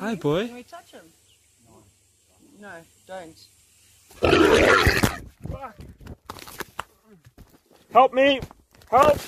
Hi, 0.00 0.16
boy. 0.16 0.48
Can 0.48 0.56
we 0.56 0.64
touch 0.64 0.90
him? 0.90 1.04
No, 2.60 2.72
don't. 3.06 3.46
Help 7.92 8.12
me! 8.12 8.40
Help! 8.90 9.18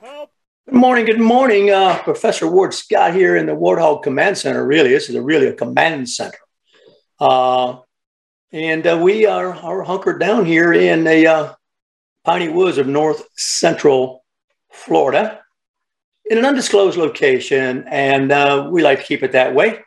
Help! 0.00 0.30
Good 0.66 0.74
morning. 0.74 1.04
Good 1.04 1.20
morning. 1.20 1.70
Uh, 1.70 2.00
Professor 2.04 2.46
Ward 2.46 2.72
Scott 2.74 3.12
here 3.12 3.36
in 3.36 3.46
the 3.46 3.56
Warthog 3.56 4.04
Command 4.04 4.38
Center. 4.38 4.64
Really, 4.64 4.90
this 4.90 5.08
is 5.08 5.16
a 5.16 5.22
really 5.22 5.48
a 5.48 5.52
command 5.52 6.08
center. 6.08 6.38
Uh, 7.18 7.78
and 8.52 8.86
uh, 8.86 9.00
we 9.02 9.26
are, 9.26 9.52
are 9.52 9.82
hunkered 9.82 10.20
down 10.20 10.46
here 10.46 10.72
in 10.72 11.02
the 11.02 11.26
uh, 11.26 11.54
piney 12.22 12.48
woods 12.48 12.78
of 12.78 12.86
north 12.86 13.24
central 13.36 14.24
Florida 14.70 15.40
in 16.26 16.38
an 16.38 16.44
undisclosed 16.44 16.96
location. 16.96 17.84
And 17.88 18.30
uh, 18.30 18.68
we 18.70 18.80
like 18.80 19.00
to 19.00 19.04
keep 19.04 19.24
it 19.24 19.32
that 19.32 19.56
way. 19.56 19.83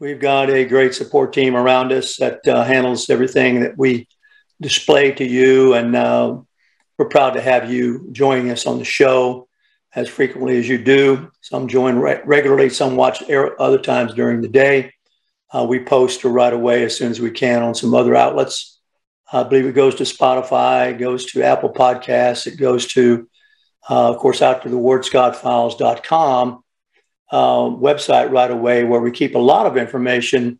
We've 0.00 0.20
got 0.20 0.48
a 0.48 0.64
great 0.64 0.94
support 0.94 1.32
team 1.32 1.56
around 1.56 1.90
us 1.90 2.18
that 2.18 2.46
uh, 2.46 2.62
handles 2.62 3.10
everything 3.10 3.60
that 3.60 3.76
we 3.76 4.06
display 4.60 5.10
to 5.10 5.24
you. 5.24 5.74
And 5.74 5.96
uh, 5.96 6.38
we're 6.96 7.08
proud 7.08 7.30
to 7.30 7.40
have 7.40 7.68
you 7.68 8.08
joining 8.12 8.50
us 8.50 8.64
on 8.64 8.78
the 8.78 8.84
show 8.84 9.48
as 9.92 10.08
frequently 10.08 10.56
as 10.56 10.68
you 10.68 10.78
do. 10.78 11.32
Some 11.40 11.66
join 11.66 11.96
re- 11.96 12.20
regularly, 12.24 12.70
some 12.70 12.94
watch 12.94 13.28
air- 13.28 13.60
other 13.60 13.78
times 13.78 14.14
during 14.14 14.40
the 14.40 14.48
day. 14.48 14.92
Uh, 15.52 15.66
we 15.68 15.82
post 15.82 16.22
right 16.22 16.52
away 16.52 16.84
as 16.84 16.96
soon 16.96 17.10
as 17.10 17.18
we 17.18 17.32
can 17.32 17.64
on 17.64 17.74
some 17.74 17.92
other 17.92 18.14
outlets. 18.14 18.78
I 19.32 19.42
believe 19.42 19.66
it 19.66 19.72
goes 19.72 19.96
to 19.96 20.04
Spotify, 20.04 20.92
it 20.92 20.98
goes 20.98 21.26
to 21.32 21.42
Apple 21.42 21.72
Podcasts, 21.72 22.46
it 22.46 22.56
goes 22.56 22.86
to, 22.88 23.28
uh, 23.90 24.10
of 24.10 24.18
course, 24.18 24.42
out 24.42 24.62
to 24.62 24.68
the 24.68 24.76
wardscottfiles.com 24.76 26.62
uh, 27.30 27.62
website 27.62 28.30
right 28.30 28.50
away 28.50 28.84
where 28.84 29.00
we 29.00 29.10
keep 29.10 29.34
a 29.34 29.38
lot 29.38 29.66
of 29.66 29.76
information 29.76 30.58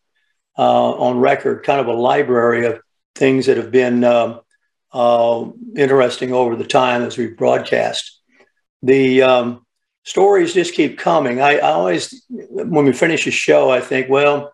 uh, 0.59 0.91
on 0.93 1.19
record, 1.19 1.65
kind 1.65 1.81
of 1.81 1.87
a 1.87 1.93
library 1.93 2.67
of 2.67 2.81
things 3.15 3.47
that 3.47 3.57
have 3.57 3.71
been 3.71 4.05
um, 4.05 4.41
uh, 4.93 5.47
interesting 5.77 6.33
over 6.33 6.57
the 6.57 6.67
time 6.67 7.03
as 7.03 7.17
we 7.17 7.29
broadcast. 7.29 8.21
The 8.83 9.23
um, 9.23 9.67
stories 10.05 10.55
just 10.55 10.75
keep 10.75 10.99
coming. 10.99 11.41
I, 11.41 11.59
I, 11.59 11.73
always, 11.73 12.25
when 12.29 12.85
we 12.85 12.93
finish 12.93 13.27
a 13.27 13.31
show, 13.31 13.71
I 13.71 13.81
think, 13.81 14.09
well, 14.09 14.53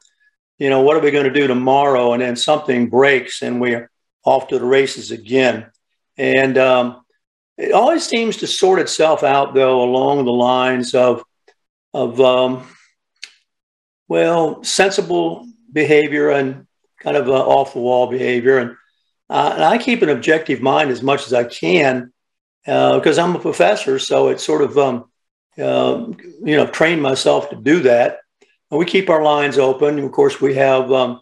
you 0.59 0.71
know, 0.71 0.83
what 0.83 0.97
are 0.97 1.01
we 1.01 1.11
going 1.11 1.25
to 1.25 1.33
do 1.33 1.47
tomorrow? 1.47 2.13
And 2.13 2.23
then 2.23 2.37
something 2.37 2.89
breaks 2.89 3.43
and 3.43 3.61
we're 3.61 3.91
off 4.25 4.49
to 4.49 4.59
the 4.59 4.65
races 4.65 5.11
again. 5.11 5.67
And 6.17 6.57
um, 6.59 7.03
it 7.59 7.73
always 7.73 8.07
seems 8.07 8.39
to 8.39 8.47
sort 8.47 8.79
itself 8.79 9.23
out, 9.23 9.55
though, 9.55 9.83
along 9.83 10.25
the 10.25 10.33
lines 10.33 10.95
of 10.95 11.23
of 11.95 12.21
um, 12.21 12.67
well 14.09 14.63
sensible 14.63 15.47
behavior 15.73 16.29
and 16.31 16.67
kind 16.99 17.17
of 17.17 17.27
uh, 17.29 17.33
off 17.33 17.73
the 17.73 17.79
wall 17.79 18.09
behavior. 18.09 18.59
And, 18.59 18.77
uh, 19.31 19.53
and, 19.55 19.65
I 19.65 19.79
keep 19.79 20.03
an 20.03 20.11
objective 20.11 20.61
mind 20.61 20.91
as 20.91 21.03
much 21.03 21.27
as 21.27 21.33
I 21.33 21.45
can 21.45 22.13
because 22.65 23.19
uh, 23.19 23.23
I'm 23.23 23.37
a 23.37 23.41
professor. 23.41 23.99
So 23.99 24.29
it's 24.29 24.45
sort 24.45 24.61
of 24.63 24.77
um, 24.77 25.11
uh, 25.57 26.09
you 26.43 26.57
know 26.57 26.67
trained 26.67 27.01
myself 27.01 27.49
to 27.51 27.57
do 27.57 27.81
that. 27.83 28.19
And 28.71 28.79
we 28.79 28.85
keep 28.85 29.09
our 29.09 29.23
lines 29.23 29.59
open. 29.59 29.97
And 29.97 30.05
of 30.05 30.13
course 30.13 30.39
we 30.41 30.55
have 30.55 30.93
um, 30.93 31.21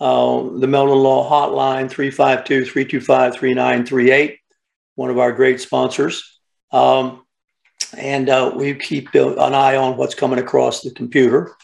uh, 0.00 0.42
the 0.58 0.66
Meldon 0.66 0.98
Law 0.98 1.30
hotline 1.30 1.88
352-325-3938 1.90 4.38
one 4.94 5.10
of 5.10 5.18
our 5.18 5.32
great 5.32 5.60
sponsors. 5.60 6.38
Um, 6.70 7.23
and 7.96 8.28
uh, 8.28 8.52
we 8.54 8.74
keep 8.74 9.14
an 9.14 9.38
eye 9.38 9.76
on 9.76 9.96
what's 9.96 10.14
coming 10.14 10.38
across 10.38 10.82
the 10.82 10.90
computer. 10.90 11.54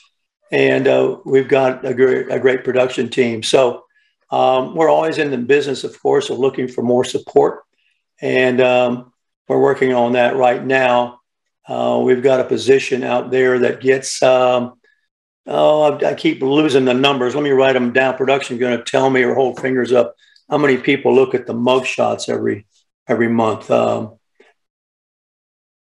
And 0.52 0.88
uh, 0.88 1.18
we've 1.24 1.48
got 1.48 1.84
a 1.84 1.94
great, 1.94 2.30
a 2.30 2.40
great 2.40 2.64
production 2.64 3.08
team. 3.08 3.42
So 3.42 3.84
um, 4.30 4.74
we're 4.74 4.88
always 4.88 5.18
in 5.18 5.30
the 5.30 5.38
business, 5.38 5.84
of 5.84 6.00
course, 6.00 6.30
of 6.30 6.38
looking 6.38 6.68
for 6.68 6.82
more 6.82 7.04
support. 7.04 7.62
And 8.20 8.60
um, 8.60 9.12
we're 9.48 9.60
working 9.60 9.92
on 9.92 10.12
that 10.12 10.36
right 10.36 10.64
now. 10.64 11.20
Uh, 11.66 12.00
we've 12.04 12.22
got 12.22 12.40
a 12.40 12.44
position 12.44 13.04
out 13.04 13.30
there 13.30 13.60
that 13.60 13.80
gets, 13.80 14.22
um, 14.22 14.74
oh, 15.46 15.92
I, 15.92 16.10
I, 16.10 16.14
keep 16.14 16.42
losing 16.42 16.84
the 16.84 16.94
numbers. 16.94 17.34
Let 17.34 17.44
me 17.44 17.50
write 17.50 17.74
them 17.74 17.92
down. 17.92 18.16
Production 18.16 18.58
going 18.58 18.76
to 18.76 18.84
tell 18.84 19.08
me 19.08 19.22
or 19.22 19.34
hold 19.34 19.60
fingers 19.60 19.92
up 19.92 20.14
how 20.48 20.58
many 20.58 20.76
people 20.76 21.14
look 21.14 21.34
at 21.34 21.46
the 21.46 21.54
mug 21.54 21.86
shots 21.86 22.28
every 22.28 22.66
every 23.06 23.28
month. 23.28 23.70
Um, 23.70 24.18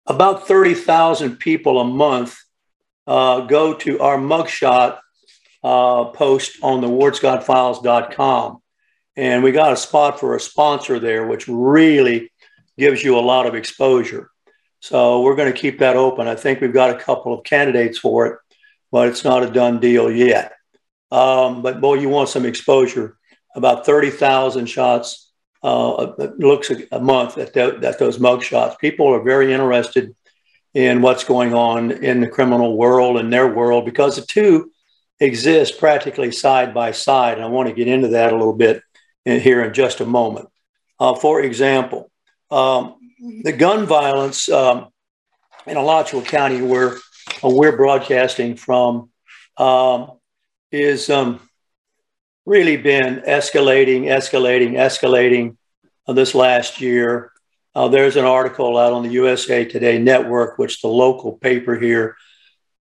about 0.08 0.48
30,000 0.48 1.36
people 1.36 1.80
a 1.80 1.84
month 1.84 2.36
uh, 3.06 3.40
go 3.42 3.74
to 3.74 4.00
our 4.00 4.16
mugshot 4.16 4.98
uh, 5.62 6.04
post 6.06 6.58
on 6.62 6.80
the 6.80 6.88
wardscottfiles.com. 6.88 8.62
And 9.16 9.42
we 9.42 9.52
got 9.52 9.72
a 9.72 9.76
spot 9.76 10.18
for 10.18 10.34
a 10.34 10.40
sponsor 10.40 10.98
there, 10.98 11.26
which 11.26 11.48
really 11.48 12.32
gives 12.78 13.02
you 13.02 13.18
a 13.18 13.20
lot 13.20 13.46
of 13.46 13.54
exposure. 13.54 14.30
So 14.80 15.22
we're 15.22 15.34
going 15.34 15.52
to 15.52 15.58
keep 15.58 15.80
that 15.80 15.96
open. 15.96 16.28
I 16.28 16.36
think 16.36 16.60
we've 16.60 16.72
got 16.72 16.94
a 16.94 16.98
couple 16.98 17.34
of 17.34 17.44
candidates 17.44 17.98
for 17.98 18.26
it, 18.26 18.38
but 18.92 19.08
it's 19.08 19.24
not 19.24 19.42
a 19.42 19.50
done 19.50 19.80
deal 19.80 20.10
yet. 20.10 20.52
Um, 21.10 21.62
but 21.62 21.80
boy, 21.80 21.94
you 21.94 22.08
want 22.08 22.28
some 22.28 22.46
exposure. 22.46 23.18
About 23.56 23.84
30,000 23.84 24.66
shots 24.66 25.27
uh, 25.62 26.12
looks 26.38 26.70
a, 26.70 27.00
month 27.00 27.38
at, 27.38 27.52
the, 27.52 27.78
at 27.82 27.98
those 27.98 28.18
mug 28.18 28.42
shots. 28.42 28.76
People 28.80 29.08
are 29.08 29.22
very 29.22 29.52
interested 29.52 30.14
in 30.74 31.02
what's 31.02 31.24
going 31.24 31.54
on 31.54 31.90
in 31.90 32.20
the 32.20 32.28
criminal 32.28 32.76
world 32.76 33.18
and 33.18 33.32
their 33.32 33.52
world 33.52 33.84
because 33.84 34.16
the 34.16 34.22
two 34.22 34.70
exist 35.20 35.78
practically 35.78 36.30
side 36.30 36.72
by 36.72 36.92
side. 36.92 37.38
And 37.38 37.44
I 37.44 37.48
want 37.48 37.68
to 37.68 37.74
get 37.74 37.88
into 37.88 38.08
that 38.08 38.32
a 38.32 38.36
little 38.36 38.54
bit 38.54 38.82
in, 39.24 39.40
here 39.40 39.64
in 39.64 39.74
just 39.74 40.00
a 40.00 40.06
moment. 40.06 40.48
Uh, 41.00 41.14
for 41.14 41.40
example, 41.42 42.10
um, 42.50 42.96
the 43.42 43.52
gun 43.52 43.86
violence 43.86 44.48
um, 44.48 44.88
in 45.66 45.76
Alachua 45.76 46.22
County, 46.22 46.62
where 46.62 46.96
uh, 47.42 47.48
we're 47.48 47.76
broadcasting 47.76 48.56
from, 48.56 49.10
um, 49.56 50.12
is 50.70 51.10
um, 51.10 51.47
really 52.48 52.78
been 52.78 53.20
escalating, 53.28 54.04
escalating, 54.04 54.72
escalating 54.72 55.56
uh, 56.06 56.14
this 56.14 56.34
last 56.34 56.80
year. 56.80 57.30
Uh, 57.74 57.88
there's 57.88 58.16
an 58.16 58.24
article 58.24 58.78
out 58.78 58.94
on 58.94 59.02
the 59.02 59.10
USA 59.10 59.66
Today 59.66 59.98
Network, 59.98 60.56
which 60.56 60.80
the 60.80 60.88
local 60.88 61.32
paper 61.32 61.78
here, 61.78 62.16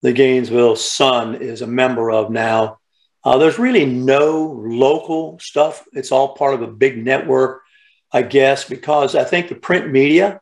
the 0.01 0.13
Gainesville 0.13 0.77
Sun, 0.77 1.35
is 1.35 1.61
a 1.61 1.67
member 1.67 2.09
of 2.09 2.31
now. 2.31 2.77
Uh, 3.25 3.37
there's 3.37 3.59
really 3.59 3.85
no 3.85 4.57
local 4.65 5.37
stuff. 5.39 5.83
It's 5.91 6.13
all 6.13 6.35
part 6.35 6.53
of 6.53 6.61
a 6.61 6.67
big 6.67 7.03
network, 7.03 7.61
I 8.09 8.21
guess, 8.21 8.63
because 8.63 9.15
I 9.15 9.25
think 9.25 9.49
the 9.49 9.55
print 9.55 9.91
media 9.91 10.39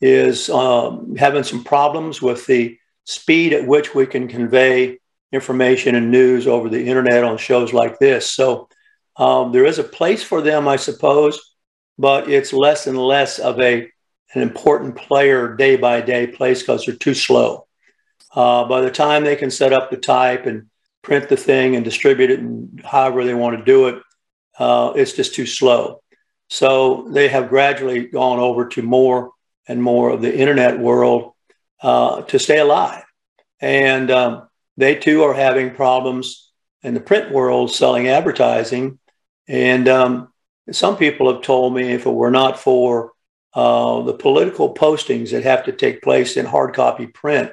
is 0.00 0.48
um, 0.50 1.16
having 1.16 1.42
some 1.42 1.64
problems 1.64 2.22
with 2.22 2.46
the 2.46 2.78
speed 3.02 3.54
at 3.54 3.66
which 3.66 3.92
we 3.92 4.06
can 4.06 4.28
convey 4.28 5.00
information 5.32 5.94
and 5.94 6.10
news 6.10 6.46
over 6.46 6.68
the 6.68 6.86
internet 6.86 7.24
on 7.24 7.36
shows 7.36 7.72
like 7.72 7.98
this. 7.98 8.30
So 8.30 8.68
um, 9.16 9.52
there 9.52 9.66
is 9.66 9.78
a 9.78 9.84
place 9.84 10.22
for 10.22 10.40
them, 10.40 10.68
I 10.68 10.76
suppose, 10.76 11.38
but 11.98 12.30
it's 12.30 12.52
less 12.52 12.86
and 12.86 12.98
less 12.98 13.38
of 13.38 13.60
a 13.60 13.90
an 14.34 14.42
important 14.42 14.94
player 14.94 15.56
day 15.56 15.76
by 15.76 16.02
day 16.02 16.26
place 16.26 16.60
because 16.60 16.84
they're 16.84 16.94
too 16.94 17.14
slow. 17.14 17.66
Uh, 18.34 18.64
by 18.66 18.82
the 18.82 18.90
time 18.90 19.24
they 19.24 19.36
can 19.36 19.50
set 19.50 19.72
up 19.72 19.90
the 19.90 19.96
type 19.96 20.44
and 20.44 20.66
print 21.02 21.30
the 21.30 21.36
thing 21.36 21.76
and 21.76 21.84
distribute 21.84 22.30
it 22.30 22.40
and 22.40 22.82
however 22.84 23.24
they 23.24 23.32
want 23.32 23.56
to 23.56 23.64
do 23.64 23.88
it, 23.88 24.02
uh, 24.58 24.92
it's 24.94 25.14
just 25.14 25.34
too 25.34 25.46
slow. 25.46 26.02
So 26.48 27.08
they 27.10 27.28
have 27.28 27.48
gradually 27.48 28.06
gone 28.06 28.38
over 28.38 28.68
to 28.68 28.82
more 28.82 29.32
and 29.66 29.82
more 29.82 30.10
of 30.10 30.20
the 30.20 30.36
internet 30.36 30.78
world 30.78 31.32
uh, 31.82 32.22
to 32.22 32.38
stay 32.38 32.58
alive. 32.58 33.04
And 33.60 34.10
um, 34.10 34.47
they 34.78 34.94
too 34.94 35.24
are 35.24 35.34
having 35.34 35.74
problems 35.74 36.52
in 36.82 36.94
the 36.94 37.00
print 37.00 37.32
world 37.32 37.70
selling 37.72 38.06
advertising. 38.06 38.98
And 39.48 39.88
um, 39.88 40.32
some 40.70 40.96
people 40.96 41.32
have 41.32 41.42
told 41.42 41.74
me 41.74 41.92
if 41.92 42.06
it 42.06 42.10
were 42.10 42.30
not 42.30 42.60
for 42.60 43.12
uh, 43.54 44.02
the 44.02 44.14
political 44.14 44.72
postings 44.72 45.32
that 45.32 45.42
have 45.42 45.64
to 45.64 45.72
take 45.72 46.00
place 46.00 46.36
in 46.36 46.46
hard 46.46 46.74
copy 46.74 47.08
print, 47.08 47.50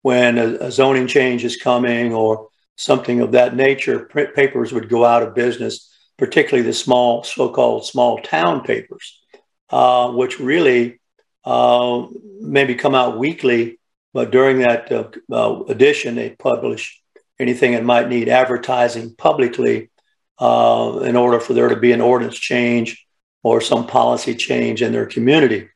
when 0.00 0.38
a, 0.38 0.46
a 0.66 0.70
zoning 0.70 1.06
change 1.06 1.44
is 1.44 1.56
coming 1.58 2.14
or 2.14 2.48
something 2.76 3.20
of 3.20 3.32
that 3.32 3.54
nature, 3.54 4.00
print 4.00 4.34
papers 4.34 4.72
would 4.72 4.88
go 4.88 5.04
out 5.04 5.22
of 5.22 5.34
business, 5.34 5.94
particularly 6.16 6.66
the 6.66 6.72
small, 6.72 7.22
so-called 7.24 7.84
small 7.84 8.18
town 8.22 8.62
papers, 8.62 9.20
uh, 9.68 10.10
which 10.12 10.40
really 10.40 10.98
uh, 11.44 12.06
maybe 12.40 12.74
come 12.74 12.94
out 12.94 13.18
weekly, 13.18 13.78
but 14.14 14.30
during 14.30 14.60
that 14.60 14.90
uh, 14.90 15.08
uh 15.30 15.64
edition, 15.64 16.14
they 16.14 16.30
publish 16.30 17.02
anything 17.38 17.72
that 17.72 17.84
might 17.84 18.08
need 18.08 18.30
advertising 18.30 19.14
publicly 19.16 19.90
uh, 20.38 21.00
in 21.04 21.16
order 21.16 21.38
for 21.38 21.52
there 21.52 21.68
to 21.68 21.76
be 21.76 21.92
an 21.92 22.00
ordinance 22.00 22.38
change 22.38 23.06
or 23.42 23.60
some 23.60 23.86
policy 23.86 24.34
change 24.34 24.80
in 24.80 24.92
their 24.92 25.06
community. 25.06 25.68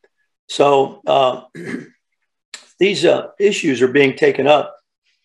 So 0.48 1.02
these 2.78 3.04
issues 3.38 3.82
are 3.82 3.92
being 3.92 4.16
taken 4.16 4.46
up 4.46 4.74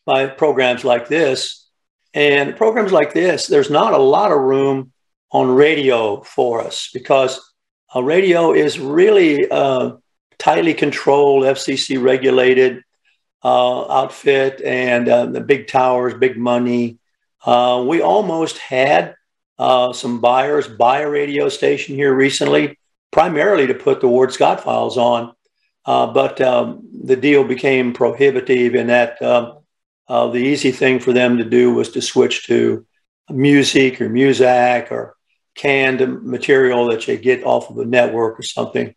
by 0.06 0.28
programs 0.28 0.84
like 0.84 1.08
this 1.08 1.64
and 2.14 2.56
programs 2.56 2.92
like 2.92 3.14
this, 3.14 3.48
there's 3.48 3.72
not 3.72 3.94
a 3.94 3.98
lot 3.98 4.32
of 4.32 4.40
room 4.40 4.92
on 5.32 5.50
radio 5.50 6.22
for 6.22 6.62
us 6.62 6.90
because 6.94 7.40
uh, 7.96 8.04
radio 8.04 8.54
is 8.54 8.80
really 8.80 9.50
uh, 9.50 9.94
tightly 10.38 10.76
controlled, 10.76 11.44
FCC 11.44 12.02
regulated 12.02 12.84
uh, 13.44 13.92
outfit, 13.92 14.62
and 14.62 15.10
uh, 15.10 15.26
the 15.26 15.42
big 15.42 15.68
towers, 15.68 16.14
big 16.14 16.38
money. 16.38 17.00
Uh, 17.46 17.84
we 17.88 18.02
almost 18.02 18.58
had 18.58 19.16
uh, 19.60 19.92
some 19.94 20.22
buyers 20.22 20.68
buy 20.68 21.02
a 21.02 21.10
radio 21.10 21.50
station 21.50 21.96
here 21.96 22.14
recently, 22.14 22.78
primarily 23.12 23.68
to 23.68 23.74
put 23.74 24.02
the 24.02 24.08
Ward 24.08 24.32
Scott 24.32 24.64
files 24.64 24.98
on. 24.98 25.34
but 25.86 26.40
um, 26.42 26.88
the 27.04 27.16
deal 27.16 27.44
became 27.44 27.94
prohibitive 27.94 28.76
in 28.76 28.88
that 28.88 29.22
um, 29.22 29.64
uh, 30.08 30.28
the 30.28 30.40
easy 30.40 30.72
thing 30.72 31.00
for 31.00 31.14
them 31.14 31.38
to 31.38 31.44
do 31.44 31.74
was 31.74 31.92
to 31.92 32.02
switch 32.02 32.48
to 32.48 32.86
music 33.30 34.02
or 34.02 34.10
Muzak 34.10 34.92
or 34.92 35.16
canned 35.56 36.24
material 36.24 36.88
that 36.88 37.08
you 37.08 37.18
get 37.18 37.44
off 37.44 37.70
of 37.70 37.78
a 37.78 37.86
network 37.86 38.40
or 38.40 38.44
something. 38.44 38.94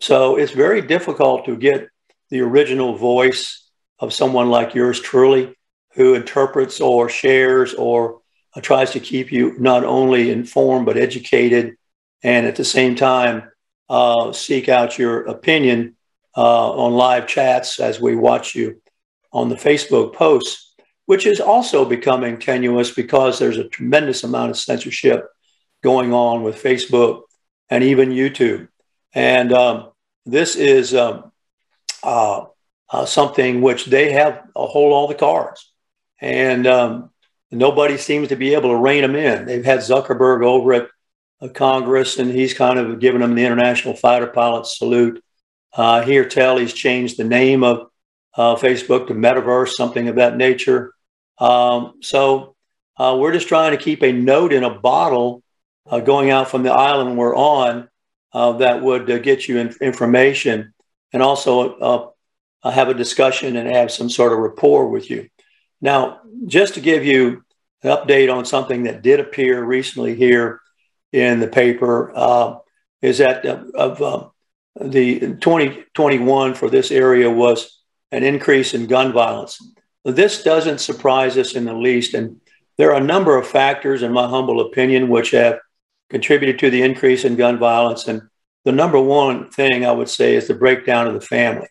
So 0.00 0.36
it's 0.36 0.52
very 0.52 0.82
difficult 0.82 1.44
to 1.44 1.56
get 1.56 1.88
the 2.30 2.40
original 2.40 2.96
voice 2.96 3.67
of 3.98 4.12
someone 4.12 4.48
like 4.50 4.74
yours 4.74 5.00
truly 5.00 5.54
who 5.94 6.14
interprets 6.14 6.80
or 6.80 7.08
shares 7.08 7.74
or 7.74 8.20
tries 8.62 8.90
to 8.92 9.00
keep 9.00 9.30
you 9.30 9.54
not 9.58 9.84
only 9.84 10.30
informed 10.30 10.86
but 10.86 10.96
educated 10.96 11.76
and 12.22 12.46
at 12.46 12.56
the 12.56 12.64
same 12.64 12.94
time 12.94 13.50
uh, 13.88 14.32
seek 14.32 14.68
out 14.68 14.98
your 14.98 15.22
opinion 15.26 15.96
uh, 16.36 16.72
on 16.72 16.92
live 16.92 17.26
chats 17.26 17.80
as 17.80 18.00
we 18.00 18.16
watch 18.16 18.54
you 18.54 18.80
on 19.32 19.48
the 19.48 19.56
Facebook 19.56 20.14
posts, 20.14 20.74
which 21.06 21.26
is 21.26 21.40
also 21.40 21.84
becoming 21.84 22.38
tenuous 22.38 22.90
because 22.90 23.38
there's 23.38 23.58
a 23.58 23.68
tremendous 23.68 24.24
amount 24.24 24.50
of 24.50 24.58
censorship 24.58 25.28
going 25.82 26.12
on 26.12 26.42
with 26.42 26.62
Facebook 26.62 27.22
and 27.70 27.84
even 27.84 28.10
YouTube. 28.10 28.68
And 29.14 29.52
um, 29.52 29.90
this 30.26 30.56
is 30.56 30.94
um, 30.94 31.32
uh, 32.02 32.46
uh, 32.90 33.04
something 33.04 33.60
which 33.60 33.86
they 33.86 34.12
have 34.12 34.48
a 34.56 34.66
hold 34.66 34.92
all 34.92 35.08
the 35.08 35.14
cards. 35.14 35.72
And 36.20 36.66
um, 36.66 37.10
nobody 37.50 37.96
seems 37.96 38.28
to 38.28 38.36
be 38.36 38.54
able 38.54 38.70
to 38.70 38.76
rein 38.76 39.02
them 39.02 39.14
in. 39.14 39.44
They've 39.44 39.64
had 39.64 39.80
Zuckerberg 39.80 40.44
over 40.44 40.72
at 40.72 40.88
uh, 41.40 41.48
Congress, 41.48 42.18
and 42.18 42.30
he's 42.30 42.54
kind 42.54 42.78
of 42.78 42.98
given 42.98 43.20
them 43.20 43.34
the 43.34 43.44
International 43.44 43.94
Fighter 43.94 44.26
Pilot 44.26 44.66
salute. 44.66 45.22
Uh, 45.72 46.02
here, 46.02 46.24
tell 46.24 46.56
he's 46.56 46.72
changed 46.72 47.18
the 47.18 47.24
name 47.24 47.62
of 47.62 47.90
uh, 48.36 48.56
Facebook 48.56 49.08
to 49.08 49.14
Metaverse, 49.14 49.70
something 49.70 50.08
of 50.08 50.16
that 50.16 50.36
nature. 50.36 50.94
Um, 51.38 51.94
so 52.00 52.56
uh, 52.96 53.16
we're 53.18 53.32
just 53.32 53.48
trying 53.48 53.76
to 53.76 53.82
keep 53.82 54.02
a 54.02 54.12
note 54.12 54.52
in 54.52 54.64
a 54.64 54.78
bottle 54.80 55.42
uh, 55.88 56.00
going 56.00 56.30
out 56.30 56.50
from 56.50 56.62
the 56.62 56.72
island 56.72 57.16
we're 57.16 57.36
on 57.36 57.88
that 58.32 58.82
would 58.82 59.06
get 59.22 59.48
you 59.48 59.58
in- 59.58 59.74
information 59.80 60.72
and 61.12 61.22
also 61.22 62.14
uh, 62.62 62.70
have 62.70 62.88
a 62.88 62.94
discussion 62.94 63.56
and 63.56 63.68
have 63.68 63.90
some 63.90 64.10
sort 64.10 64.32
of 64.32 64.38
rapport 64.38 64.88
with 64.88 65.10
you. 65.10 65.28
Now, 65.80 66.20
just 66.46 66.74
to 66.74 66.80
give 66.80 67.04
you 67.04 67.44
an 67.82 67.90
update 67.90 68.32
on 68.32 68.44
something 68.44 68.84
that 68.84 69.02
did 69.02 69.20
appear 69.20 69.62
recently 69.62 70.14
here 70.14 70.60
in 71.12 71.40
the 71.40 71.48
paper, 71.48 72.12
uh, 72.14 72.58
is 73.00 73.18
that 73.18 73.46
uh, 73.46 73.64
of 73.74 74.02
uh, 74.02 74.28
the 74.80 75.20
2021 75.20 76.54
for 76.54 76.68
this 76.68 76.90
area 76.90 77.30
was 77.30 77.80
an 78.10 78.24
increase 78.24 78.74
in 78.74 78.86
gun 78.86 79.12
violence. 79.12 79.58
This 80.04 80.42
doesn't 80.42 80.78
surprise 80.78 81.36
us 81.36 81.54
in 81.54 81.64
the 81.64 81.74
least. 81.74 82.14
And 82.14 82.40
there 82.76 82.92
are 82.92 83.00
a 83.00 83.04
number 83.04 83.36
of 83.36 83.46
factors, 83.46 84.02
in 84.02 84.12
my 84.12 84.26
humble 84.26 84.60
opinion, 84.60 85.08
which 85.08 85.32
have 85.32 85.58
contributed 86.10 86.58
to 86.60 86.70
the 86.70 86.82
increase 86.82 87.24
in 87.24 87.36
gun 87.36 87.58
violence. 87.58 88.08
And 88.08 88.22
the 88.64 88.72
number 88.72 89.00
one 89.00 89.50
thing 89.50 89.84
I 89.84 89.92
would 89.92 90.08
say 90.08 90.34
is 90.34 90.48
the 90.48 90.54
breakdown 90.54 91.06
of 91.06 91.14
the 91.14 91.20
family. 91.20 91.68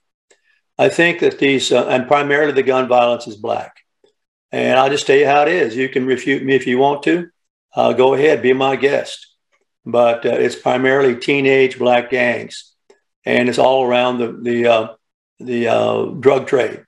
I 0.78 0.90
think 0.90 1.20
that 1.22 1.40
these, 1.40 1.72
uh, 1.72 1.88
and 1.88 2.08
primarily 2.08 2.52
the 2.52 2.64
gun 2.64 2.88
violence 2.88 3.28
is 3.28 3.36
black. 3.36 3.78
And 4.52 4.80
I'll 4.80 4.90
just 4.90 5.08
tell 5.08 5.18
you 5.18 5.26
how 5.26 5.42
it 5.42 5.50
is. 5.50 5.76
You 5.76 5.90
can 5.90 6.06
refute 6.06 6.44
me 6.44 6.56
if 6.56 6.68
you 6.68 6.78
want 6.78 7.04
to. 7.04 7.30
Uh, 7.76 7.94
go 7.94 8.14
ahead, 8.14 8.42
be 8.42 8.54
my 8.54 8.76
guest. 8.76 9.28
But 9.86 10.26
uh, 10.26 10.30
it's 10.30 10.56
primarily 10.56 11.16
teenage 11.16 11.80
black 11.80 12.10
gangs. 12.10 12.74
And 13.26 13.50
it's 13.50 13.58
all 13.60 13.86
around 13.86 14.20
the, 14.20 14.32
the 14.42 14.68
uh, 14.68 14.88
the 15.40 15.68
uh, 15.68 16.06
drug 16.06 16.48
trade 16.48 16.84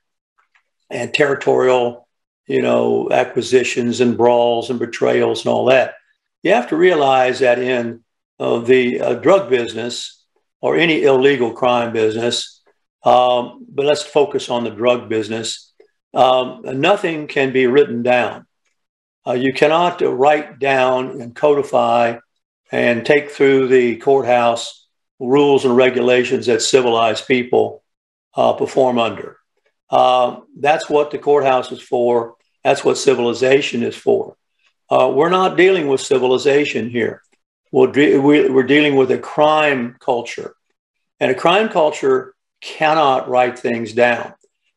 and 0.88 1.12
territorial, 1.14 2.08
you 2.46 2.62
know, 2.62 3.08
acquisitions 3.10 4.00
and 4.00 4.16
brawls 4.16 4.70
and 4.70 4.78
betrayals 4.78 5.44
and 5.44 5.52
all 5.52 5.66
that. 5.66 5.94
You 6.42 6.54
have 6.54 6.68
to 6.70 6.76
realize 6.76 7.40
that 7.40 7.58
in 7.58 8.02
uh, 8.40 8.58
the 8.58 9.20
drug 9.22 9.50
business 9.50 10.24
or 10.60 10.76
any 10.76 11.02
illegal 11.02 11.52
crime 11.52 11.92
business, 11.92 12.59
um, 13.04 13.66
but 13.68 13.86
let's 13.86 14.02
focus 14.02 14.50
on 14.50 14.64
the 14.64 14.70
drug 14.70 15.08
business. 15.08 15.72
Um, 16.12 16.62
nothing 16.64 17.26
can 17.26 17.52
be 17.52 17.66
written 17.66 18.02
down. 18.02 18.46
Uh, 19.26 19.32
you 19.32 19.52
cannot 19.52 20.00
write 20.00 20.58
down 20.58 21.20
and 21.20 21.34
codify 21.34 22.18
and 22.72 23.04
take 23.04 23.30
through 23.30 23.68
the 23.68 23.96
courthouse 23.96 24.86
rules 25.18 25.64
and 25.64 25.76
regulations 25.76 26.46
that 26.46 26.62
civilized 26.62 27.26
people 27.26 27.82
uh, 28.34 28.52
perform 28.54 28.98
under. 28.98 29.36
Uh, 29.90 30.40
that's 30.58 30.88
what 30.88 31.10
the 31.10 31.18
courthouse 31.18 31.72
is 31.72 31.82
for. 31.82 32.36
That's 32.64 32.84
what 32.84 32.98
civilization 32.98 33.82
is 33.82 33.96
for. 33.96 34.36
Uh, 34.88 35.10
we're 35.14 35.30
not 35.30 35.56
dealing 35.56 35.88
with 35.88 36.00
civilization 36.00 36.90
here. 36.90 37.22
We're, 37.72 37.92
de- 37.92 38.18
we're 38.18 38.64
dealing 38.64 38.96
with 38.96 39.10
a 39.10 39.18
crime 39.18 39.96
culture. 40.00 40.54
And 41.20 41.30
a 41.30 41.34
crime 41.34 41.68
culture 41.68 42.34
cannot 42.60 43.28
write 43.28 43.58
things 43.58 43.92
down. 43.92 44.34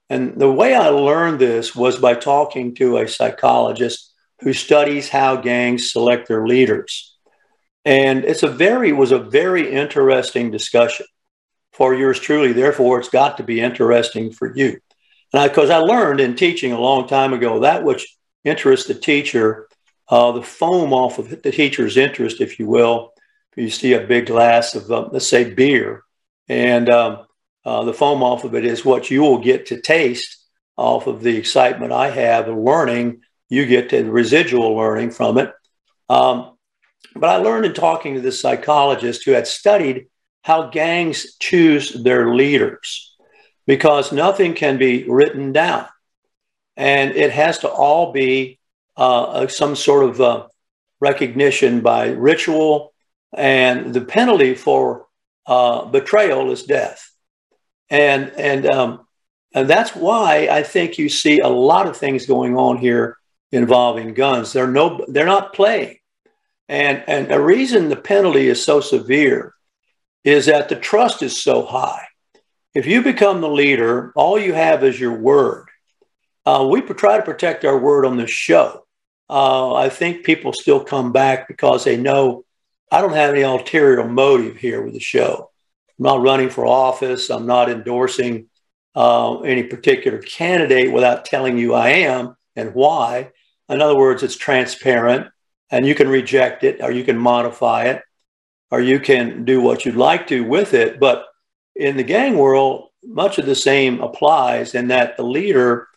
And 0.10 0.40
the 0.40 0.52
way 0.52 0.76
I 0.76 0.90
learned 0.90 1.40
this 1.40 1.76
was 1.76 1.98
by 1.98 2.14
talking 2.16 2.76
to 2.76 2.98
a 2.98 3.08
psychologist 3.08 4.14
who 4.42 4.54
studies 4.54 5.10
how 5.10 5.38
gangs 5.38 5.92
select 5.92 6.28
their 6.28 6.46
leaders. 6.46 7.16
And 7.86 8.24
it's 8.24 8.44
a 8.44 8.48
very 8.48 8.94
was 8.94 9.12
a 9.12 9.20
very 9.20 9.72
interesting 9.72 10.52
discussion 10.52 11.06
for 11.72 11.94
yours 11.94 12.20
truly. 12.20 12.54
Therefore, 12.54 13.00
it's 13.00 13.10
got 13.10 13.38
to 13.38 13.44
be 13.44 13.60
interesting 13.60 14.32
for 14.32 14.56
you. 14.56 14.80
And 15.34 15.50
because 15.50 15.70
I, 15.70 15.78
I, 15.78 15.80
learned 15.80 16.20
in 16.20 16.36
teaching 16.36 16.72
a 16.72 16.80
long 16.80 17.08
time 17.08 17.34
ago 17.34 17.60
that 17.62 17.84
which 17.84 18.16
interests 18.44 18.88
the 18.88 18.94
teacher, 18.94 19.68
uh, 20.08 20.32
the 20.34 20.44
foam 20.44 20.94
off 20.94 21.18
of 21.20 21.42
the 21.42 21.52
teacher's 21.52 21.98
interest, 21.98 22.40
if 22.40 22.60
you 22.60 22.68
will. 22.68 23.14
You 23.56 23.70
see 23.70 23.94
a 23.94 24.08
big 24.08 24.28
glass 24.28 24.76
of, 24.76 24.92
uh, 24.92 25.10
let's 25.12 25.28
say, 25.28 25.54
beer, 25.54 26.04
and 26.48 26.90
um, 26.90 27.26
uh, 27.66 27.84
the 27.84 27.94
foam 27.94 28.24
off 28.24 28.44
of 28.44 28.56
it 28.56 28.66
is 28.66 28.84
what 28.84 29.10
you 29.10 29.22
will 29.22 29.40
get 29.40 29.68
to 29.68 29.80
taste 29.80 30.46
off 30.76 31.08
of 31.08 31.22
the 31.22 31.38
excitement 31.38 31.92
I 31.92 32.10
have 32.10 32.48
of 32.48 32.58
learning. 32.58 33.22
You 33.50 33.66
get 33.66 33.90
the 33.90 34.04
residual 34.04 34.76
learning 34.76 35.12
from 35.12 35.38
it. 35.38 35.54
Um, 36.10 36.58
but 37.16 37.30
I 37.30 37.38
learned 37.38 37.66
in 37.66 37.74
talking 37.74 38.16
to 38.16 38.22
this 38.22 38.42
psychologist 38.42 39.24
who 39.24 39.32
had 39.32 39.48
studied 39.48 40.08
how 40.42 40.70
gangs 40.70 41.38
choose 41.38 41.92
their 42.04 42.34
leaders 42.34 43.16
because 43.66 44.12
nothing 44.12 44.54
can 44.54 44.78
be 44.78 45.08
written 45.08 45.54
down. 45.54 45.88
And 46.76 47.12
it 47.12 47.32
has 47.32 47.60
to 47.60 47.70
all 47.70 48.12
be 48.12 48.60
uh, 48.98 49.48
some 49.48 49.76
sort 49.76 50.10
of 50.10 50.20
uh, 50.22 50.48
recognition 51.00 51.82
by 51.82 52.08
ritual. 52.10 52.94
And 53.36 53.94
the 53.94 54.02
penalty 54.02 54.56
for 54.56 55.08
uh, 55.46 55.86
betrayal 55.86 56.52
is 56.52 56.64
death. 56.64 57.13
And, 57.90 58.32
and, 58.32 58.66
um, 58.66 59.08
and 59.54 59.70
that's 59.70 59.96
why 59.96 60.48
I 60.50 60.64
think 60.64 60.98
you 60.98 61.10
see 61.10 61.40
a 61.40 61.48
lot 61.48 61.88
of 61.88 61.98
things 61.98 62.26
going 62.26 62.56
on 62.56 62.78
here 62.78 63.18
involving 63.52 64.14
guns. 64.14 64.54
They're, 64.54 64.68
no, 64.68 65.06
they're 65.08 65.26
not 65.26 65.54
playing. 65.54 65.98
And, 66.68 67.04
and 67.08 67.28
the 67.30 67.42
reason 67.42 67.90
the 67.90 67.96
penalty 67.96 68.48
is 68.48 68.64
so 68.64 68.82
severe 68.82 69.54
is 70.24 70.48
that 70.48 70.70
the 70.70 70.76
trust 70.76 71.22
is 71.22 71.42
so 71.42 71.66
high. 71.66 72.08
If 72.74 72.88
you 72.88 73.04
become 73.04 73.42
the 73.42 73.50
leader, 73.50 74.12
all 74.16 74.40
you 74.40 74.54
have 74.54 74.84
is 74.84 75.00
your 75.00 75.14
word. 75.14 75.68
Uh, 76.46 76.68
we 76.70 76.82
try 76.82 77.18
to 77.18 77.24
protect 77.24 77.64
our 77.66 77.78
word 77.78 78.06
on 78.06 78.18
this 78.18 78.32
show. 78.32 78.86
Uh, 79.30 79.74
I 79.76 79.90
think 79.90 80.26
people 80.26 80.54
still 80.54 80.84
come 80.84 81.12
back 81.12 81.48
because 81.48 81.84
they 81.84 81.98
know 81.98 82.46
I 82.92 83.02
don't 83.02 83.14
have 83.14 83.32
any 83.32 83.42
ulterior 83.42 84.08
motive 84.08 84.58
here 84.58 84.82
with 84.82 84.94
the 84.94 85.00
show. 85.00 85.52
I'm 86.00 86.04
not 86.04 86.22
running 86.22 86.50
for 86.50 86.66
office. 86.66 87.30
I'm 87.30 87.46
not 87.46 87.70
endorsing 87.70 88.48
uh, 88.96 89.40
any 89.42 89.64
particular 89.64 90.20
candidate 90.20 90.92
without 90.92 91.26
telling 91.26 91.58
you 91.58 91.74
I 91.74 91.90
am 91.90 92.36
and 92.56 92.74
why. 92.74 93.32
In 93.70 93.82
other 93.82 93.98
words, 93.98 94.24
it's 94.24 94.36
transparent 94.36 95.28
and 95.70 95.86
you 95.86 95.96
can 95.96 96.08
reject 96.08 96.64
it 96.64 96.82
or 96.82 96.92
you 96.92 97.04
can 97.04 97.18
modify 97.18 97.86
it 97.86 98.02
or 98.72 98.82
you 98.82 99.00
can 99.00 99.46
do 99.46 99.62
what 99.62 99.86
you'd 99.86 99.96
like 99.96 100.28
to 100.28 100.44
with 100.44 100.74
it. 100.74 101.00
But 101.00 101.26
in 101.76 101.98
the 101.98 102.04
gang 102.04 102.38
world, 102.38 102.90
much 103.04 103.38
of 103.38 103.46
the 103.46 103.56
same 103.56 104.02
applies 104.02 104.76
in 104.76 104.88
that 104.88 105.18
the 105.18 105.24
leader 105.24 105.88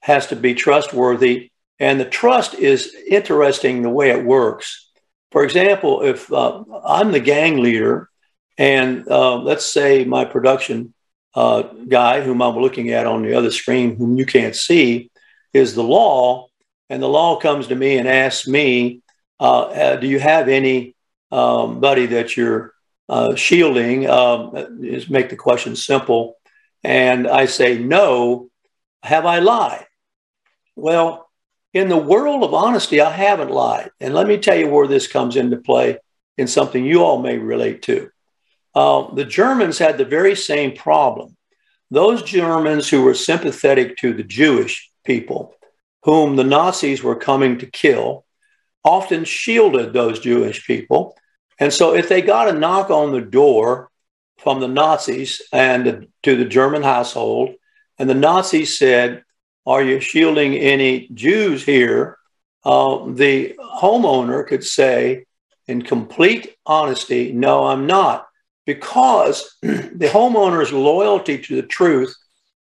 has 0.00 0.26
to 0.28 0.36
be 0.36 0.54
trustworthy. 0.54 1.50
And 1.78 2.00
the 2.00 2.06
trust 2.06 2.54
is 2.54 2.94
interesting 3.06 3.82
the 3.82 3.90
way 3.90 4.10
it 4.10 4.24
works. 4.24 4.90
For 5.32 5.44
example, 5.44 6.02
if 6.02 6.32
uh, 6.32 6.64
I'm 6.84 7.12
the 7.12 7.20
gang 7.20 7.58
leader, 7.58 8.08
and 8.58 9.06
uh, 9.08 9.36
let's 9.36 9.66
say 9.66 10.04
my 10.04 10.24
production 10.24 10.94
uh, 11.34 11.62
guy, 11.62 12.22
whom 12.22 12.40
I'm 12.40 12.56
looking 12.56 12.90
at 12.90 13.06
on 13.06 13.22
the 13.22 13.34
other 13.34 13.50
screen, 13.50 13.96
whom 13.96 14.16
you 14.16 14.24
can't 14.24 14.56
see, 14.56 15.10
is 15.52 15.74
the 15.74 15.82
law, 15.82 16.48
and 16.88 17.02
the 17.02 17.08
law 17.08 17.38
comes 17.38 17.66
to 17.68 17.74
me 17.74 17.98
and 17.98 18.08
asks 18.08 18.48
me, 18.48 19.02
uh, 19.40 19.62
uh, 19.62 19.96
"Do 19.96 20.06
you 20.06 20.18
have 20.18 20.48
any 20.48 20.94
um, 21.30 21.80
buddy 21.80 22.06
that 22.06 22.36
you're 22.36 22.72
uh, 23.08 23.34
shielding?" 23.34 24.08
Um, 24.08 24.80
just 24.80 25.10
make 25.10 25.28
the 25.28 25.36
question 25.36 25.76
simple, 25.76 26.36
and 26.82 27.28
I 27.28 27.46
say 27.46 27.78
no. 27.78 28.48
Have 29.02 29.26
I 29.26 29.38
lied? 29.38 29.86
Well, 30.74 31.28
in 31.72 31.88
the 31.88 31.96
world 31.96 32.42
of 32.42 32.54
honesty, 32.54 33.00
I 33.00 33.10
haven't 33.10 33.50
lied. 33.50 33.90
And 34.00 34.14
let 34.14 34.26
me 34.26 34.38
tell 34.38 34.56
you 34.56 34.68
where 34.68 34.86
this 34.86 35.06
comes 35.06 35.36
into 35.36 35.58
play 35.58 35.98
in 36.38 36.46
something 36.46 36.84
you 36.84 37.04
all 37.04 37.20
may 37.20 37.36
relate 37.36 37.82
to. 37.82 38.10
Uh, 38.76 39.14
the 39.14 39.24
Germans 39.24 39.78
had 39.78 39.96
the 39.96 40.04
very 40.04 40.36
same 40.36 40.76
problem. 40.76 41.34
Those 41.90 42.22
Germans 42.22 42.90
who 42.90 43.00
were 43.00 43.14
sympathetic 43.14 43.96
to 43.98 44.12
the 44.12 44.22
Jewish 44.22 44.90
people, 45.02 45.54
whom 46.02 46.36
the 46.36 46.44
Nazis 46.44 47.02
were 47.02 47.16
coming 47.16 47.56
to 47.58 47.66
kill, 47.66 48.26
often 48.84 49.24
shielded 49.24 49.94
those 49.94 50.20
Jewish 50.20 50.66
people. 50.66 51.16
And 51.58 51.72
so 51.72 51.94
if 51.94 52.10
they 52.10 52.20
got 52.20 52.54
a 52.54 52.58
knock 52.58 52.90
on 52.90 53.12
the 53.12 53.22
door 53.22 53.90
from 54.36 54.60
the 54.60 54.68
Nazis 54.68 55.40
and 55.54 56.08
to 56.24 56.36
the 56.36 56.44
German 56.44 56.82
household, 56.82 57.54
and 57.98 58.10
the 58.10 58.14
Nazis 58.14 58.78
said, 58.78 59.24
Are 59.64 59.82
you 59.82 60.00
shielding 60.00 60.54
any 60.54 61.08
Jews 61.14 61.64
here? 61.64 62.18
Uh, 62.62 63.06
the 63.10 63.54
homeowner 63.58 64.46
could 64.46 64.64
say, 64.64 65.24
in 65.66 65.80
complete 65.80 66.54
honesty, 66.66 67.32
No, 67.32 67.64
I'm 67.64 67.86
not 67.86 68.26
because 68.66 69.56
the 69.62 70.10
homeowner's 70.12 70.72
loyalty 70.72 71.38
to 71.38 71.56
the 71.56 71.66
truth 71.66 72.14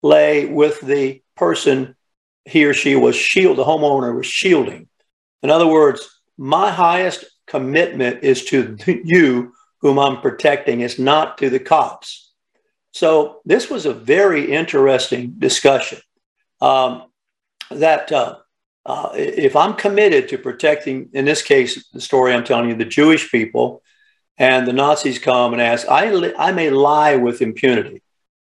lay 0.02 0.44
with 0.44 0.80
the 0.80 1.23
person 1.37 1.97
he 2.44 2.64
or 2.64 2.75
she 2.75 2.97
was 2.97 3.16
shield 3.16 3.56
the 3.56 3.64
homeowner 3.64 4.14
was 4.14 4.26
shielding. 4.26 4.88
In 5.42 5.50
other 5.50 5.66
words 5.66 6.21
my 6.37 6.71
highest 6.71 7.25
commitment 7.47 8.23
is 8.23 8.44
to 8.47 8.76
you 9.04 9.52
whom 9.80 9.99
i'm 9.99 10.21
protecting 10.21 10.80
it's 10.80 10.99
not 10.99 11.38
to 11.38 11.49
the 11.49 11.61
cops. 11.61 12.30
So 12.90 13.40
this 13.47 13.71
was 13.71 13.87
a 13.87 13.94
very 13.94 14.52
interesting 14.52 15.35
discussion 15.38 15.99
um, 16.61 17.04
that 17.71 18.12
uh, 18.12 18.37
uh, 18.85 19.11
if 19.14 19.54
i'm 19.56 19.75
committed 19.75 20.28
to 20.28 20.38
protecting 20.38 21.09
in 21.12 21.25
this 21.25 21.42
case 21.42 21.88
the 21.90 22.00
story 22.00 22.35
i'm 22.35 22.44
telling 22.44 22.68
you 22.68 22.75
the 22.75 22.85
jewish 22.85 23.30
people 23.30 23.82
and 24.39 24.67
the 24.67 24.73
Nazis 24.73 25.19
come 25.19 25.53
and 25.53 25.62
ask, 25.62 25.87
I, 25.89 26.33
I 26.37 26.53
may 26.53 26.71
lie 26.71 27.17
with 27.17 27.43
impunity. 27.43 28.03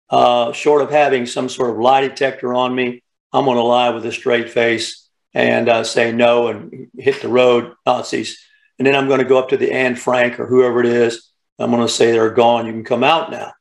Uh, 0.10 0.52
short 0.54 0.82
of 0.82 0.90
having 0.90 1.26
some 1.26 1.50
sort 1.50 1.72
of 1.72 1.78
lie 1.78 2.02
detector 2.02 2.54
on 2.54 2.74
me, 2.74 3.04
I'm 3.34 3.46
going 3.46 3.58
to 3.58 3.64
lie 3.64 3.90
with 3.90 4.06
a 4.06 4.12
straight 4.12 4.50
face 4.50 5.08
and 5.34 5.70
uh, 5.70 5.84
say 5.84 6.12
no 6.12 6.48
and 6.48 6.90
hit 6.98 7.22
the 7.22 7.28
road, 7.28 7.74
Nazis. 7.86 8.44
And 8.80 8.88
then 8.88 8.96
I'm 8.96 9.08
going 9.08 9.20
to 9.20 9.26
go 9.26 9.38
up 9.38 9.50
to 9.50 9.58
the 9.58 9.72
Anne 9.72 9.96
Frank 9.96 10.40
or 10.40 10.46
whoever 10.46 10.80
it 10.80 10.86
is. 10.86 11.30
I'm 11.60 11.72
going 11.72 11.86
to 11.86 11.92
say 11.92 12.12
they're 12.12 12.30
gone. 12.30 12.66
You 12.66 12.72
can 12.72 12.84
come 12.84 13.04
out 13.04 13.32
now. 13.32 13.54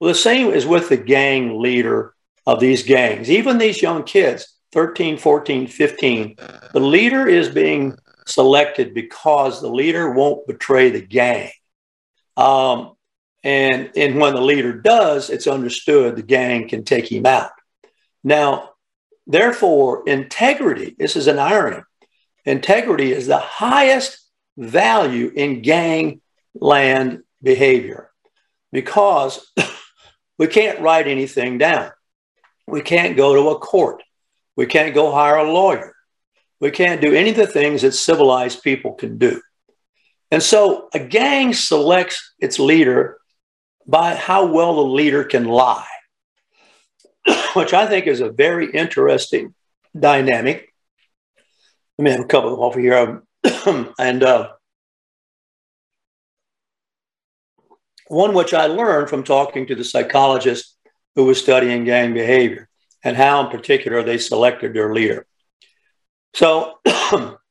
Well, 0.00 0.08
the 0.08 0.14
same 0.14 0.48
is 0.48 0.66
with 0.66 0.88
the 0.88 0.96
gang 0.96 1.60
leader 1.60 2.14
of 2.46 2.58
these 2.58 2.82
gangs, 2.82 3.30
even 3.30 3.58
these 3.58 3.82
young 3.82 4.02
kids, 4.02 4.52
13, 4.72 5.16
14, 5.16 5.66
15. 5.66 6.36
The 6.72 6.80
leader 6.80 7.28
is 7.28 7.48
being 7.48 7.96
selected 8.26 8.94
because 8.94 9.60
the 9.60 9.70
leader 9.70 10.10
won't 10.10 10.46
betray 10.46 10.90
the 10.90 11.02
gang. 11.02 11.50
Um, 12.36 12.92
and, 13.42 13.90
and 13.96 14.18
when 14.18 14.34
the 14.34 14.40
leader 14.40 14.72
does, 14.72 15.30
it's 15.30 15.46
understood 15.46 16.16
the 16.16 16.22
gang 16.22 16.68
can 16.68 16.84
take 16.84 17.10
him 17.10 17.26
out. 17.26 17.50
Now, 18.22 18.70
therefore, 19.26 20.04
integrity, 20.06 20.94
this 20.98 21.16
is 21.16 21.26
an 21.26 21.38
irony, 21.38 21.82
integrity 22.44 23.12
is 23.12 23.26
the 23.26 23.38
highest 23.38 24.18
value 24.56 25.32
in 25.34 25.62
gangland 25.62 27.22
behavior 27.42 28.10
because 28.70 29.52
we 30.38 30.46
can't 30.46 30.80
write 30.80 31.08
anything 31.08 31.58
down. 31.58 31.90
We 32.66 32.80
can't 32.80 33.16
go 33.16 33.34
to 33.34 33.50
a 33.50 33.58
court. 33.58 34.02
We 34.56 34.66
can't 34.66 34.94
go 34.94 35.12
hire 35.12 35.36
a 35.36 35.52
lawyer. 35.52 35.94
We 36.60 36.70
can't 36.70 37.00
do 37.00 37.12
any 37.12 37.30
of 37.30 37.36
the 37.36 37.46
things 37.46 37.82
that 37.82 37.92
civilized 37.92 38.62
people 38.62 38.94
can 38.94 39.18
do. 39.18 39.42
And 40.32 40.42
so 40.42 40.88
a 40.94 40.98
gang 40.98 41.52
selects 41.52 42.32
its 42.38 42.58
leader 42.58 43.18
by 43.86 44.14
how 44.14 44.46
well 44.46 44.76
the 44.76 44.90
leader 44.90 45.24
can 45.24 45.44
lie, 45.44 45.86
which 47.54 47.74
I 47.74 47.86
think 47.86 48.06
is 48.06 48.22
a 48.22 48.32
very 48.32 48.70
interesting 48.70 49.54
dynamic. 49.96 50.72
Let 51.98 52.04
me 52.04 52.10
have 52.12 52.20
a 52.20 52.24
couple 52.24 52.64
over 52.64 52.80
here. 52.80 53.22
and 53.98 54.22
uh, 54.22 54.52
one 58.08 58.32
which 58.32 58.54
I 58.54 58.66
learned 58.66 59.10
from 59.10 59.24
talking 59.24 59.66
to 59.66 59.74
the 59.74 59.84
psychologist 59.84 60.78
who 61.14 61.24
was 61.26 61.38
studying 61.38 61.84
gang 61.84 62.14
behavior 62.14 62.70
and 63.04 63.18
how, 63.18 63.44
in 63.44 63.50
particular, 63.50 64.02
they 64.02 64.16
selected 64.16 64.72
their 64.72 64.94
leader. 64.94 65.26
So 66.32 66.78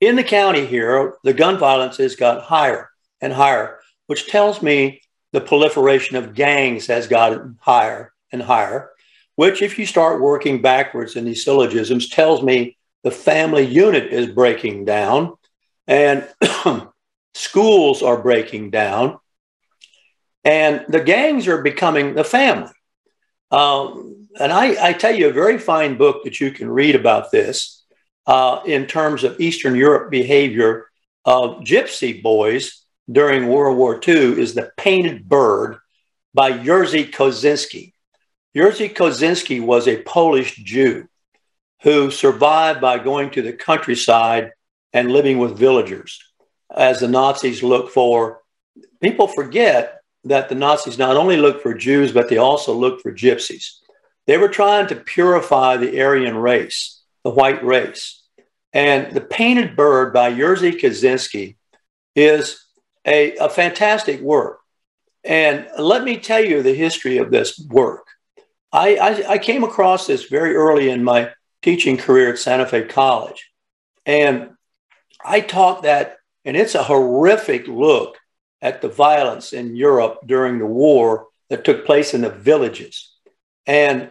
In 0.00 0.16
the 0.16 0.24
county 0.24 0.64
here, 0.64 1.14
the 1.24 1.34
gun 1.34 1.58
violence 1.58 1.98
has 1.98 2.16
got 2.16 2.42
higher 2.42 2.90
and 3.20 3.32
higher, 3.32 3.80
which 4.06 4.28
tells 4.28 4.62
me 4.62 5.02
the 5.32 5.42
proliferation 5.42 6.16
of 6.16 6.34
gangs 6.34 6.86
has 6.86 7.06
gotten 7.06 7.58
higher 7.60 8.12
and 8.32 8.42
higher, 8.42 8.90
which, 9.36 9.60
if 9.60 9.78
you 9.78 9.84
start 9.84 10.22
working 10.22 10.62
backwards 10.62 11.16
in 11.16 11.26
these 11.26 11.44
syllogisms, 11.44 12.08
tells 12.08 12.42
me 12.42 12.78
the 13.04 13.10
family 13.10 13.64
unit 13.64 14.12
is 14.12 14.26
breaking 14.26 14.86
down 14.86 15.34
and 15.86 16.26
schools 17.34 18.02
are 18.02 18.22
breaking 18.22 18.70
down 18.70 19.18
and 20.44 20.84
the 20.88 21.00
gangs 21.00 21.46
are 21.46 21.62
becoming 21.62 22.14
the 22.14 22.24
family. 22.24 22.72
Um, 23.50 24.28
and 24.38 24.52
I, 24.52 24.88
I 24.88 24.92
tell 24.94 25.14
you 25.14 25.28
a 25.28 25.32
very 25.32 25.58
fine 25.58 25.98
book 25.98 26.24
that 26.24 26.40
you 26.40 26.52
can 26.52 26.70
read 26.70 26.94
about 26.94 27.30
this 27.30 27.79
uh, 28.30 28.62
in 28.64 28.86
terms 28.86 29.24
of 29.24 29.40
Eastern 29.40 29.74
Europe 29.74 30.08
behavior 30.08 30.86
of 31.24 31.64
gypsy 31.64 32.22
boys 32.22 32.84
during 33.10 33.48
World 33.48 33.76
War 33.76 34.00
II 34.06 34.40
is 34.40 34.54
The 34.54 34.70
Painted 34.76 35.28
Bird 35.28 35.78
by 36.32 36.52
Jerzy 36.52 37.10
Kosinski. 37.10 37.92
Jerzy 38.54 38.94
Kosinski 38.94 39.60
was 39.60 39.88
a 39.88 40.02
Polish 40.02 40.54
Jew 40.54 41.08
who 41.82 42.12
survived 42.12 42.80
by 42.80 43.00
going 43.00 43.30
to 43.30 43.42
the 43.42 43.52
countryside 43.52 44.52
and 44.92 45.10
living 45.10 45.38
with 45.38 45.58
villagers 45.58 46.20
as 46.72 47.00
the 47.00 47.08
Nazis 47.08 47.64
looked 47.64 47.90
for. 47.92 48.42
People 49.02 49.26
forget 49.26 50.02
that 50.22 50.48
the 50.48 50.54
Nazis 50.54 50.98
not 50.98 51.16
only 51.16 51.36
looked 51.36 51.64
for 51.64 51.74
Jews, 51.74 52.12
but 52.12 52.28
they 52.28 52.36
also 52.36 52.74
looked 52.74 53.02
for 53.02 53.12
gypsies. 53.12 53.78
They 54.28 54.38
were 54.38 54.48
trying 54.48 54.86
to 54.86 54.94
purify 54.94 55.78
the 55.78 56.00
Aryan 56.00 56.36
race, 56.36 57.02
the 57.24 57.30
white 57.30 57.64
race. 57.64 58.18
And 58.72 59.14
The 59.14 59.20
Painted 59.20 59.76
Bird 59.76 60.12
by 60.12 60.32
Jerzy 60.32 60.80
Kosinski 60.80 61.56
is 62.14 62.64
a, 63.04 63.36
a 63.36 63.48
fantastic 63.48 64.20
work. 64.20 64.60
And 65.24 65.68
let 65.78 66.04
me 66.04 66.18
tell 66.18 66.42
you 66.44 66.62
the 66.62 66.74
history 66.74 67.18
of 67.18 67.30
this 67.30 67.58
work. 67.68 68.06
I, 68.72 68.96
I, 68.96 69.32
I, 69.32 69.38
came 69.38 69.64
across 69.64 70.06
this 70.06 70.26
very 70.26 70.54
early 70.54 70.90
in 70.90 71.02
my 71.02 71.32
teaching 71.60 71.96
career 71.96 72.30
at 72.30 72.38
Santa 72.38 72.66
Fe 72.66 72.84
College. 72.84 73.50
And 74.06 74.50
I 75.24 75.40
taught 75.40 75.82
that, 75.82 76.18
and 76.44 76.56
it's 76.56 76.76
a 76.76 76.82
horrific 76.82 77.66
look 77.66 78.16
at 78.62 78.80
the 78.80 78.88
violence 78.88 79.52
in 79.52 79.74
Europe 79.74 80.20
during 80.24 80.58
the 80.58 80.66
war 80.66 81.26
that 81.48 81.64
took 81.64 81.84
place 81.84 82.14
in 82.14 82.20
the 82.20 82.30
villages. 82.30 83.12
And 83.66 84.10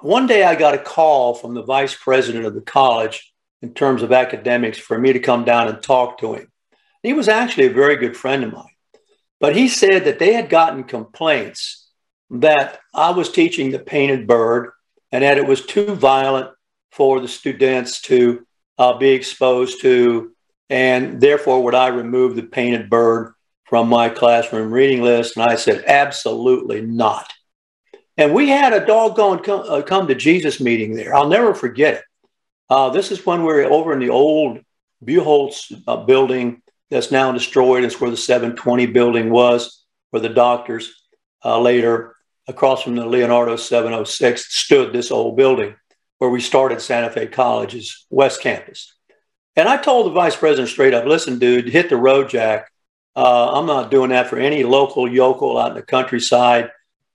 one 0.00 0.26
day 0.26 0.44
I 0.44 0.54
got 0.54 0.74
a 0.74 0.78
call 0.78 1.34
from 1.34 1.54
the 1.54 1.62
vice 1.62 1.94
president 1.94 2.44
of 2.44 2.54
the 2.54 2.60
college 2.60 3.33
in 3.64 3.72
terms 3.72 4.02
of 4.02 4.12
academics 4.12 4.76
for 4.76 4.98
me 4.98 5.14
to 5.14 5.18
come 5.18 5.42
down 5.42 5.68
and 5.68 5.82
talk 5.82 6.18
to 6.18 6.34
him. 6.34 6.52
He 7.02 7.14
was 7.14 7.28
actually 7.28 7.66
a 7.66 7.72
very 7.72 7.96
good 7.96 8.14
friend 8.14 8.44
of 8.44 8.52
mine. 8.52 8.66
But 9.40 9.56
he 9.56 9.68
said 9.68 10.04
that 10.04 10.18
they 10.18 10.34
had 10.34 10.50
gotten 10.50 10.84
complaints 10.84 11.88
that 12.28 12.78
I 12.92 13.10
was 13.12 13.32
teaching 13.32 13.70
the 13.70 13.78
painted 13.78 14.26
bird 14.26 14.72
and 15.10 15.24
that 15.24 15.38
it 15.38 15.46
was 15.46 15.64
too 15.64 15.94
violent 15.94 16.50
for 16.92 17.20
the 17.20 17.28
students 17.28 18.02
to 18.02 18.46
uh, 18.76 18.98
be 18.98 19.10
exposed 19.10 19.80
to. 19.80 20.32
And 20.68 21.22
therefore, 21.22 21.62
would 21.62 21.74
I 21.74 21.88
remove 21.88 22.36
the 22.36 22.42
painted 22.42 22.90
bird 22.90 23.32
from 23.64 23.88
my 23.88 24.10
classroom 24.10 24.72
reading 24.72 25.02
list? 25.02 25.38
And 25.38 25.44
I 25.44 25.56
said, 25.56 25.84
absolutely 25.86 26.82
not. 26.82 27.32
And 28.18 28.34
we 28.34 28.50
had 28.50 28.74
a 28.74 28.84
doggone 28.84 29.42
come, 29.42 29.64
uh, 29.66 29.80
come 29.80 30.06
to 30.08 30.14
Jesus 30.14 30.60
meeting 30.60 30.94
there. 30.94 31.14
I'll 31.14 31.28
never 31.30 31.54
forget 31.54 31.94
it. 31.94 32.04
Uh, 32.68 32.90
this 32.90 33.10
is 33.10 33.24
when 33.26 33.40
we 33.40 33.46
were 33.46 33.64
over 33.64 33.92
in 33.92 33.98
the 33.98 34.10
old 34.10 34.58
Buchholz 35.04 35.72
uh, 35.86 35.96
building 35.96 36.62
that's 36.90 37.10
now 37.10 37.32
destroyed. 37.32 37.84
It's 37.84 38.00
where 38.00 38.10
the 38.10 38.16
720 38.16 38.86
building 38.86 39.30
was, 39.30 39.84
where 40.10 40.22
the 40.22 40.28
doctors 40.28 40.92
uh, 41.44 41.60
later, 41.60 42.16
across 42.48 42.82
from 42.82 42.94
the 42.94 43.06
Leonardo 43.06 43.56
706, 43.56 44.54
stood 44.54 44.92
this 44.92 45.10
old 45.10 45.36
building 45.36 45.74
where 46.18 46.30
we 46.30 46.40
started 46.40 46.80
Santa 46.80 47.10
Fe 47.10 47.26
College's 47.26 48.06
West 48.08 48.40
Campus. 48.40 48.94
And 49.56 49.68
I 49.68 49.76
told 49.76 50.06
the 50.06 50.10
vice 50.10 50.36
president 50.36 50.68
straight 50.68 50.94
up, 50.94 51.04
listen, 51.04 51.38
dude, 51.38 51.68
hit 51.68 51.88
the 51.88 51.96
road, 51.96 52.28
Jack. 52.28 52.70
Uh, 53.14 53.52
I'm 53.52 53.66
not 53.66 53.90
doing 53.90 54.10
that 54.10 54.28
for 54.28 54.38
any 54.38 54.64
local 54.64 55.10
yokel 55.10 55.58
out 55.58 55.70
in 55.70 55.76
the 55.76 55.82
countryside. 55.82 56.70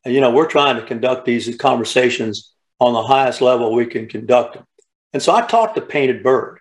And, 0.06 0.14
you 0.14 0.22
know, 0.22 0.32
we're 0.32 0.48
trying 0.48 0.78
to 0.78 0.86
conduct 0.86 1.26
these 1.26 1.54
conversations 1.58 2.54
on 2.80 2.94
the 2.94 3.04
highest 3.04 3.42
level 3.42 3.74
we 3.74 3.86
can 3.86 4.08
conduct 4.08 4.54
them. 4.54 4.66
And 5.14 5.22
so 5.22 5.34
I 5.34 5.46
taught 5.46 5.76
the 5.76 5.82
painted 5.82 6.24
bird. 6.24 6.60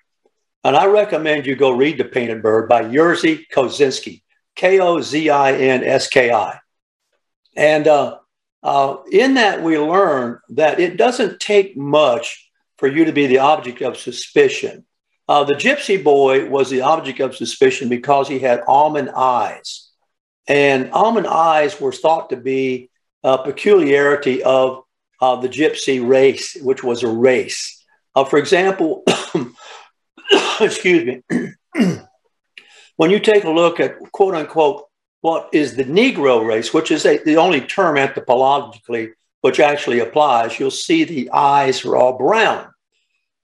And 0.64 0.76
I 0.76 0.86
recommend 0.86 1.46
you 1.46 1.56
go 1.56 1.70
read 1.70 1.98
The 1.98 2.04
Painted 2.04 2.42
Bird 2.42 2.68
by 2.68 2.82
Jerzy 2.82 3.44
Kosinski, 3.52 4.22
K 4.56 4.80
O 4.80 5.00
Z 5.00 5.30
I 5.30 5.52
N 5.52 5.84
S 5.84 6.08
K 6.08 6.32
I. 6.32 6.58
And 7.56 7.86
uh, 7.86 8.18
uh, 8.62 8.96
in 9.10 9.34
that, 9.34 9.62
we 9.62 9.78
learn 9.78 10.40
that 10.50 10.80
it 10.80 10.96
doesn't 10.96 11.40
take 11.40 11.76
much 11.76 12.50
for 12.76 12.88
you 12.88 13.04
to 13.04 13.12
be 13.12 13.26
the 13.26 13.38
object 13.38 13.82
of 13.82 13.96
suspicion. 13.96 14.84
Uh, 15.28 15.44
the 15.44 15.54
gypsy 15.54 16.02
boy 16.02 16.48
was 16.48 16.70
the 16.70 16.80
object 16.80 17.20
of 17.20 17.36
suspicion 17.36 17.88
because 17.88 18.28
he 18.28 18.38
had 18.38 18.62
almond 18.66 19.10
eyes. 19.10 19.90
And 20.46 20.90
almond 20.92 21.26
eyes 21.26 21.80
were 21.80 21.92
thought 21.92 22.30
to 22.30 22.36
be 22.36 22.90
a 23.22 23.38
peculiarity 23.38 24.42
of 24.42 24.84
the 25.20 25.48
gypsy 25.48 26.06
race, 26.06 26.56
which 26.60 26.82
was 26.82 27.02
a 27.02 27.08
race. 27.08 27.77
Uh, 28.18 28.24
for 28.24 28.40
example, 28.40 29.04
excuse 30.60 31.04
me, 31.04 31.22
when 32.96 33.10
you 33.12 33.20
take 33.20 33.44
a 33.44 33.50
look 33.50 33.78
at 33.78 33.96
quote 34.10 34.34
unquote 34.34 34.86
what 35.20 35.48
is 35.52 35.76
the 35.76 35.84
Negro 35.84 36.44
race, 36.44 36.74
which 36.74 36.90
is 36.90 37.06
a, 37.06 37.18
the 37.18 37.36
only 37.36 37.60
term 37.60 37.94
anthropologically 37.94 39.10
which 39.42 39.60
actually 39.60 40.00
applies, 40.00 40.58
you'll 40.58 40.72
see 40.72 41.04
the 41.04 41.30
eyes 41.30 41.84
are 41.84 41.96
all 41.96 42.18
brown. 42.18 42.68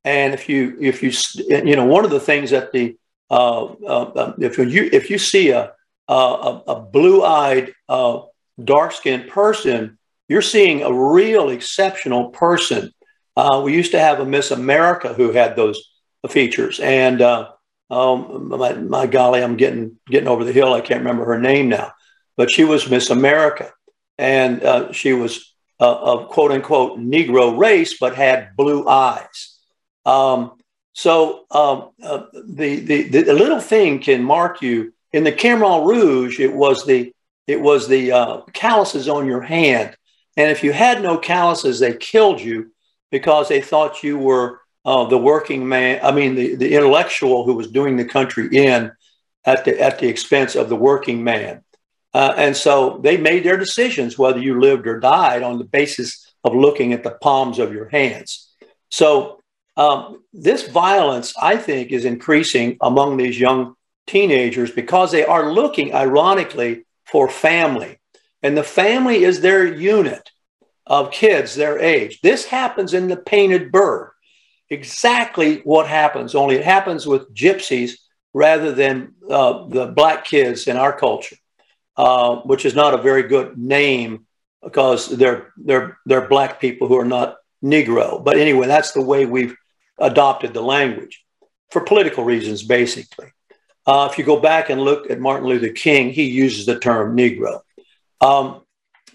And 0.02 0.34
if 0.34 0.48
you 0.48 0.76
if 0.80 1.04
you 1.04 1.12
you 1.46 1.76
know 1.76 1.86
one 1.86 2.04
of 2.04 2.10
the 2.10 2.18
things 2.18 2.50
that 2.50 2.72
the 2.72 2.96
uh, 3.30 3.64
uh, 3.64 4.10
um, 4.16 4.34
if 4.38 4.58
you 4.58 4.90
if 4.92 5.08
you 5.08 5.18
see 5.18 5.50
a 5.50 5.72
a, 6.08 6.62
a 6.66 6.80
blue-eyed 6.80 7.72
uh, 7.88 8.22
dark-skinned 8.62 9.28
person, 9.28 9.98
you're 10.28 10.42
seeing 10.42 10.82
a 10.82 10.92
real 10.92 11.50
exceptional 11.50 12.30
person. 12.30 12.92
Uh, 13.36 13.60
we 13.64 13.74
used 13.74 13.92
to 13.92 13.98
have 13.98 14.20
a 14.20 14.24
Miss 14.24 14.50
America 14.50 15.12
who 15.12 15.32
had 15.32 15.56
those 15.56 15.90
features, 16.28 16.80
and 16.80 17.20
uh, 17.20 17.50
um, 17.90 18.48
my, 18.48 18.74
my 18.74 19.06
golly, 19.06 19.42
I'm 19.42 19.56
getting 19.56 19.98
getting 20.06 20.28
over 20.28 20.44
the 20.44 20.52
hill. 20.52 20.72
I 20.72 20.80
can't 20.80 21.00
remember 21.00 21.24
her 21.24 21.40
name 21.40 21.68
now, 21.68 21.92
but 22.36 22.50
she 22.50 22.64
was 22.64 22.88
Miss 22.88 23.10
America, 23.10 23.72
and 24.18 24.62
uh, 24.62 24.92
she 24.92 25.12
was 25.12 25.52
of 25.80 26.28
quote 26.28 26.52
unquote 26.52 26.98
Negro 26.98 27.58
race, 27.58 27.98
but 27.98 28.14
had 28.14 28.56
blue 28.56 28.86
eyes. 28.88 29.58
Um, 30.06 30.52
so 30.92 31.44
um, 31.50 31.90
uh, 32.02 32.24
the, 32.32 32.80
the, 32.80 33.22
the 33.22 33.32
little 33.32 33.60
thing 33.60 33.98
can 33.98 34.22
mark 34.22 34.62
you. 34.62 34.92
In 35.12 35.24
the 35.24 35.32
Khmer 35.32 35.86
Rouge, 35.86 36.40
it 36.40 36.52
was 36.52 36.86
the 36.86 37.12
it 37.46 37.60
was 37.60 37.86
the 37.88 38.12
uh, 38.12 38.40
calluses 38.52 39.08
on 39.08 39.26
your 39.26 39.42
hand, 39.42 39.96
and 40.36 40.50
if 40.50 40.64
you 40.64 40.72
had 40.72 41.02
no 41.02 41.18
calluses, 41.18 41.78
they 41.78 41.94
killed 41.94 42.40
you 42.40 42.72
because 43.14 43.48
they 43.48 43.60
thought 43.60 44.02
you 44.02 44.18
were 44.18 44.60
uh, 44.84 45.04
the 45.04 45.16
working 45.16 45.68
man. 45.68 46.00
I 46.02 46.10
mean, 46.10 46.34
the, 46.34 46.56
the 46.56 46.74
intellectual 46.74 47.44
who 47.44 47.54
was 47.54 47.70
doing 47.70 47.96
the 47.96 48.04
country 48.04 48.48
in 48.50 48.90
at 49.44 49.64
the 49.64 49.80
at 49.80 50.00
the 50.00 50.08
expense 50.08 50.56
of 50.56 50.68
the 50.68 50.74
working 50.90 51.22
man. 51.22 51.62
Uh, 52.12 52.34
and 52.36 52.56
so 52.56 52.98
they 53.04 53.16
made 53.16 53.44
their 53.44 53.56
decisions 53.56 54.18
whether 54.18 54.40
you 54.40 54.60
lived 54.60 54.88
or 54.88 54.98
died 54.98 55.44
on 55.44 55.58
the 55.58 55.70
basis 55.78 56.08
of 56.42 56.56
looking 56.56 56.92
at 56.92 57.04
the 57.04 57.16
palms 57.26 57.60
of 57.60 57.72
your 57.72 57.88
hands. 57.88 58.52
So 58.90 59.38
um, 59.76 60.24
this 60.32 60.66
violence, 60.66 61.34
I 61.40 61.56
think, 61.56 61.92
is 61.92 62.04
increasing 62.04 62.78
among 62.80 63.16
these 63.16 63.38
young 63.38 63.76
teenagers 64.08 64.72
because 64.72 65.12
they 65.12 65.24
are 65.24 65.52
looking, 65.52 65.94
ironically, 65.94 66.84
for 67.04 67.28
family. 67.28 68.00
And 68.42 68.56
the 68.56 68.64
family 68.64 69.22
is 69.22 69.40
their 69.40 69.64
unit 69.64 70.30
of 70.86 71.10
kids 71.10 71.54
their 71.54 71.78
age. 71.78 72.20
This 72.20 72.44
happens 72.44 72.94
in 72.94 73.08
the 73.08 73.16
painted 73.16 73.72
bird. 73.72 74.10
Exactly 74.70 75.60
what 75.64 75.86
happens, 75.86 76.34
only 76.34 76.56
it 76.56 76.64
happens 76.64 77.06
with 77.06 77.32
gypsies 77.34 77.92
rather 78.32 78.72
than 78.72 79.14
uh, 79.30 79.66
the 79.68 79.86
black 79.86 80.24
kids 80.24 80.66
in 80.66 80.76
our 80.76 80.92
culture, 80.92 81.36
uh, 81.96 82.36
which 82.36 82.64
is 82.64 82.74
not 82.74 82.94
a 82.94 83.02
very 83.02 83.24
good 83.24 83.56
name 83.56 84.26
because 84.62 85.08
they're, 85.16 85.52
they're, 85.56 85.98
they're 86.06 86.28
black 86.28 86.60
people 86.60 86.88
who 86.88 86.98
are 86.98 87.04
not 87.04 87.36
Negro. 87.62 88.22
But 88.22 88.38
anyway, 88.38 88.66
that's 88.66 88.92
the 88.92 89.02
way 89.02 89.26
we've 89.26 89.56
adopted 89.98 90.52
the 90.52 90.62
language 90.62 91.24
for 91.70 91.82
political 91.82 92.24
reasons, 92.24 92.62
basically. 92.62 93.28
Uh, 93.86 94.08
if 94.10 94.18
you 94.18 94.24
go 94.24 94.40
back 94.40 94.70
and 94.70 94.80
look 94.80 95.10
at 95.10 95.20
Martin 95.20 95.48
Luther 95.48 95.72
King, 95.72 96.10
he 96.10 96.24
uses 96.24 96.66
the 96.66 96.78
term 96.78 97.16
Negro. 97.16 97.60
Um, 98.20 98.62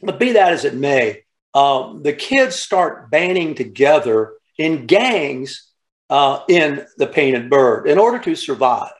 but 0.01 0.19
be 0.19 0.33
that 0.33 0.53
as 0.53 0.65
it 0.65 0.75
may, 0.75 1.23
uh, 1.53 1.93
the 2.01 2.13
kids 2.13 2.55
start 2.55 3.09
banding 3.09 3.55
together 3.55 4.33
in 4.57 4.85
gangs 4.85 5.69
uh, 6.09 6.41
in 6.49 6.85
the 6.97 7.07
Painted 7.07 7.49
Bird 7.49 7.87
in 7.87 7.97
order 7.97 8.19
to 8.19 8.35
survive, 8.35 8.91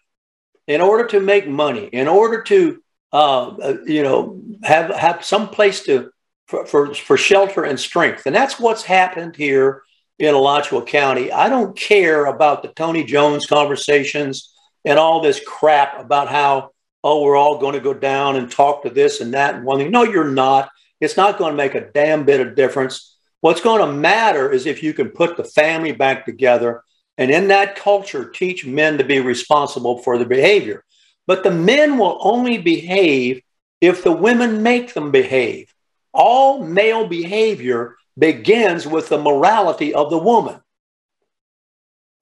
in 0.68 0.82
order 0.82 1.08
to 1.08 1.20
make 1.20 1.48
money, 1.48 1.86
in 1.86 2.08
order 2.08 2.42
to 2.44 2.82
uh, 3.12 3.48
uh, 3.48 3.78
you 3.86 4.04
know 4.04 4.42
have 4.64 4.90
have 4.96 5.26
some 5.26 5.50
place 5.50 5.84
to 5.84 6.12
for, 6.48 6.66
for, 6.66 6.94
for 6.94 7.18
shelter 7.18 7.64
and 7.64 7.80
strength, 7.80 8.26
and 8.26 8.36
that's 8.36 8.60
what's 8.60 8.84
happened 8.84 9.36
here 9.36 9.84
in 10.20 10.36
Alachua 10.36 10.84
County. 10.84 11.32
I 11.32 11.50
don't 11.50 11.76
care 11.76 12.26
about 12.26 12.62
the 12.62 12.70
Tony 12.70 13.04
Jones 13.04 13.46
conversations 13.48 14.54
and 14.86 15.00
all 15.00 15.22
this 15.22 15.42
crap 15.46 16.00
about 16.00 16.28
how, 16.28 16.72
oh, 17.04 17.24
we're 17.24 17.38
all 17.38 17.58
going 17.58 17.74
to 17.74 17.80
go 17.80 17.94
down 17.94 18.36
and 18.36 18.52
talk 18.52 18.84
to 18.84 18.90
this 18.90 19.22
and 19.22 19.34
that 19.34 19.56
and 19.56 19.66
one 19.66 19.80
thing. 19.80 19.92
No, 19.92 20.04
you're 20.04 20.30
not. 20.30 20.70
It's 21.00 21.18
not 21.18 21.38
going 21.38 21.52
to 21.52 21.58
make 21.58 21.76
a 21.76 21.92
damn 21.92 22.26
bit 22.26 22.42
of 22.42 22.56
difference. 22.56 23.18
What's 23.42 23.62
going 23.62 23.80
to 23.80 23.94
matter 23.94 24.52
is 24.52 24.66
if 24.66 24.84
you 24.84 24.94
can 24.94 25.10
put 25.10 25.38
the 25.38 25.44
family 25.44 25.92
back 25.92 26.26
together 26.26 26.84
and 27.18 27.32
in 27.32 27.50
that 27.50 27.76
culture 27.76 28.30
teach 28.30 28.66
men 28.66 28.98
to 28.98 29.04
be 29.04 29.20
responsible 29.20 30.00
for 30.00 30.18
their 30.18 30.28
behavior. 30.28 30.84
But 31.28 31.44
the 31.44 31.52
men 31.52 31.98
will 31.98 32.18
only 32.22 32.58
behave 32.58 33.42
if 33.82 34.04
the 34.04 34.12
women 34.12 34.64
make 34.64 34.94
them 34.94 35.12
behave. 35.12 35.74
All 36.14 36.64
male 36.64 37.08
behavior 37.08 37.96
begins 38.18 38.88
with 38.88 39.10
the 39.10 39.18
morality 39.18 39.94
of 39.94 40.10
the 40.10 40.18
woman. 40.18 40.62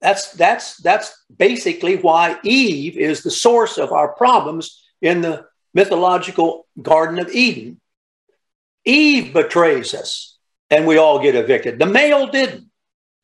That's, 0.00 0.32
that's, 0.32 0.76
that's 0.76 1.24
basically 1.34 1.96
why 1.96 2.38
Eve 2.44 2.96
is 2.96 3.22
the 3.22 3.30
source 3.30 3.78
of 3.78 3.92
our 3.92 4.08
problems 4.08 4.84
in 5.02 5.20
the 5.20 5.46
mythological 5.74 6.66
Garden 6.80 7.18
of 7.18 7.28
Eden. 7.30 7.80
Eve 8.88 9.32
betrays 9.32 9.94
us 9.94 10.36
and 10.70 10.86
we 10.86 10.96
all 10.96 11.20
get 11.20 11.34
evicted. 11.34 11.78
The 11.78 11.86
male 11.86 12.26
didn't, 12.26 12.70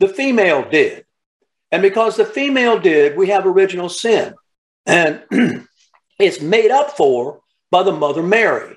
the 0.00 0.08
female 0.08 0.68
did. 0.68 1.04
And 1.72 1.82
because 1.82 2.16
the 2.16 2.24
female 2.24 2.78
did, 2.78 3.16
we 3.16 3.28
have 3.28 3.46
original 3.46 3.88
sin. 3.88 4.34
And 4.86 5.22
it's 6.18 6.40
made 6.40 6.70
up 6.70 6.96
for 6.96 7.40
by 7.70 7.82
the 7.82 7.92
Mother 7.92 8.22
Mary. 8.22 8.76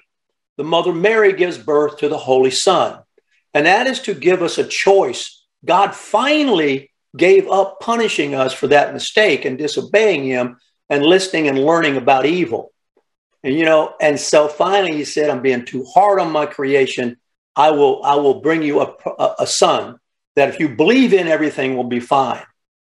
The 0.58 0.64
Mother 0.64 0.94
Mary 0.94 1.34
gives 1.34 1.58
birth 1.58 1.98
to 2.00 2.10
the 2.10 2.18
Holy 2.18 2.52
Son 2.52 3.00
and 3.58 3.66
that 3.66 3.88
is 3.88 4.02
to 4.02 4.14
give 4.14 4.44
us 4.44 4.60
a 4.60 4.64
choice. 4.64 5.44
God 5.66 5.96
finally 5.96 6.92
gave 7.18 7.50
up 7.50 7.80
punishing 7.80 8.36
us 8.36 8.54
for 8.54 8.68
that 8.68 8.94
mistake 8.94 9.46
and 9.46 9.58
disobeying 9.58 10.26
Him 10.26 10.58
and 10.92 11.04
listening 11.04 11.48
and 11.48 11.66
learning 11.66 11.98
about 11.98 12.28
evil. 12.28 12.72
And 13.44 13.56
you 13.56 13.66
know, 13.66 13.94
and 14.02 14.20
so 14.20 14.48
finally 14.48 14.98
He 14.98 15.06
said, 15.06 15.30
"I'm 15.30 15.42
being 15.42 15.66
too 15.66 15.84
hard 15.94 16.20
on 16.20 16.32
my 16.32 16.46
creation. 16.46 17.18
I 17.56 17.72
will, 17.72 18.04
I 18.04 18.16
will 18.16 18.42
bring 18.42 18.62
you 18.62 18.82
a, 18.82 18.94
a, 19.18 19.36
a 19.40 19.48
son 19.48 19.98
that 20.36 20.50
if 20.50 20.60
you 20.60 20.70
believe 20.70 21.14
in 21.14 21.28
everything 21.28 21.76
will 21.76 21.86
be 21.86 22.00
fine. 22.00 22.44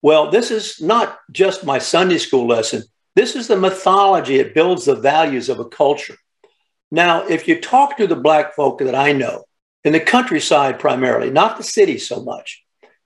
Well, 0.03 0.29
this 0.29 0.51
is 0.51 0.79
not 0.79 1.19
just 1.31 1.65
my 1.65 1.79
Sunday 1.79 2.19
school 2.19 2.47
lesson. 2.47 2.83
This 3.15 3.35
is 3.35 3.47
the 3.47 3.57
mythology. 3.57 4.37
It 4.37 4.53
builds 4.53 4.85
the 4.85 4.95
values 4.95 5.49
of 5.49 5.59
a 5.59 5.65
culture. 5.65 6.15
Now, 6.91 7.25
if 7.27 7.47
you 7.47 7.59
talk 7.59 7.97
to 7.97 8.07
the 8.07 8.15
black 8.15 8.55
folk 8.55 8.79
that 8.79 8.95
I 8.95 9.11
know 9.13 9.45
in 9.83 9.93
the 9.93 9.99
countryside 9.99 10.79
primarily, 10.79 11.31
not 11.31 11.57
the 11.57 11.63
city 11.63 11.97
so 11.97 12.23
much, 12.23 12.63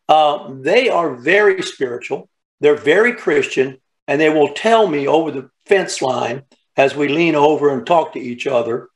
uh, 0.09 0.53
they 0.53 0.89
are 0.89 1.15
very 1.15 1.61
spiritual. 1.61 2.29
They're 2.59 2.75
very 2.75 3.13
Christian, 3.13 3.77
and 4.07 4.19
they 4.19 4.29
will 4.29 4.53
tell 4.53 4.87
me 4.87 5.07
over 5.07 5.31
the 5.31 5.49
fence 5.65 6.01
line 6.01 6.43
as 6.77 6.95
we 6.95 7.07
lean 7.07 7.35
over 7.35 7.69
and 7.69 7.85
talk 7.85 8.13
to 8.13 8.19
each 8.19 8.47
other. 8.47 8.89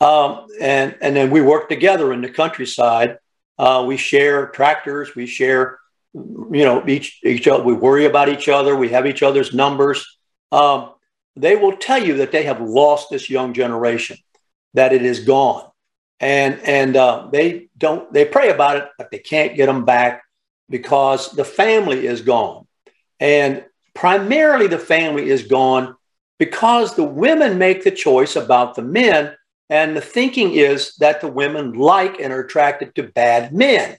Um, 0.00 0.46
and, 0.60 0.96
and 1.00 1.14
then 1.14 1.30
we 1.30 1.42
work 1.42 1.68
together 1.68 2.12
in 2.12 2.22
the 2.22 2.30
countryside. 2.30 3.18
Uh, 3.58 3.84
we 3.86 3.96
share 3.96 4.46
tractors, 4.48 5.14
we 5.14 5.26
share, 5.26 5.78
you 6.14 6.64
know, 6.64 6.82
each, 6.88 7.20
each 7.22 7.46
other, 7.46 7.62
we 7.62 7.74
worry 7.74 8.06
about 8.06 8.30
each 8.30 8.48
other, 8.48 8.74
we 8.74 8.88
have 8.88 9.06
each 9.06 9.22
other's 9.22 9.52
numbers. 9.52 10.18
Um, 10.50 10.94
they 11.36 11.56
will 11.56 11.76
tell 11.76 12.02
you 12.02 12.16
that 12.18 12.32
they 12.32 12.44
have 12.44 12.60
lost 12.60 13.10
this 13.10 13.28
young 13.28 13.52
generation, 13.52 14.16
that 14.72 14.94
it 14.94 15.02
is 15.02 15.20
gone. 15.20 15.70
And, 16.20 16.58
and 16.60 16.96
uh, 16.96 17.28
they 17.30 17.68
don't, 17.76 18.10
they 18.12 18.24
pray 18.24 18.50
about 18.50 18.78
it, 18.78 18.88
but 18.96 19.10
they 19.10 19.18
can't 19.18 19.54
get 19.56 19.66
them 19.66 19.84
back 19.84 20.22
because 20.70 21.32
the 21.32 21.44
family 21.44 22.06
is 22.06 22.22
gone. 22.22 22.66
And 23.18 23.64
primarily 23.94 24.68
the 24.68 24.78
family 24.78 25.28
is 25.28 25.42
gone 25.42 25.96
because 26.40 26.96
the 26.96 27.04
women 27.04 27.58
make 27.58 27.84
the 27.84 27.90
choice 27.90 28.34
about 28.34 28.74
the 28.74 28.82
men. 28.82 29.36
And 29.68 29.94
the 29.94 30.00
thinking 30.00 30.54
is 30.54 30.96
that 30.96 31.20
the 31.20 31.28
women 31.28 31.74
like 31.74 32.18
and 32.18 32.32
are 32.32 32.40
attracted 32.40 32.94
to 32.94 33.04
bad 33.04 33.52
men. 33.52 33.98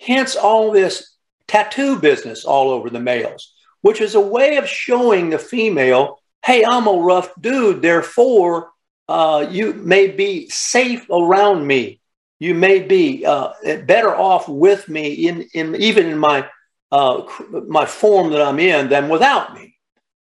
Hence, 0.00 0.36
all 0.36 0.70
this 0.70 1.16
tattoo 1.48 1.98
business 1.98 2.44
all 2.44 2.70
over 2.70 2.88
the 2.88 3.00
males, 3.00 3.52
which 3.82 4.00
is 4.00 4.14
a 4.14 4.20
way 4.20 4.56
of 4.56 4.68
showing 4.68 5.28
the 5.28 5.40
female, 5.40 6.20
hey, 6.46 6.64
I'm 6.64 6.86
a 6.86 6.92
rough 6.92 7.30
dude. 7.40 7.82
Therefore, 7.82 8.70
uh, 9.08 9.46
you 9.50 9.74
may 9.74 10.06
be 10.06 10.48
safe 10.48 11.04
around 11.10 11.66
me. 11.66 12.00
You 12.38 12.54
may 12.54 12.78
be 12.78 13.26
uh, 13.26 13.52
better 13.84 14.14
off 14.14 14.48
with 14.48 14.88
me, 14.88 15.12
in, 15.12 15.48
in 15.52 15.74
even 15.76 16.06
in 16.06 16.18
my 16.18 16.48
uh, 16.92 17.22
my 17.66 17.86
form 17.86 18.30
that 18.30 18.42
I'm 18.42 18.58
in, 18.58 18.88
than 18.88 19.08
without 19.08 19.54
me. 19.54 19.76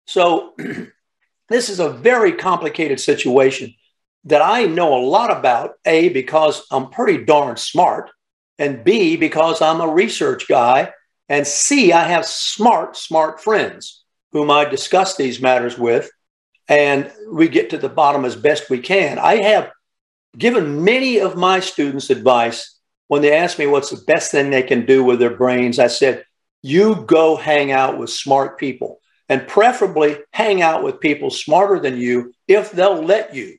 So 0.06 0.54
This 1.52 1.70
is 1.70 1.80
a 1.80 1.90
very 1.90 2.32
complicated 2.32 3.00
situation 3.00 3.74
that 4.24 4.42
I 4.42 4.66
know 4.66 4.96
a 4.96 5.06
lot 5.06 5.36
about, 5.36 5.72
A, 5.86 6.10
because 6.10 6.64
I'm 6.72 6.90
pretty 6.90 7.26
darn 7.26 7.58
smart, 7.58 8.10
and 8.58 8.84
B, 8.84 9.18
because 9.18 9.62
I'm 9.62 9.82
a 9.82 9.88
research 9.88 10.48
guy, 10.48 10.94
and 11.28 11.46
C, 11.46 11.92
I 11.92 12.04
have 12.08 12.26
smart, 12.26 12.96
smart 12.96 13.42
friends 13.42 14.04
whom 14.32 14.50
I 14.50 14.66
discuss 14.66 15.18
these 15.18 15.42
matters 15.42 15.78
with, 15.78 16.10
and 16.70 17.12
we 17.30 17.50
get 17.50 17.72
to 17.72 17.78
the 17.78 17.90
bottom 17.90 18.24
as 18.24 18.36
best 18.36 18.70
we 18.70 18.80
can. 18.80 19.20
I 19.20 19.44
have 19.44 19.72
given 20.38 20.86
many 20.86 21.20
of 21.20 21.36
my 21.36 21.60
students 21.60 22.10
advice 22.10 22.78
when 23.08 23.22
they 23.22 23.36
ask 23.36 23.60
me 23.60 23.68
what's 23.68 23.90
the 23.90 24.02
best 24.08 24.32
thing 24.32 24.52
they 24.52 24.64
can 24.64 24.86
do 24.86 25.04
with 25.04 25.20
their 25.20 25.36
brains. 25.36 25.80
I 25.80 25.88
said, 25.88 26.24
you 26.62 27.04
go 27.08 27.36
hang 27.36 27.74
out 27.74 27.98
with 27.98 28.10
smart 28.10 28.58
people 28.58 29.01
and 29.32 29.48
preferably 29.48 30.17
hang 30.34 30.62
out 30.62 30.84
with 30.84 31.00
people 31.00 31.30
smarter 31.30 31.80
than 31.80 31.98
you 31.98 32.34
if 32.50 32.74
they'll 32.74 33.02
let 33.02 33.34
you. 33.34 33.58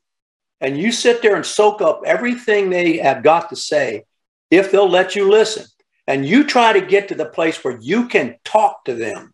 And 0.61 0.77
you 0.77 0.93
sit 0.93 1.23
there 1.23 1.35
and 1.35 1.47
soak 1.47 1.81
up 1.81 2.03
everything 2.05 2.69
they 2.69 2.99
have 2.99 3.23
got 3.23 3.49
to 3.49 3.57
say 3.57 4.05
if 4.51 4.71
they'll 4.71 4.91
let 4.91 5.17
you 5.17 5.31
listen. 5.31 5.65
And 6.07 6.27
you 6.27 6.45
try 6.45 6.75
to 6.75 6.87
get 6.87 7.09
to 7.09 7.15
the 7.15 7.25
place 7.25 7.65
where 7.65 7.79
you 7.81 8.07
can 8.09 8.37
talk 8.45 8.85
to 8.85 8.95
them. 8.95 9.33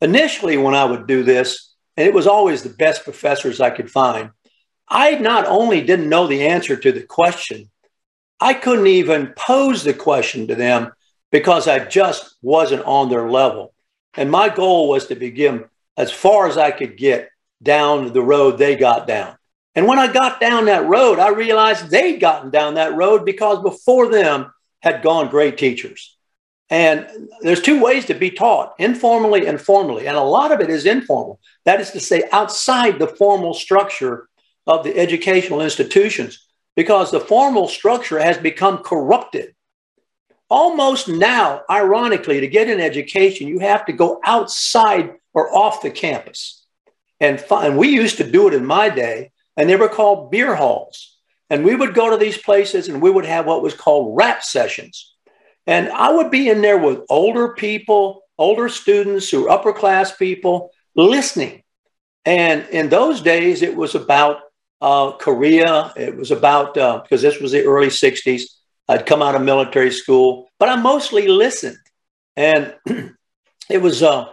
Initially, 0.00 0.56
when 0.56 0.76
I 0.76 0.84
would 0.84 1.08
do 1.08 1.24
this, 1.24 1.74
and 1.96 2.06
it 2.06 2.14
was 2.14 2.28
always 2.28 2.62
the 2.62 2.68
best 2.68 3.02
professors 3.02 3.60
I 3.60 3.70
could 3.70 3.90
find, 3.90 4.30
I 4.86 5.16
not 5.16 5.46
only 5.48 5.80
didn't 5.80 6.08
know 6.08 6.28
the 6.28 6.46
answer 6.46 6.76
to 6.76 6.92
the 6.92 7.02
question, 7.02 7.68
I 8.38 8.54
couldn't 8.54 8.86
even 8.86 9.32
pose 9.36 9.82
the 9.82 9.94
question 9.94 10.46
to 10.46 10.54
them 10.54 10.92
because 11.32 11.66
I 11.66 11.80
just 11.80 12.36
wasn't 12.40 12.84
on 12.84 13.08
their 13.08 13.28
level. 13.28 13.74
And 14.14 14.30
my 14.30 14.48
goal 14.48 14.88
was 14.88 15.08
to 15.08 15.16
begin 15.16 15.64
as 16.02 16.10
far 16.10 16.48
as 16.48 16.58
I 16.58 16.72
could 16.72 16.96
get 16.96 17.30
down 17.62 18.12
the 18.12 18.22
road 18.22 18.58
they 18.58 18.74
got 18.74 19.06
down. 19.06 19.36
And 19.76 19.86
when 19.86 19.98
I 19.98 20.12
got 20.12 20.40
down 20.40 20.64
that 20.64 20.86
road, 20.86 21.20
I 21.20 21.28
realized 21.28 21.88
they'd 21.88 22.18
gotten 22.18 22.50
down 22.50 22.74
that 22.74 22.94
road 22.94 23.24
because 23.24 23.62
before 23.62 24.08
them 24.08 24.52
had 24.80 25.02
gone 25.02 25.30
great 25.30 25.56
teachers. 25.56 26.16
And 26.68 27.06
there's 27.40 27.62
two 27.62 27.80
ways 27.80 28.06
to 28.06 28.14
be 28.14 28.30
taught 28.30 28.74
informally 28.78 29.46
and 29.46 29.60
formally. 29.60 30.08
And 30.08 30.16
a 30.16 30.22
lot 30.22 30.50
of 30.50 30.60
it 30.60 30.70
is 30.70 30.86
informal. 30.86 31.38
That 31.64 31.80
is 31.80 31.92
to 31.92 32.00
say, 32.00 32.24
outside 32.32 32.98
the 32.98 33.06
formal 33.06 33.54
structure 33.54 34.28
of 34.66 34.82
the 34.82 34.96
educational 34.98 35.62
institutions, 35.62 36.46
because 36.74 37.10
the 37.10 37.20
formal 37.20 37.68
structure 37.68 38.18
has 38.18 38.38
become 38.38 38.78
corrupted. 38.78 39.54
Almost 40.50 41.08
now, 41.08 41.62
ironically, 41.70 42.40
to 42.40 42.48
get 42.48 42.68
an 42.68 42.80
education, 42.80 43.48
you 43.48 43.60
have 43.60 43.86
to 43.86 43.92
go 43.92 44.20
outside 44.24 45.14
or 45.34 45.54
off 45.54 45.82
the 45.82 45.90
campus. 45.90 46.64
And, 47.20 47.42
and 47.50 47.78
we 47.78 47.88
used 47.88 48.18
to 48.18 48.30
do 48.30 48.48
it 48.48 48.54
in 48.54 48.64
my 48.64 48.88
day, 48.88 49.30
and 49.56 49.68
they 49.68 49.76
were 49.76 49.88
called 49.88 50.30
beer 50.30 50.54
halls. 50.54 51.16
And 51.52 51.64
we 51.64 51.74
would 51.74 51.94
go 51.94 52.10
to 52.10 52.16
these 52.16 52.38
places 52.38 52.88
and 52.88 53.02
we 53.02 53.10
would 53.10 53.26
have 53.26 53.44
what 53.44 53.62
was 53.62 53.74
called 53.74 54.16
rap 54.16 54.42
sessions. 54.42 55.14
And 55.66 55.90
I 55.90 56.10
would 56.10 56.30
be 56.30 56.48
in 56.48 56.62
there 56.62 56.78
with 56.78 57.00
older 57.10 57.52
people, 57.52 58.22
older 58.38 58.70
students 58.70 59.28
who 59.28 59.42
were 59.42 59.50
upper 59.50 59.74
class 59.74 60.16
people 60.16 60.70
listening. 60.96 61.62
And 62.24 62.66
in 62.70 62.88
those 62.88 63.20
days, 63.20 63.60
it 63.60 63.76
was 63.76 63.94
about 63.94 64.40
uh, 64.80 65.12
Korea. 65.12 65.92
It 65.94 66.16
was 66.16 66.30
about, 66.30 66.76
uh, 66.78 67.02
because 67.02 67.20
this 67.20 67.38
was 67.38 67.52
the 67.52 67.64
early 67.64 67.88
60s. 67.88 68.44
I'd 68.88 69.04
come 69.04 69.20
out 69.20 69.34
of 69.34 69.42
military 69.42 69.90
school, 69.92 70.48
but 70.58 70.70
I 70.70 70.76
mostly 70.76 71.28
listened. 71.28 71.76
And 72.34 72.74
it 73.68 73.82
was, 73.82 74.02
uh, 74.02 74.28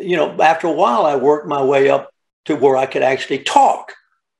you 0.00 0.16
know, 0.16 0.36
after 0.40 0.66
a 0.66 0.72
while, 0.72 1.06
I 1.06 1.16
worked 1.16 1.46
my 1.46 1.62
way 1.62 1.88
up 1.88 2.12
to 2.46 2.56
where 2.56 2.76
I 2.76 2.86
could 2.86 3.02
actually 3.02 3.40
talk 3.40 3.92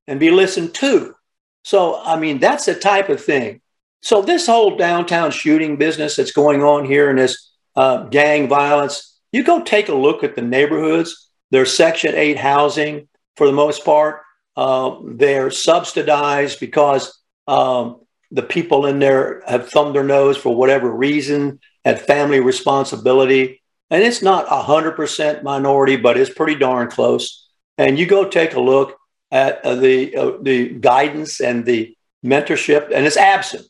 and 0.07 0.18
be 0.18 0.31
listened 0.31 0.75
to. 0.75 1.14
So, 1.62 2.01
I 2.03 2.18
mean, 2.18 2.38
that's 2.38 2.66
the 2.66 2.75
type 2.75 3.09
of 3.09 3.23
thing. 3.23 3.61
So, 4.03 4.23
this 4.23 4.46
whole 4.46 4.77
downtown 4.77 5.31
shooting 5.31 5.77
business 5.77 6.16
that's 6.16 6.33
going 6.33 6.62
on 6.62 6.85
here 6.85 7.11
and 7.11 7.18
this 7.18 7.51
uh, 7.77 8.05
gang 8.05 8.49
violence, 8.49 9.18
you 9.33 9.44
go 9.44 9.62
take 9.62 9.88
a 9.88 9.94
look 9.94 10.25
at 10.25 10.35
the 10.35 10.42
neighborhoods. 10.42 11.31
They're 11.51 11.66
Section 11.66 12.14
8 12.14 12.37
housing 12.38 13.09
for 13.37 13.46
the 13.46 13.53
most 13.53 13.85
part. 13.85 14.23
Uh, 14.57 14.96
they're 15.05 15.51
subsidized 15.51 16.61
because 16.61 17.20
um, 17.46 18.01
the 18.31 18.42
people 18.42 18.87
in 18.87 18.99
there 18.99 19.42
have 19.46 19.68
thumbed 19.68 19.94
their 19.94 20.05
nose 20.05 20.37
for 20.37 20.55
whatever 20.55 20.90
reason, 20.90 21.61
had 21.85 22.01
family 22.01 22.40
responsibility 22.40 23.60
and 23.90 24.03
it's 24.03 24.22
not 24.22 24.46
100% 24.46 25.42
minority, 25.42 25.96
but 25.96 26.16
it's 26.16 26.33
pretty 26.33 26.55
darn 26.55 26.88
close. 26.88 27.48
And 27.76 27.98
you 27.98 28.07
go 28.07 28.29
take 28.29 28.55
a 28.55 28.61
look 28.61 28.96
at 29.33 29.64
uh, 29.64 29.74
the, 29.74 30.16
uh, 30.16 30.33
the 30.40 30.68
guidance 30.68 31.40
and 31.40 31.64
the 31.64 31.96
mentorship, 32.24 32.90
and 32.94 33.07
it's 33.07 33.16
absent. 33.16 33.66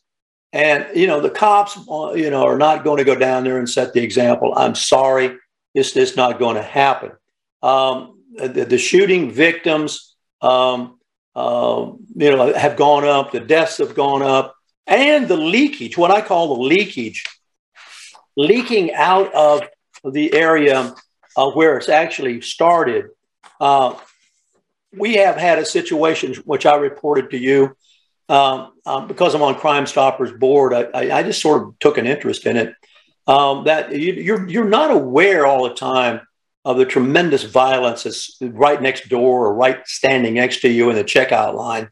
And, 0.53 0.87
you 0.95 1.07
know, 1.07 1.21
the 1.21 1.31
cops, 1.31 1.79
uh, 1.89 2.13
you 2.13 2.31
know, 2.31 2.45
are 2.45 2.59
not 2.59 2.85
going 2.85 2.99
to 2.99 3.05
go 3.05 3.15
down 3.15 3.45
there 3.45 3.59
and 3.59 3.69
set 3.69 3.93
the 3.93 4.03
example. 4.03 4.53
I'm 4.57 4.75
sorry, 4.75 5.37
it's 5.75 5.93
just 5.93 6.17
not 6.17 6.39
going 6.39 6.57
to 6.57 6.63
happen. 6.63 7.13
Um, 7.63 8.19
the, 8.35 8.65
the, 8.65 8.79
shooting 8.79 9.31
victims, 9.31 10.17
um, 10.41 10.99
uh, 11.37 11.93
you 12.17 12.31
know, 12.31 12.53
have 12.55 12.77
gone 12.77 13.05
up, 13.05 13.33
the 13.33 13.41
deaths 13.41 13.79
have 13.79 13.95
gone 13.95 14.23
up, 14.23 14.55
and 14.87 15.29
the 15.29 15.37
leakage, 15.37 15.97
what 15.97 16.11
I 16.11 16.21
call 16.21 16.57
the 16.57 16.63
leakage, 16.63 17.25
leaking 18.37 18.93
out 18.95 19.33
of 19.35 19.63
the 20.05 20.35
area 20.35 20.95
uh, 21.37 21.51
where 21.51 21.77
it's 21.77 21.89
actually 21.89 22.41
started, 22.41 23.07
uh, 23.61 23.95
we 24.93 25.15
have 25.15 25.37
had 25.37 25.59
a 25.59 25.65
situation 25.65 26.35
which 26.45 26.67
I 26.67 26.77
reported 26.77 27.31
to 27.31 27.39
you 27.39 27.77
um, 28.29 28.73
um, 28.87 29.09
because 29.09 29.35
I'm 29.35 29.43
on 29.43 29.57
Crime 29.57 29.87
Stoppers 29.87 30.33
board. 30.33 30.73
I, 30.73 31.19
I, 31.19 31.23
just 31.23 31.43
sort 31.43 31.63
of 31.63 31.79
took 31.81 31.99
an 31.99 32.07
interest 32.07 32.47
in 32.47 32.57
it. 32.57 32.75
Um, 33.27 33.65
that 33.65 33.93
you, 33.93 34.13
you're 34.15 34.49
you're 34.49 34.65
not 34.65 34.91
aware 34.91 35.47
all 35.47 35.69
the 35.69 35.75
time 35.75 36.21
of 36.65 36.79
the 36.79 36.85
tremendous 36.85 37.43
violence 37.43 38.05
that's 38.05 38.37
right 38.41 38.81
next 38.81 39.09
door 39.09 39.47
or 39.47 39.55
right 39.55 39.87
standing 39.87 40.35
next 40.35 40.61
to 40.61 40.69
you 40.69 40.91
in 40.91 40.97
the 40.97 41.05
checkout 41.05 41.55
line. 41.55 41.91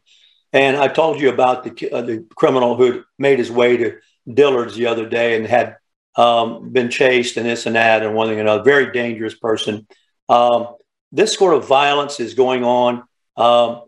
And 0.53 0.77
I 0.77 0.87
told 0.87 1.19
you 1.19 1.29
about 1.29 1.63
the 1.63 1.91
uh, 1.91 2.01
the 2.01 2.25
criminal 2.35 2.75
who 2.75 3.03
made 3.17 3.39
his 3.39 3.51
way 3.51 3.77
to 3.77 3.97
Dillard's 4.31 4.75
the 4.75 4.87
other 4.87 5.07
day 5.07 5.35
and 5.35 5.45
had 5.45 5.77
um, 6.15 6.69
been 6.71 6.89
chased 6.89 7.37
and 7.37 7.45
this 7.45 7.65
and 7.65 7.75
that 7.75 8.03
and 8.03 8.15
one 8.15 8.27
thing 8.27 8.39
and 8.39 8.47
another. 8.47 8.63
Very 8.63 8.91
dangerous 8.91 9.35
person. 9.35 9.87
Um, 10.27 10.75
this 11.11 11.33
sort 11.33 11.55
of 11.55 11.67
violence 11.67 12.19
is 12.19 12.33
going 12.33 12.63
on. 12.63 13.03
Um, 13.35 13.83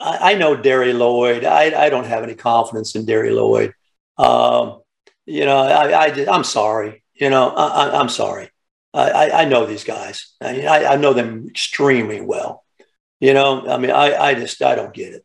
I, 0.00 0.32
I, 0.32 0.34
know 0.34 0.56
Derry 0.56 0.92
Lloyd. 0.92 1.44
I, 1.44 1.86
I, 1.86 1.88
don't 1.88 2.06
have 2.06 2.22
any 2.22 2.34
confidence 2.34 2.94
in 2.94 3.06
Derry 3.06 3.30
Lloyd. 3.30 3.72
Um, 4.18 4.82
you 5.26 5.46
know, 5.46 5.56
I, 5.56 6.06
I 6.06 6.36
am 6.36 6.44
sorry. 6.44 7.02
You 7.14 7.30
know, 7.30 7.48
I, 7.48 8.00
am 8.00 8.08
sorry. 8.08 8.50
I, 8.92 9.30
I, 9.30 9.44
know 9.46 9.66
these 9.66 9.84
guys. 9.84 10.34
I, 10.40 10.86
I 10.86 10.96
know 10.96 11.12
them 11.12 11.46
extremely 11.48 12.20
well. 12.20 12.64
You 13.20 13.34
know, 13.34 13.66
I 13.66 13.78
mean, 13.78 13.90
I, 13.90 14.14
I 14.14 14.34
just 14.34 14.62
I 14.62 14.74
don't 14.74 14.92
get 14.92 15.14
it. 15.14 15.24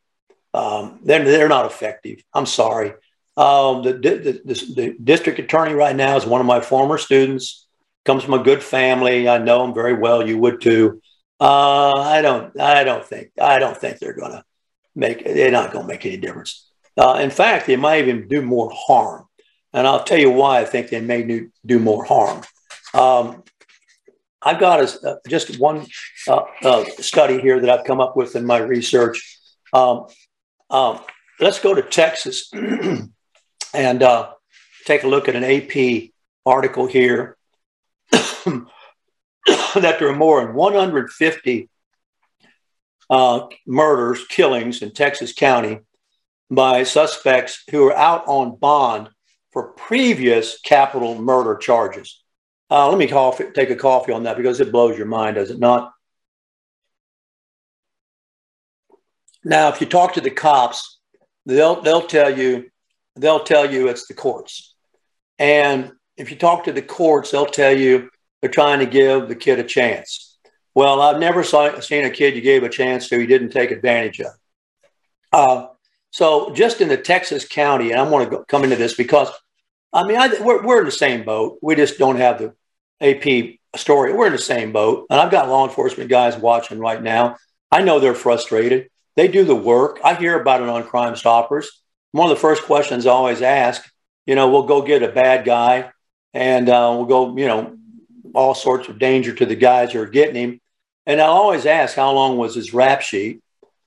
Um, 0.53 0.99
they're 1.03 1.23
they're 1.23 1.49
not 1.49 1.65
effective. 1.65 2.23
I'm 2.33 2.45
sorry. 2.45 2.93
Um, 3.39 3.84
the, 3.84 3.93
the, 3.93 4.41
the, 4.43 4.73
the, 4.75 4.95
district 5.02 5.39
attorney 5.39 5.73
right 5.73 5.95
now 5.95 6.17
is 6.17 6.25
one 6.25 6.41
of 6.41 6.47
my 6.47 6.60
former 6.60 6.97
students. 6.97 7.67
Comes 8.04 8.21
from 8.21 8.34
a 8.34 8.43
good 8.43 8.62
family. 8.62 9.30
I 9.30 9.38
know 9.38 9.63
him 9.63 9.73
very 9.73 9.93
well. 9.93 10.28
You 10.28 10.38
would 10.39 10.60
too. 10.60 11.02
Uh, 11.39 11.93
I 11.93 12.21
don't. 12.21 12.60
I 12.60 12.84
don't 12.84 13.06
think. 13.06 13.32
I 13.39 13.60
don't 13.60 13.78
think 13.78 13.99
they're 13.99 14.13
going 14.13 14.34
to 14.34 14.43
make. 14.93 15.23
They're 15.23 15.52
not 15.52 15.71
going 15.71 15.86
to 15.86 15.88
make 15.88 16.06
any 16.06 16.17
difference. 16.17 16.69
Uh, 16.97 17.19
in 17.21 17.30
fact, 17.30 17.67
they 17.67 17.78
might 17.78 17.99
even 17.99 18.28
do 18.28 18.41
more 18.41 18.71
harm. 18.73 19.25
And 19.71 19.88
I'll 19.88 20.04
tell 20.04 20.19
you 20.19 20.32
why 20.32 20.60
I 20.60 20.65
think 20.65 20.89
they 20.89 20.99
may 20.99 21.23
do, 21.23 21.49
do 21.65 21.80
more 21.80 22.04
harm. 22.04 22.43
Um, 22.93 23.43
I've 24.41 24.60
got 24.60 24.82
a, 24.82 25.08
uh, 25.08 25.15
just 25.30 25.60
one 25.60 25.86
uh, 26.28 26.41
uh, 26.62 26.84
study 26.99 27.39
here 27.39 27.62
that 27.62 27.69
I've 27.69 27.86
come 27.86 28.02
up 28.02 28.17
with 28.17 28.36
in 28.36 28.45
my 28.45 28.58
research. 28.58 29.39
Um, 29.71 30.08
um, 30.69 30.99
let's 31.39 31.60
go 31.60 31.73
to 31.73 31.82
Texas 31.82 32.52
and 33.73 34.03
uh, 34.03 34.32
take 34.86 35.03
a 35.03 35.08
look 35.08 35.27
at 35.27 35.36
an 35.36 35.43
AP 35.43 36.12
article 36.45 36.88
here 36.88 37.38
that 38.12 38.65
there 39.73 40.10
are 40.10 40.15
more 40.15 40.43
than 40.43 40.53
150 40.53 41.69
uh, 43.10 43.47
murders, 43.65 44.25
killings 44.27 44.82
in 44.82 44.91
Texas 44.91 45.34
County 45.34 45.79
by 46.51 46.84
suspects 46.84 47.63
who 47.69 47.88
are 47.88 47.95
out 47.95 48.23
on 48.27 48.55
bond 48.55 49.10
for 49.51 49.69
previous 49.73 50.60
capital 50.62 51.19
murder 51.19 51.55
charges. 51.55 52.23
Uh, 52.71 52.88
let 52.88 52.97
me 52.97 53.08
coffee, 53.08 53.45
take 53.53 53.69
a 53.69 53.75
coffee 53.75 54.12
on 54.12 54.23
that 54.23 54.38
because 54.38 54.60
it 54.60 54.71
blows 54.71 54.97
your 54.97 55.08
mind, 55.08 55.36
does 55.36 55.49
it 55.49 55.60
not? 55.60 55.91
Now, 59.43 59.69
if 59.69 59.82
you 59.82 59.88
talk 59.88 60.13
to 60.13 60.21
the 60.21 60.29
cops, 60.29 60.99
they'll 61.45 61.82
they'll 61.82 62.05
tell 62.05 62.38
you 62.38 62.69
they'll 63.19 63.43
tell 63.43 63.71
you 63.71 63.88
it's 63.88 64.08
the 64.08 64.13
courts, 64.13 64.75
and 65.38 65.91
if 66.17 66.29
you 66.29 66.38
talk 66.38 66.65
to 66.65 66.73
the 66.73 66.82
courts, 66.82 67.32
they'll 67.32 67.45
tell 67.45 67.75
you 67.75 68.10
they're 68.41 68.49
trying 68.49 68.79
to 68.79 68.86
give 68.86 69.27
the 69.27 69.36
kid 69.36 69.60
a 69.60 69.63
chance. 69.63 70.38
Well, 70.75 71.01
I've 71.01 71.19
never 71.19 71.43
saw, 71.43 71.79
seen 71.79 72.05
a 72.05 72.10
kid 72.10 72.36
you 72.36 72.41
gave 72.41 72.63
a 72.63 72.69
chance 72.69 73.10
to 73.10 73.19
he 73.19 73.25
didn't 73.25 73.49
take 73.49 73.71
advantage 73.71 74.21
of. 74.21 74.32
Uh, 75.32 75.67
so 76.12 76.53
just 76.53 76.82
in 76.82 76.88
the 76.88 76.97
Texas 76.97 77.47
county, 77.47 77.91
and 77.91 77.99
I 77.99 78.03
want 78.03 78.29
to 78.29 78.45
come 78.47 78.63
into 78.63 78.75
this 78.75 78.95
because, 78.95 79.29
I 79.93 80.05
mean, 80.05 80.17
I, 80.17 80.29
we're, 80.41 80.63
we're 80.63 80.79
in 80.79 80.86
the 80.86 80.91
same 80.91 81.23
boat. 81.23 81.60
We 81.62 81.75
just 81.75 81.97
don't 81.97 82.17
have 82.17 82.39
the 82.39 82.53
AP 83.01 83.60
story. 83.79 84.13
We're 84.13 84.27
in 84.27 84.32
the 84.32 84.38
same 84.38 84.71
boat. 84.71 85.08
And 85.10 85.19
I've 85.19 85.32
got 85.32 85.49
law 85.49 85.67
enforcement 85.67 86.10
guys 86.10 86.38
watching 86.38 86.79
right 86.79 87.01
now. 87.01 87.38
I 87.71 87.82
know 87.84 87.99
they're 87.99 88.15
frustrated. 88.15 88.89
They 89.15 89.27
do 89.27 89.43
the 89.43 89.55
work. 89.55 89.99
I 90.03 90.15
hear 90.15 90.39
about 90.39 90.62
it 90.62 90.69
on 90.69 90.84
Crime 90.84 91.15
Stoppers. 91.15 91.82
One 92.12 92.30
of 92.30 92.36
the 92.36 92.41
first 92.41 92.63
questions 92.63 93.06
I 93.06 93.12
always 93.12 93.41
ask, 93.41 93.89
you 94.26 94.36
know, 94.36 94.50
we'll 94.50 94.63
go 94.63 94.82
get 94.82 95.04
a 95.04 95.10
bad 95.12 95.45
guy 95.45 95.91
and 96.34 96.69
uh, 96.69 96.93
we'll 96.95 97.06
go, 97.06 97.38
you 97.38 97.48
know, 97.48 97.78
all 98.34 98.54
sorts 98.54 98.88
of 98.89 99.00
danger 99.00 99.34
to 99.34 99.45
the 99.45 99.56
guys 99.56 99.91
who 99.91 100.02
are 100.02 100.08
getting 100.08 100.36
him. 100.36 100.62
And 101.06 101.19
I'll 101.19 101.32
always 101.32 101.65
ask, 101.65 101.95
how 101.95 102.12
long 102.12 102.38
was 102.38 102.56
his 102.56 102.74
rap 102.74 103.02
sheet? 103.02 103.41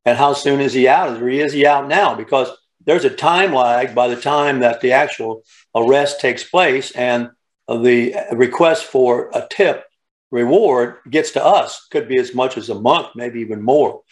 and 0.05 0.19
how 0.19 0.33
soon 0.33 0.61
is 0.61 0.73
he 0.73 0.89
out? 0.89 1.21
Or 1.21 1.29
is 1.29 1.53
he 1.53 1.67
out 1.67 1.89
now? 1.89 2.15
Because 2.15 2.51
there's 2.85 3.05
a 3.05 3.11
time 3.11 3.53
lag 3.55 3.95
by 3.95 4.09
the 4.09 4.21
time 4.21 4.61
that 4.61 4.81
the 4.81 4.93
actual 4.93 5.43
arrest 5.75 6.21
takes 6.21 6.45
place 6.45 6.91
and 6.93 7.31
the 7.69 8.15
request 8.33 8.85
for 8.85 9.31
a 9.33 9.47
tip 9.51 9.85
reward 10.31 10.97
gets 11.09 11.33
to 11.33 11.45
us. 11.45 11.87
Could 11.91 12.09
be 12.09 12.19
as 12.19 12.35
much 12.35 12.57
as 12.57 12.69
a 12.69 12.81
month, 12.81 13.09
maybe 13.15 13.41
even 13.41 13.63
more. 13.63 14.03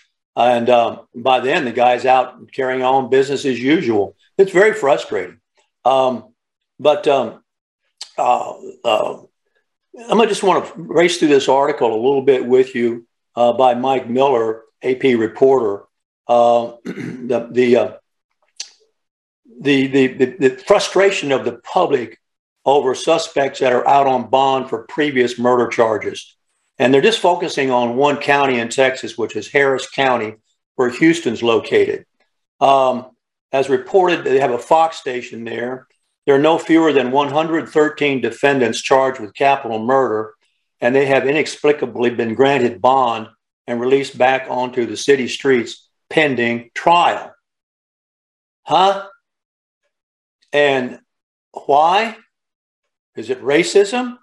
And 0.41 0.71
um, 0.71 1.01
by 1.15 1.41
then, 1.41 1.65
the 1.65 1.73
guy's 1.73 2.07
out 2.07 2.53
carrying 2.53 2.83
on 2.83 3.11
business 3.11 3.45
as 3.45 3.61
usual. 3.61 4.17
It's 4.39 4.53
very 4.53 4.73
frustrating. 4.73 5.41
Um, 5.85 6.33
but 6.79 7.07
um, 7.09 7.43
uh, 8.17 8.55
uh, 8.85 9.23
I 10.11 10.27
just 10.27 10.43
want 10.43 10.67
to 10.67 10.73
race 10.77 11.19
through 11.19 11.29
this 11.29 11.49
article 11.49 11.93
a 11.93 12.03
little 12.03 12.23
bit 12.23 12.47
with 12.47 12.75
you 12.75 13.07
uh, 13.37 13.53
by 13.53 13.75
Mike 13.75 14.09
Miller 14.09 14.63
AP 14.83 15.03
reporter, 15.03 15.85
uh, 16.27 16.73
the 16.85 17.49
the, 17.51 17.77
uh, 17.77 17.93
the, 19.61 19.87
the, 19.89 20.07
the 20.07 20.25
the 20.39 20.51
frustration 20.67 21.33
of 21.33 21.45
the 21.45 21.59
public 21.59 22.19
over 22.65 22.95
suspects 22.95 23.61
that 23.61 23.73
are 23.73 23.87
out 23.87 24.07
on 24.07 24.31
bond 24.31 24.69
for 24.69 24.85
previous 24.85 25.39
murder 25.39 25.69
charges, 25.69 26.37
and 26.81 26.95
they're 26.95 27.03
just 27.03 27.19
focusing 27.21 27.71
on 27.71 27.95
one 27.95 28.17
county 28.17 28.59
in 28.59 28.71
Texas, 28.71 29.19
which 29.19 29.37
is 29.37 29.49
Harris 29.49 29.87
County, 29.89 30.37
where 30.77 30.89
Houston's 30.89 31.43
located. 31.43 32.07
Um, 32.59 33.11
as 33.53 33.69
reported, 33.69 34.25
they 34.25 34.41
have 34.41 34.53
a 34.53 34.59
Fox 34.59 34.97
station 34.97 35.45
there. 35.45 35.87
There 36.25 36.35
are 36.35 36.39
no 36.39 36.57
fewer 36.57 36.95
than 36.95 37.11
113 37.11 38.23
defendants 38.23 38.81
charged 38.81 39.21
with 39.21 39.35
capital 39.35 39.79
murder, 39.79 40.33
and 40.81 40.95
they 40.95 41.05
have 41.05 41.27
inexplicably 41.27 42.11
been 42.11 42.35
granted 42.35 42.81
bond 42.81 43.29
and 43.67 43.79
released 43.79 44.17
back 44.17 44.47
onto 44.49 44.87
the 44.87 44.97
city 44.97 45.29
streets 45.29 45.87
pending 46.09 46.71
trial. 46.75 47.35
Huh? 48.63 49.07
And 50.51 50.99
why? 51.67 52.17
Is 53.17 53.29
it 53.29 53.43
racism? 53.43 54.17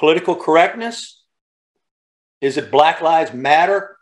Political 0.00 0.36
correctness? 0.36 1.22
Is 2.40 2.56
it 2.56 2.70
Black 2.70 3.02
Lives 3.02 3.34
Matter 3.34 3.98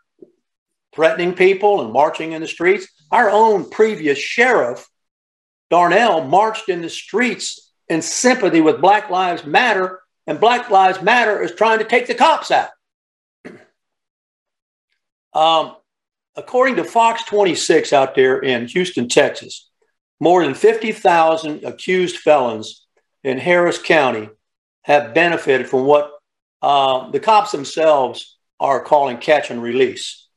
threatening 0.95 1.33
people 1.33 1.81
and 1.81 1.91
marching 1.91 2.31
in 2.31 2.41
the 2.41 2.47
streets? 2.47 2.87
Our 3.11 3.29
own 3.29 3.69
previous 3.69 4.17
sheriff, 4.17 4.87
Darnell, 5.69 6.23
marched 6.23 6.69
in 6.69 6.81
the 6.81 6.89
streets 6.89 7.73
in 7.89 8.01
sympathy 8.01 8.61
with 8.61 8.79
Black 8.79 9.09
Lives 9.09 9.45
Matter, 9.45 9.99
and 10.25 10.39
Black 10.39 10.69
Lives 10.69 11.01
Matter 11.01 11.43
is 11.43 11.53
trying 11.53 11.79
to 11.79 11.85
take 11.85 12.07
the 12.07 12.15
cops 12.15 12.49
out. 12.49 12.69
Um, 15.31 15.75
according 16.35 16.77
to 16.77 16.83
Fox 16.83 17.23
26 17.25 17.93
out 17.93 18.15
there 18.15 18.39
in 18.39 18.67
Houston, 18.67 19.07
Texas, 19.07 19.69
more 20.19 20.43
than 20.43 20.55
50,000 20.55 21.63
accused 21.63 22.17
felons 22.17 22.87
in 23.23 23.37
Harris 23.37 23.79
County 23.79 24.29
have 24.83 25.13
benefited 25.13 25.67
from 25.67 25.85
what 25.85 26.11
uh, 26.61 27.09
the 27.11 27.19
cops 27.19 27.51
themselves 27.51 28.37
are 28.59 28.83
calling 28.83 29.17
catch 29.17 29.51
and 29.51 29.61
release. 29.61 30.27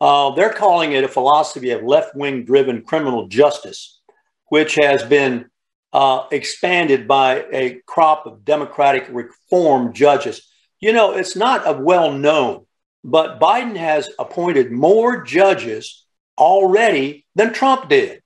Uh, 0.00 0.34
they're 0.34 0.52
calling 0.52 0.92
it 0.92 1.04
a 1.04 1.08
philosophy 1.08 1.70
of 1.70 1.82
left 1.82 2.14
wing 2.14 2.44
driven 2.44 2.82
criminal 2.82 3.28
justice, 3.28 4.00
which 4.48 4.74
has 4.74 5.02
been 5.04 5.46
uh, 5.92 6.26
expanded 6.32 7.06
by 7.06 7.44
a 7.52 7.80
crop 7.86 8.26
of 8.26 8.44
Democratic 8.44 9.06
reform 9.10 9.92
judges. 9.92 10.48
You 10.80 10.92
know, 10.92 11.12
it's 11.12 11.36
not 11.36 11.62
a 11.66 11.80
well 11.80 12.12
known 12.12 12.66
but 13.04 13.40
Biden 13.40 13.76
has 13.76 14.10
appointed 14.18 14.70
more 14.70 15.22
judges 15.22 16.04
already 16.38 17.26
than 17.34 17.52
Trump 17.52 17.88
did. 17.88 18.22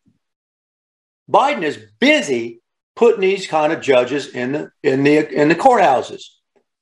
Biden 1.30 1.62
is 1.62 1.78
busy 1.98 2.60
putting 2.96 3.20
these 3.20 3.46
kind 3.46 3.72
of 3.72 3.80
judges 3.80 4.28
in 4.28 4.52
the 4.52 4.70
in 4.82 5.04
the 5.04 5.28
in 5.32 5.48
the 5.48 5.54
courthouses. 5.54 6.22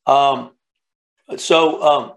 Um, 0.06 0.52
so 1.36 1.82
um, 1.82 2.12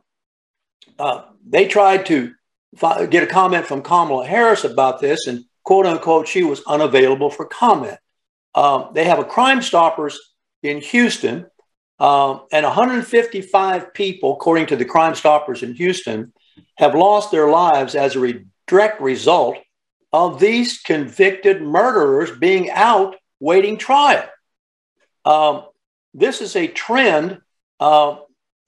uh, 0.99 1.23
they 1.45 1.67
tried 1.67 2.05
to 2.07 2.33
fi- 2.75 3.05
get 3.07 3.23
a 3.23 3.27
comment 3.27 3.65
from 3.65 3.81
Kamala 3.81 4.25
Harris 4.25 4.63
about 4.63 5.01
this, 5.01 5.27
and 5.27 5.43
quote 5.63 5.85
unquote, 5.85 6.27
she 6.27 6.43
was 6.43 6.61
unavailable 6.67 7.29
for 7.29 7.45
comment. 7.45 7.97
Um, 8.55 8.89
they 8.93 9.05
have 9.05 9.19
a 9.19 9.25
Crime 9.25 9.61
Stoppers 9.61 10.19
in 10.63 10.81
Houston 10.81 11.47
um, 11.99 12.41
and 12.51 12.63
155 12.63 13.93
people, 13.93 14.33
according 14.33 14.67
to 14.67 14.75
the 14.75 14.85
Crime 14.85 15.15
Stoppers 15.15 15.63
in 15.63 15.73
Houston, 15.75 16.31
have 16.77 16.95
lost 16.95 17.31
their 17.31 17.49
lives 17.49 17.95
as 17.95 18.15
a 18.15 18.19
re- 18.19 18.45
direct 18.67 19.01
result 19.01 19.57
of 20.13 20.39
these 20.39 20.79
convicted 20.79 21.61
murderers 21.61 22.31
being 22.37 22.69
out 22.69 23.15
waiting 23.39 23.77
trial. 23.77 24.27
Um, 25.25 25.65
this 26.13 26.41
is 26.41 26.55
a 26.55 26.67
trend 26.67 27.41
uh, 27.79 28.17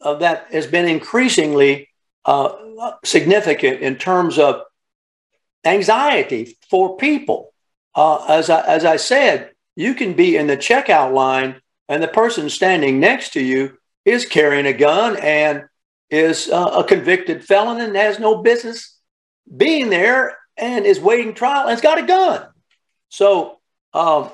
uh, 0.01 0.15
that 0.15 0.47
has 0.51 0.67
been 0.67 0.87
increasingly 0.87 1.89
uh, 2.25 2.55
significant 3.03 3.81
in 3.81 3.95
terms 3.95 4.37
of 4.37 4.61
anxiety 5.65 6.57
for 6.69 6.97
people. 6.97 7.53
Uh, 7.95 8.25
as, 8.25 8.49
I, 8.49 8.61
as 8.61 8.85
I 8.85 8.97
said, 8.97 9.51
you 9.75 9.93
can 9.93 10.13
be 10.13 10.37
in 10.37 10.47
the 10.47 10.57
checkout 10.57 11.13
line 11.13 11.61
and 11.87 12.03
the 12.03 12.07
person 12.07 12.49
standing 12.49 12.99
next 12.99 13.33
to 13.33 13.41
you 13.41 13.77
is 14.05 14.25
carrying 14.25 14.65
a 14.65 14.73
gun 14.73 15.17
and 15.17 15.63
is 16.09 16.49
uh, 16.49 16.71
a 16.77 16.83
convicted 16.83 17.43
felon 17.43 17.81
and 17.81 17.95
has 17.95 18.19
no 18.19 18.41
business 18.41 18.97
being 19.55 19.89
there 19.89 20.37
and 20.57 20.85
is 20.85 20.99
waiting 20.99 21.33
trial 21.33 21.61
and 21.61 21.71
has 21.71 21.81
got 21.81 21.97
a 21.97 22.05
gun. 22.05 22.47
So 23.09 23.57
um, 23.93 24.29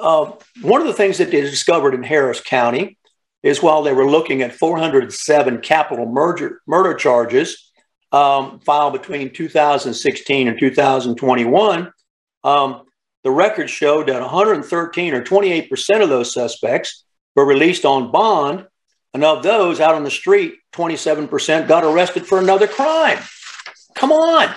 uh, 0.00 0.32
one 0.62 0.80
of 0.80 0.86
the 0.86 0.94
things 0.94 1.18
that 1.18 1.30
they 1.30 1.40
discovered 1.40 1.94
in 1.94 2.02
Harris 2.02 2.40
County 2.40 2.98
is 3.42 3.62
while 3.62 3.82
they 3.82 3.92
were 3.92 4.08
looking 4.08 4.42
at 4.42 4.54
407 4.54 5.60
capital 5.60 6.06
murder, 6.06 6.60
murder 6.66 6.94
charges 6.94 7.70
um, 8.12 8.60
filed 8.60 8.92
between 8.92 9.32
2016 9.32 10.48
and 10.48 10.58
2021, 10.58 11.92
um, 12.44 12.82
the 13.24 13.30
record 13.30 13.70
showed 13.70 14.08
that 14.08 14.20
113 14.20 15.14
or 15.14 15.22
28% 15.22 16.02
of 16.02 16.08
those 16.08 16.32
suspects 16.32 17.04
were 17.34 17.46
released 17.46 17.84
on 17.84 18.12
bond. 18.12 18.66
And 19.14 19.24
of 19.24 19.42
those 19.42 19.78
out 19.78 19.94
on 19.94 20.04
the 20.04 20.10
street, 20.10 20.54
27% 20.72 21.68
got 21.68 21.84
arrested 21.84 22.26
for 22.26 22.38
another 22.38 22.66
crime. 22.66 23.18
Come 23.94 24.10
on. 24.10 24.54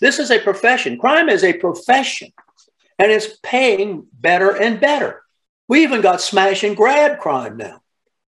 This 0.00 0.18
is 0.18 0.30
a 0.30 0.38
profession. 0.38 0.98
Crime 0.98 1.28
is 1.28 1.44
a 1.44 1.52
profession 1.52 2.32
and 2.98 3.10
it's 3.10 3.38
paying 3.42 4.06
better 4.12 4.50
and 4.50 4.80
better. 4.80 5.22
We 5.68 5.82
even 5.82 6.00
got 6.00 6.20
smash 6.20 6.62
and 6.62 6.76
grab 6.76 7.18
crime 7.18 7.56
now. 7.56 7.80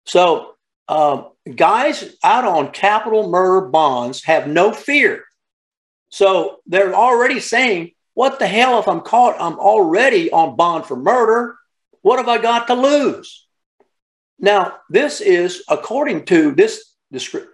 So, 0.07 0.55
um, 0.89 1.29
guys 1.55 2.17
out 2.25 2.45
on 2.45 2.71
capital 2.71 3.29
murder 3.29 3.67
bonds 3.69 4.25
have 4.25 4.49
no 4.49 4.73
fear. 4.73 5.25
So, 6.11 6.61
they're 6.67 6.95
already 6.95 7.41
saying, 7.41 7.93
What 8.15 8.39
the 8.39 8.47
hell 8.47 8.79
if 8.79 8.89
I'm 8.89 9.03
caught? 9.03 9.37
I'm 9.39 9.59
already 9.59 10.31
on 10.31 10.57
bond 10.57 10.87
for 10.87 10.97
murder. 10.97 11.57
What 12.01 12.19
have 12.19 12.29
I 12.29 12.39
got 12.39 12.67
to 12.69 12.75
lose? 12.75 13.47
Now, 14.39 14.79
this 14.89 15.21
is, 15.21 15.63
according 15.69 16.25
to 16.27 16.53
this 16.53 16.95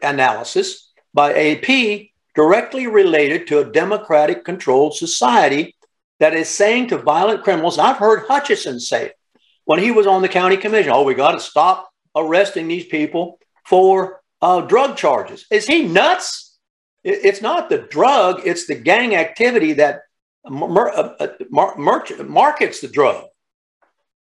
analysis 0.03 0.93
by 1.12 1.33
AP, 1.33 2.09
directly 2.35 2.87
related 2.87 3.47
to 3.49 3.61
a 3.61 3.64
democratic 3.64 4.45
controlled 4.45 4.95
society 4.95 5.75
that 6.20 6.35
is 6.35 6.48
saying 6.48 6.88
to 6.88 6.98
violent 6.98 7.42
criminals, 7.42 7.79
I've 7.79 7.96
heard 7.96 8.27
Hutchison 8.27 8.81
say 8.81 9.07
it 9.07 9.16
when 9.64 9.81
he 9.81 9.90
was 9.90 10.07
on 10.07 10.22
the 10.22 10.29
county 10.29 10.57
commission, 10.57 10.92
oh, 10.92 11.03
we 11.03 11.14
got 11.14 11.33
to 11.33 11.40
stop 11.40 11.90
arresting 12.14 12.68
these 12.68 12.87
people 12.87 13.38
for 13.66 14.20
uh, 14.42 14.61
drug 14.61 14.96
charges. 14.96 15.46
Is 15.50 15.66
he 15.66 15.85
nuts? 15.85 16.57
It's 17.03 17.42
not 17.42 17.68
the 17.68 17.79
drug, 17.79 18.46
it's 18.46 18.66
the 18.66 18.74
gang 18.74 19.14
activity 19.14 19.74
that 19.74 20.00
mer- 20.48 20.90
uh, 20.90 21.29
mar- 21.50 21.77
mer- 21.77 22.24
markets 22.24 22.81
the 22.81 22.88
drug. 22.88 23.27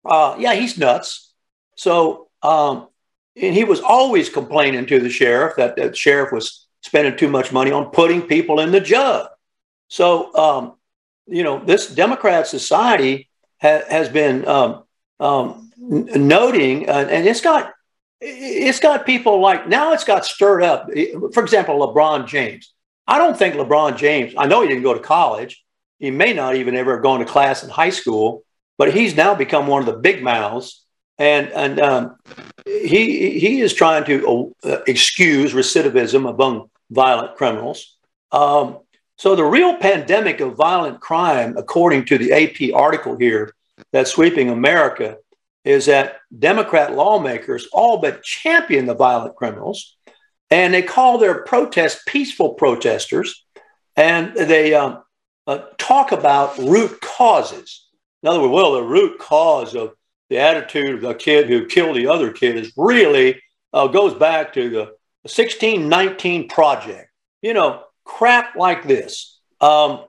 Uh, 0.04 0.36
yeah, 0.38 0.54
he's 0.54 0.78
nuts. 0.78 1.32
So, 1.76 2.28
um, 2.42 2.88
and 3.36 3.54
he 3.54 3.64
was 3.64 3.80
always 3.80 4.28
complaining 4.28 4.86
to 4.86 5.00
the 5.00 5.10
sheriff 5.10 5.56
that 5.56 5.76
the 5.76 5.94
sheriff 5.94 6.32
was 6.32 6.66
spending 6.82 7.16
too 7.16 7.28
much 7.28 7.52
money 7.52 7.72
on 7.72 7.90
putting 7.90 8.22
people 8.22 8.60
in 8.60 8.70
the 8.70 8.80
jug. 8.80 9.28
So, 9.88 10.34
um, 10.34 10.74
you 11.28 11.42
know, 11.42 11.62
this 11.64 11.92
Democrat 11.94 12.46
society 12.46 13.28
ha- 13.60 13.82
has 13.88 14.08
been 14.08 14.46
um, 14.48 14.84
um, 15.20 15.70
noting, 15.78 16.88
uh, 16.88 17.06
and 17.10 17.26
it's 17.26 17.40
got 17.40 17.72
it's 18.20 18.80
got 18.80 19.06
people 19.06 19.40
like 19.40 19.68
now 19.68 19.92
it's 19.92 20.04
got 20.04 20.24
stirred 20.24 20.62
up. 20.62 20.88
For 21.32 21.42
example, 21.42 21.78
LeBron 21.78 22.26
James. 22.26 22.72
I 23.06 23.18
don't 23.18 23.36
think 23.36 23.54
LeBron 23.54 23.96
James. 23.96 24.34
I 24.36 24.46
know 24.46 24.62
he 24.62 24.68
didn't 24.68 24.82
go 24.82 24.94
to 24.94 25.00
college. 25.00 25.64
He 25.98 26.10
may 26.10 26.32
not 26.32 26.56
even 26.56 26.76
ever 26.76 26.94
have 26.94 27.02
gone 27.02 27.20
to 27.20 27.26
class 27.26 27.62
in 27.62 27.70
high 27.70 27.90
school, 27.90 28.44
but 28.76 28.92
he's 28.92 29.16
now 29.16 29.34
become 29.34 29.66
one 29.66 29.80
of 29.80 29.86
the 29.86 30.00
big 30.00 30.22
mouths, 30.22 30.84
and 31.18 31.50
and 31.52 31.80
um, 31.80 32.16
he 32.66 33.38
he 33.38 33.60
is 33.60 33.74
trying 33.74 34.04
to 34.04 34.54
uh, 34.64 34.78
excuse 34.86 35.52
recidivism 35.52 36.28
among 36.28 36.70
violent 36.90 37.36
criminals. 37.36 37.96
Um, 38.30 38.78
so 39.18 39.34
the 39.34 39.44
real 39.44 39.76
pandemic 39.76 40.38
of 40.38 40.54
violent 40.54 41.00
crime, 41.00 41.56
according 41.56 42.04
to 42.06 42.18
the 42.18 42.32
AP 42.32 42.72
article 42.72 43.16
here 43.18 43.52
that's 43.92 44.12
sweeping 44.12 44.48
America, 44.48 45.16
is 45.64 45.86
that 45.86 46.18
Democrat 46.38 46.94
lawmakers 46.94 47.66
all 47.72 47.98
but 47.98 48.22
champion 48.22 48.86
the 48.86 48.94
violent 48.94 49.34
criminals, 49.34 49.96
and 50.50 50.72
they 50.72 50.82
call 50.82 51.18
their 51.18 51.42
protests 51.42 52.00
peaceful 52.06 52.54
protesters, 52.54 53.44
and 53.96 54.34
they 54.36 54.72
um, 54.72 55.02
uh, 55.48 55.62
talk 55.78 56.12
about 56.12 56.56
root 56.58 57.00
causes. 57.00 57.88
In 58.22 58.28
other 58.28 58.40
words, 58.40 58.52
well, 58.52 58.72
the 58.74 58.84
root 58.84 59.18
cause 59.18 59.74
of 59.74 59.94
the 60.30 60.38
attitude 60.38 60.94
of 60.94 61.00
the 61.00 61.14
kid 61.14 61.48
who 61.48 61.66
killed 61.66 61.96
the 61.96 62.06
other 62.06 62.30
kid 62.30 62.56
is 62.56 62.72
really 62.76 63.42
uh, 63.72 63.88
goes 63.88 64.14
back 64.14 64.52
to 64.52 64.70
the 64.70 64.84
1619 65.22 66.48
project. 66.48 67.10
You 67.42 67.54
know, 67.54 67.82
crap 68.08 68.56
like 68.56 68.88
this. 68.88 69.38
Um, 69.60 70.06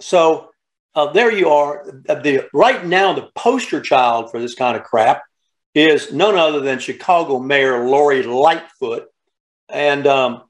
so 0.00 0.50
uh, 0.94 1.12
there 1.12 1.30
you 1.30 1.50
are. 1.50 1.84
The, 1.86 2.48
right 2.52 2.84
now, 2.84 3.12
the 3.12 3.30
poster 3.36 3.80
child 3.80 4.30
for 4.30 4.40
this 4.40 4.54
kind 4.54 4.76
of 4.76 4.82
crap 4.82 5.22
is 5.74 6.12
none 6.12 6.36
other 6.36 6.60
than 6.60 6.80
Chicago 6.80 7.38
Mayor 7.38 7.86
Lori 7.86 8.24
Lightfoot. 8.24 9.06
And 9.68 10.06
um, 10.06 10.42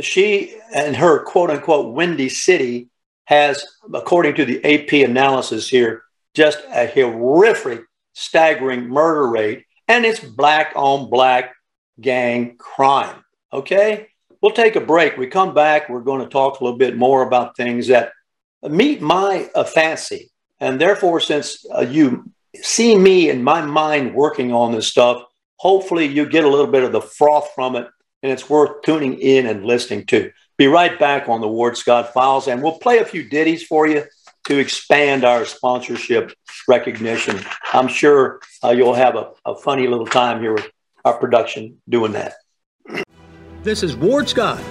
she 0.00 0.56
and 0.72 0.94
her 0.94 1.24
quote 1.24 1.50
unquote 1.50 1.94
windy 1.94 2.28
city 2.28 2.90
has, 3.24 3.64
according 3.92 4.34
to 4.36 4.44
the 4.44 4.64
AP 4.64 5.08
analysis 5.08 5.68
here, 5.68 6.02
just 6.34 6.60
a 6.72 6.86
horrific, 6.86 7.82
staggering 8.12 8.86
murder 8.88 9.26
rate. 9.26 9.64
And 9.88 10.04
it's 10.04 10.20
black 10.20 10.72
on 10.76 11.08
black 11.10 11.54
gang 12.00 12.56
crime. 12.58 13.24
Okay. 13.52 14.08
We'll 14.40 14.52
take 14.52 14.76
a 14.76 14.80
break. 14.80 15.16
We 15.16 15.26
come 15.26 15.54
back. 15.54 15.88
We're 15.88 16.00
going 16.00 16.22
to 16.22 16.28
talk 16.28 16.60
a 16.60 16.64
little 16.64 16.78
bit 16.78 16.96
more 16.96 17.22
about 17.22 17.56
things 17.56 17.88
that 17.88 18.12
meet 18.62 19.00
my 19.00 19.50
uh, 19.54 19.64
fancy. 19.64 20.30
And 20.60 20.80
therefore, 20.80 21.20
since 21.20 21.64
uh, 21.74 21.80
you 21.80 22.30
see 22.54 22.96
me 22.96 23.30
in 23.30 23.42
my 23.42 23.62
mind 23.62 24.14
working 24.14 24.52
on 24.52 24.72
this 24.72 24.88
stuff, 24.88 25.22
hopefully 25.56 26.06
you 26.06 26.28
get 26.28 26.44
a 26.44 26.48
little 26.48 26.70
bit 26.70 26.84
of 26.84 26.92
the 26.92 27.00
froth 27.00 27.50
from 27.54 27.76
it 27.76 27.88
and 28.22 28.32
it's 28.32 28.48
worth 28.48 28.82
tuning 28.82 29.14
in 29.14 29.46
and 29.46 29.64
listening 29.64 30.06
to. 30.06 30.30
Be 30.56 30.66
right 30.66 30.98
back 30.98 31.28
on 31.28 31.40
the 31.40 31.48
Ward 31.48 31.76
Scott 31.76 32.12
Files 32.12 32.48
and 32.48 32.62
we'll 32.62 32.78
play 32.78 32.98
a 32.98 33.04
few 33.04 33.28
ditties 33.28 33.64
for 33.64 33.86
you 33.86 34.04
to 34.46 34.58
expand 34.58 35.24
our 35.24 35.44
sponsorship 35.44 36.32
recognition. 36.66 37.40
I'm 37.72 37.88
sure 37.88 38.40
uh, 38.64 38.70
you'll 38.70 38.94
have 38.94 39.14
a, 39.14 39.32
a 39.44 39.54
funny 39.54 39.86
little 39.86 40.06
time 40.06 40.40
here 40.40 40.54
with 40.54 40.68
our 41.04 41.18
production 41.18 41.80
doing 41.88 42.12
that. 42.12 42.34
This 43.64 43.82
is 43.82 43.96
Ward 43.96 44.28
Scott, 44.28 44.62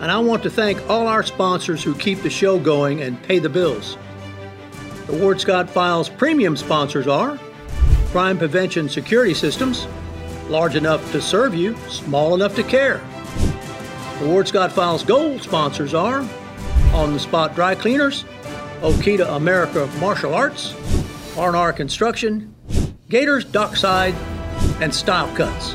and 0.00 0.12
I 0.12 0.18
want 0.18 0.42
to 0.42 0.50
thank 0.50 0.78
all 0.90 1.06
our 1.06 1.22
sponsors 1.22 1.82
who 1.82 1.94
keep 1.94 2.20
the 2.20 2.28
show 2.28 2.58
going 2.58 3.00
and 3.00 3.20
pay 3.22 3.38
the 3.38 3.48
bills. 3.48 3.96
The 5.06 5.16
Ward 5.16 5.40
Scott 5.40 5.70
Files 5.70 6.10
premium 6.10 6.54
sponsors 6.54 7.06
are 7.06 7.40
Crime 8.08 8.36
Prevention 8.36 8.90
Security 8.90 9.32
Systems, 9.32 9.86
large 10.50 10.76
enough 10.76 11.10
to 11.12 11.22
serve 11.22 11.54
you, 11.54 11.74
small 11.88 12.34
enough 12.34 12.54
to 12.56 12.62
care. 12.62 13.00
The 14.18 14.28
Ward 14.28 14.46
Scott 14.46 14.70
Files 14.70 15.02
gold 15.02 15.42
sponsors 15.42 15.94
are 15.94 16.18
On 16.92 17.14
the 17.14 17.20
Spot 17.20 17.54
Dry 17.54 17.74
Cleaners, 17.74 18.24
Okita 18.82 19.34
America 19.34 19.88
Martial 19.98 20.34
Arts, 20.34 20.74
R&R 21.38 21.72
Construction, 21.72 22.54
Gators 23.08 23.46
Dockside, 23.46 24.14
and 24.82 24.94
Style 24.94 25.34
Cuts. 25.34 25.74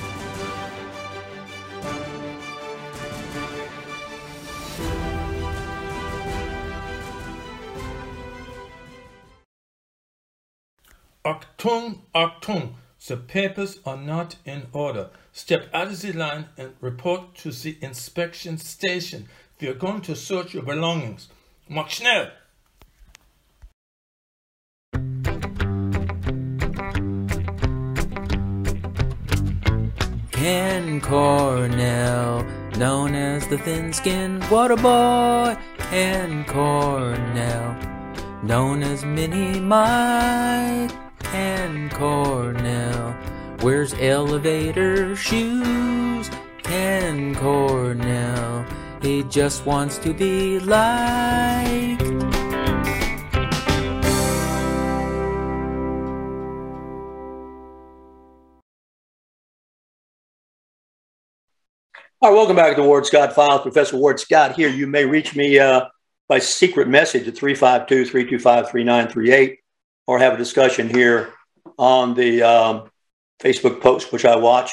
Achtung, 11.61 11.99
Achtung, 12.15 12.73
the 13.07 13.17
papers 13.17 13.77
are 13.85 13.97
not 13.97 14.35
in 14.45 14.65
order. 14.73 15.11
Step 15.31 15.69
out 15.71 15.89
of 15.89 16.01
the 16.01 16.11
line 16.11 16.49
and 16.57 16.73
report 16.81 17.35
to 17.35 17.51
the 17.51 17.77
inspection 17.81 18.57
station. 18.57 19.27
We 19.59 19.67
are 19.67 19.75
going 19.75 20.01
to 20.01 20.15
search 20.15 20.55
your 20.55 20.63
belongings. 20.63 21.29
Mach 21.69 21.91
schnell! 21.91 22.31
Ken 30.31 30.99
Cornell, 31.01 32.43
known 32.79 33.13
as 33.13 33.47
the 33.49 33.59
thin-skinned 33.59 34.49
water 34.49 34.77
boy. 34.77 35.55
Ken 35.77 36.43
Cornell, 36.45 37.77
known 38.41 38.81
as 38.81 39.05
Mini 39.05 39.59
Mike 39.59 41.00
and 41.33 41.91
Cornell 41.91 43.15
wears 43.61 43.93
elevator, 43.95 45.15
shoes. 45.15 46.29
Ken 46.63 47.35
Cornell, 47.35 48.65
he 49.01 49.23
just 49.23 49.65
wants 49.65 49.97
to 49.99 50.13
be 50.13 50.59
like. 50.59 52.01
All 62.23 62.29
right, 62.29 62.35
welcome 62.35 62.55
back 62.55 62.75
to 62.75 62.83
Ward 62.83 63.07
Scott 63.07 63.33
Files. 63.33 63.61
Professor 63.61 63.97
Ward 63.97 64.19
Scott 64.19 64.55
here. 64.55 64.69
You 64.69 64.85
may 64.85 65.05
reach 65.05 65.35
me 65.35 65.57
uh, 65.57 65.85
by 66.27 66.37
secret 66.37 66.87
message 66.87 67.27
at 67.27 67.35
352 67.35 68.05
325 68.05 68.69
3938 68.69 69.60
or 70.07 70.19
have 70.19 70.33
a 70.33 70.37
discussion 70.37 70.89
here 70.89 71.33
on 71.77 72.13
the 72.13 72.43
um, 72.43 72.89
Facebook 73.39 73.81
post, 73.81 74.11
which 74.11 74.25
I 74.25 74.35
watch, 74.35 74.71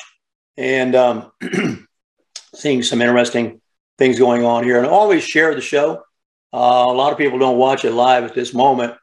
and 0.56 0.94
um, 0.94 1.32
seeing 2.54 2.82
some 2.82 3.00
interesting 3.00 3.60
things 3.98 4.18
going 4.18 4.44
on 4.44 4.64
here. 4.64 4.78
And 4.78 4.86
always 4.86 5.24
share 5.24 5.54
the 5.54 5.60
show. 5.60 6.02
Uh, 6.52 6.86
a 6.88 6.92
lot 6.92 7.12
of 7.12 7.18
people 7.18 7.38
don't 7.38 7.58
watch 7.58 7.84
it 7.84 7.92
live 7.92 8.24
at 8.24 8.34
this 8.34 8.54
moment. 8.54 8.94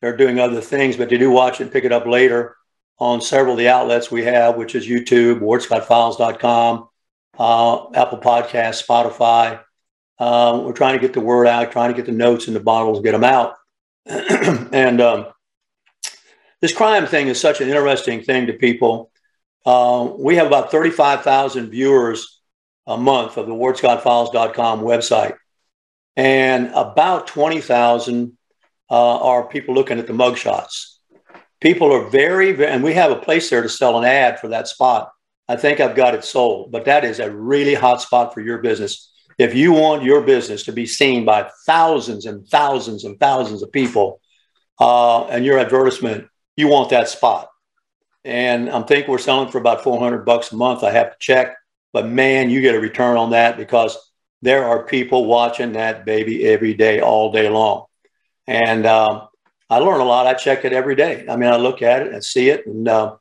They're 0.00 0.16
doing 0.16 0.38
other 0.38 0.60
things, 0.60 0.96
but 0.96 1.08
they 1.08 1.18
do 1.18 1.30
watch 1.30 1.60
it 1.60 1.64
and 1.64 1.72
pick 1.72 1.84
it 1.84 1.92
up 1.92 2.06
later 2.06 2.56
on 2.98 3.20
several 3.20 3.52
of 3.52 3.58
the 3.58 3.68
outlets 3.68 4.10
we 4.10 4.24
have, 4.24 4.56
which 4.56 4.74
is 4.74 4.86
YouTube, 4.86 5.40
wardscottfiles.com, 5.40 6.88
uh, 7.38 7.90
Apple 7.94 8.18
Podcasts, 8.18 8.84
Spotify. 8.84 9.60
Uh, 10.18 10.60
we're 10.64 10.72
trying 10.72 10.94
to 10.94 11.00
get 11.00 11.12
the 11.12 11.20
word 11.20 11.46
out, 11.46 11.70
trying 11.70 11.90
to 11.90 11.96
get 11.96 12.06
the 12.06 12.12
notes 12.12 12.48
in 12.48 12.54
the 12.54 12.60
bottles, 12.60 13.00
get 13.00 13.12
them 13.12 13.24
out. 13.24 13.54
and 14.06 15.00
um, 15.00 15.26
this 16.60 16.74
crime 16.74 17.06
thing 17.06 17.28
is 17.28 17.40
such 17.40 17.60
an 17.60 17.68
interesting 17.68 18.22
thing 18.22 18.46
to 18.46 18.52
people. 18.52 19.10
Uh, 19.64 20.10
we 20.18 20.36
have 20.36 20.46
about 20.46 20.70
35,000 20.70 21.70
viewers 21.70 22.40
a 22.86 22.96
month 22.96 23.36
of 23.36 23.46
the 23.46 23.52
wardscottfiles.com 23.52 24.80
website. 24.80 25.36
And 26.16 26.70
about 26.74 27.26
20,000 27.28 28.36
uh, 28.90 28.94
are 28.94 29.46
people 29.46 29.74
looking 29.74 29.98
at 29.98 30.06
the 30.06 30.12
mugshots. 30.12 30.96
People 31.60 31.92
are 31.92 32.08
very, 32.08 32.52
very, 32.52 32.70
and 32.70 32.82
we 32.82 32.94
have 32.94 33.10
a 33.10 33.16
place 33.16 33.50
there 33.50 33.62
to 33.62 33.68
sell 33.68 33.98
an 33.98 34.04
ad 34.04 34.40
for 34.40 34.48
that 34.48 34.68
spot. 34.68 35.12
I 35.48 35.56
think 35.56 35.80
I've 35.80 35.96
got 35.96 36.14
it 36.14 36.24
sold, 36.24 36.72
but 36.72 36.86
that 36.86 37.04
is 37.04 37.20
a 37.20 37.30
really 37.30 37.74
hot 37.74 38.00
spot 38.00 38.34
for 38.34 38.40
your 38.40 38.58
business. 38.58 39.12
If 39.38 39.54
you 39.54 39.72
want 39.72 40.02
your 40.02 40.22
business 40.22 40.64
to 40.64 40.72
be 40.72 40.86
seen 40.86 41.24
by 41.24 41.50
thousands 41.66 42.26
and 42.26 42.46
thousands 42.48 43.04
and 43.04 43.18
thousands 43.20 43.62
of 43.62 43.70
people, 43.70 44.20
uh, 44.80 45.26
and 45.26 45.44
your 45.44 45.58
advertisement, 45.58 46.28
you 46.58 46.66
want 46.66 46.90
that 46.90 47.08
spot. 47.08 47.48
And 48.24 48.68
I'm 48.68 48.84
thinking 48.84 49.10
we're 49.10 49.18
selling 49.18 49.48
for 49.48 49.58
about 49.58 49.84
400 49.84 50.24
bucks 50.24 50.50
a 50.50 50.56
month. 50.56 50.82
I 50.82 50.90
have 50.90 51.12
to 51.12 51.16
check, 51.20 51.56
but 51.92 52.08
man, 52.08 52.50
you 52.50 52.60
get 52.60 52.74
a 52.74 52.80
return 52.80 53.16
on 53.16 53.30
that 53.30 53.56
because 53.56 53.96
there 54.42 54.64
are 54.64 54.82
people 54.82 55.26
watching 55.26 55.74
that 55.74 56.04
baby 56.04 56.44
every 56.44 56.74
day, 56.74 57.00
all 57.00 57.30
day 57.30 57.48
long. 57.48 57.84
And 58.48 58.86
um, 58.86 59.28
I 59.70 59.78
learn 59.78 60.00
a 60.00 60.04
lot. 60.04 60.26
I 60.26 60.34
check 60.34 60.64
it 60.64 60.72
every 60.72 60.96
day. 60.96 61.26
I 61.28 61.36
mean, 61.36 61.48
I 61.48 61.56
look 61.56 61.80
at 61.80 62.02
it 62.02 62.12
and 62.12 62.24
see 62.24 62.48
it, 62.50 62.66
and 62.66 62.88
uh, 62.88 63.16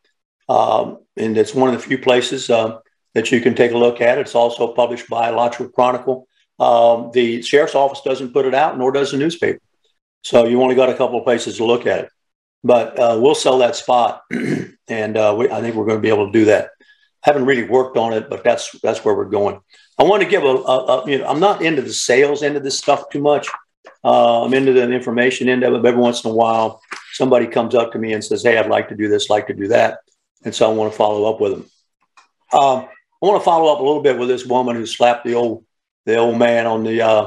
um, 0.49 0.99
and 1.15 1.38
it's 1.38 1.53
one 1.53 1.69
of 1.69 1.79
the 1.79 1.88
few 1.88 1.99
places 1.99 2.49
uh, 2.49 2.79
that 3.13 3.31
you 3.31 3.39
can 3.39 3.53
take 3.53 3.71
a 3.71 3.77
look 3.77 4.01
at. 4.01 4.17
It's 4.17 4.35
also 4.35 4.73
published 4.73 5.09
by 5.09 5.29
Alachua 5.29 5.69
Chronicle. 5.69 6.27
Um, 6.59 7.11
the 7.13 7.43
sheriff's 7.43 7.75
office 7.75 8.01
doesn't 8.01 8.33
put 8.33 8.45
it 8.45 8.55
out, 8.55 8.77
nor 8.79 8.91
does 8.91 9.11
the 9.11 9.17
newspaper. 9.17 9.59
So 10.23 10.45
you 10.45 10.61
only 10.63 10.75
got 10.75 10.89
a 10.89 10.95
couple 10.95 11.19
of 11.19 11.23
places 11.23 11.57
to 11.57 11.65
look 11.65 11.85
at 11.85 12.05
it. 12.05 12.09
But 12.68 12.99
uh, 12.99 13.18
we'll 13.20 13.36
sell 13.36 13.57
that 13.59 13.76
spot, 13.76 14.24
and 14.88 15.18
uh, 15.18 15.36
we, 15.38 15.49
I 15.49 15.61
think 15.61 15.76
we're 15.76 15.86
going 15.86 15.97
to 15.97 16.01
be 16.01 16.09
able 16.09 16.28
to 16.28 16.32
do 16.32 16.45
that. 16.45 16.72
I 17.26 17.32
Haven't 17.32 17.45
really 17.45 17.63
worked 17.63 17.97
on 17.97 18.13
it, 18.13 18.30
but 18.30 18.43
that's 18.43 18.72
that's 18.84 19.03
where 19.03 19.15
we're 19.15 19.26
going. 19.26 19.59
I 19.97 20.03
want 20.03 20.22
to 20.22 20.30
give 20.30 20.43
a, 20.43 20.47
a, 20.47 20.86
a 20.86 21.09
you 21.09 21.18
know 21.18 21.28
I'm 21.28 21.39
not 21.39 21.61
into 21.61 21.82
the 21.82 21.93
sales 21.93 22.43
end 22.43 22.57
of 22.57 22.63
this 22.63 22.78
stuff 22.78 23.09
too 23.09 23.22
much. 23.22 23.47
Uh, 24.03 24.43
I'm 24.43 24.53
into 24.53 24.74
the 24.74 24.84
information 24.91 25.49
end 25.49 25.63
of 25.63 25.74
it. 25.74 25.82
But 25.82 25.88
every 25.88 26.01
once 26.01 26.24
in 26.24 26.32
a 26.32 26.34
while, 26.34 26.82
somebody 27.13 27.47
comes 27.47 27.74
up 27.74 27.91
to 27.93 27.99
me 27.99 28.13
and 28.13 28.24
says, 28.24 28.43
"Hey, 28.43 28.57
I'd 28.57 28.70
like 28.70 28.89
to 28.89 28.95
do 28.95 29.07
this, 29.07 29.30
like 29.30 29.47
to 29.47 29.53
do 29.53 29.68
that." 29.70 29.99
and 30.43 30.53
so 30.53 30.70
I 30.70 30.74
want 30.74 30.91
to 30.91 30.97
follow 30.97 31.30
up 31.32 31.41
with 31.41 31.51
them. 31.51 31.65
Um, 32.53 32.88
I 33.22 33.26
want 33.26 33.41
to 33.41 33.45
follow 33.45 33.74
up 33.74 33.80
a 33.80 33.84
little 33.84 34.01
bit 34.01 34.18
with 34.18 34.30
this 34.30 34.45
woman 34.45 34.76
who 34.76 34.86
slapped 34.86 35.26
the 35.26 35.36
old 35.36 35.65
the 36.05 36.15
old 36.15 36.38
man 36.38 36.65
on 36.65 36.84
the 36.84 37.01
uh, 37.01 37.26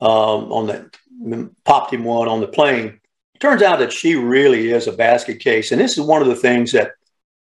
um, 0.00 0.52
on 0.52 0.66
the 0.66 1.50
popped 1.64 1.92
him 1.92 2.04
one 2.04 2.28
on 2.28 2.40
the 2.40 2.48
plane. 2.48 3.00
Turns 3.42 3.60
out 3.60 3.80
that 3.80 3.92
she 3.92 4.14
really 4.14 4.70
is 4.70 4.86
a 4.86 4.92
basket 4.92 5.40
case, 5.40 5.72
and 5.72 5.80
this 5.80 5.98
is 5.98 6.00
one 6.00 6.22
of 6.22 6.28
the 6.28 6.36
things 6.36 6.70
that 6.70 6.92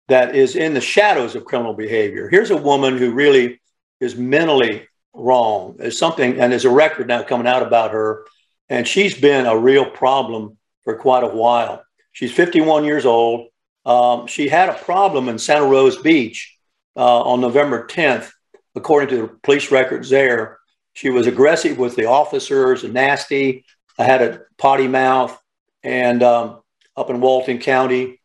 that 0.08 0.36
is 0.36 0.56
in 0.56 0.76
the 0.76 0.82
shadows 0.82 1.36
of 1.36 1.46
criminal 1.46 1.74
behavior. 1.74 2.30
Here's 2.30 2.52
a 2.52 2.58
woman 2.58 2.98
who 2.98 3.12
really 3.12 3.60
is 4.00 4.16
mentally 4.16 4.88
wrong. 5.14 5.76
There's 5.78 5.98
something, 5.98 6.40
and 6.40 6.52
there's 6.52 6.66
a 6.66 6.70
record 6.70 7.08
now 7.08 7.24
coming 7.24 7.48
out 7.48 7.64
about 7.64 7.92
her, 7.92 8.26
and 8.70 8.88
she's 8.88 9.20
been 9.20 9.48
a 9.48 9.58
real 9.58 9.90
problem 9.90 10.58
for 10.84 10.96
quite 10.96 11.24
a 11.24 11.28
while. 11.28 11.84
She's 12.12 12.32
51 12.32 12.86
years 12.86 13.06
old. 13.06 13.48
Um, 13.84 14.28
she 14.28 14.48
had 14.48 14.70
a 14.70 14.74
problem 14.74 15.28
in 15.28 15.40
Santa 15.40 15.66
Rosa 15.66 16.02
Beach 16.02 16.56
uh, 16.96 17.22
on 17.22 17.42
November 17.42 17.88
10th, 17.88 18.30
according 18.76 19.10
to 19.10 19.22
the 19.24 19.28
police 19.42 19.72
records 19.72 20.10
there. 20.12 20.60
She 20.94 21.10
was 21.10 21.26
aggressive 21.26 21.80
with 21.80 21.96
the 21.96 22.06
officers 22.06 22.84
and 22.84 22.94
nasty. 22.94 23.66
I 23.98 24.04
had 24.04 24.22
a 24.22 24.42
potty 24.58 24.88
mouth 24.88 25.40
and 25.84 26.24
um, 26.24 26.62
up 26.96 27.10
in 27.10 27.22
Walton 27.22 27.60
County. 27.60 28.22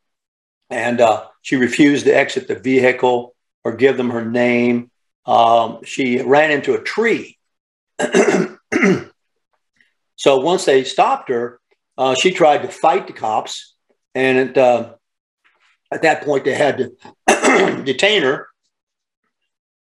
And 0.70 1.00
uh, 1.00 1.26
she 1.42 1.56
refused 1.56 2.06
to 2.06 2.16
exit 2.16 2.48
the 2.48 2.58
vehicle 2.58 3.34
or 3.64 3.76
give 3.76 3.96
them 3.96 4.10
her 4.10 4.24
name. 4.24 4.90
Um, 5.26 5.80
she 5.84 6.20
ran 6.20 6.50
into 6.50 6.74
a 6.74 6.82
tree. 6.82 7.38
so 10.16 10.40
once 10.40 10.64
they 10.64 10.84
stopped 10.84 11.28
her, 11.28 11.60
uh, 11.96 12.14
she 12.14 12.32
tried 12.32 12.62
to 12.62 12.68
fight 12.68 13.06
the 13.06 13.12
cops. 13.12 13.74
And 14.14 14.38
it, 14.50 14.58
uh, 14.58 14.94
at 15.92 16.02
that 16.02 16.24
point, 16.24 16.44
they 16.44 16.54
had 16.54 16.78
to 16.78 17.82
detain 17.84 18.22
her 18.22 18.48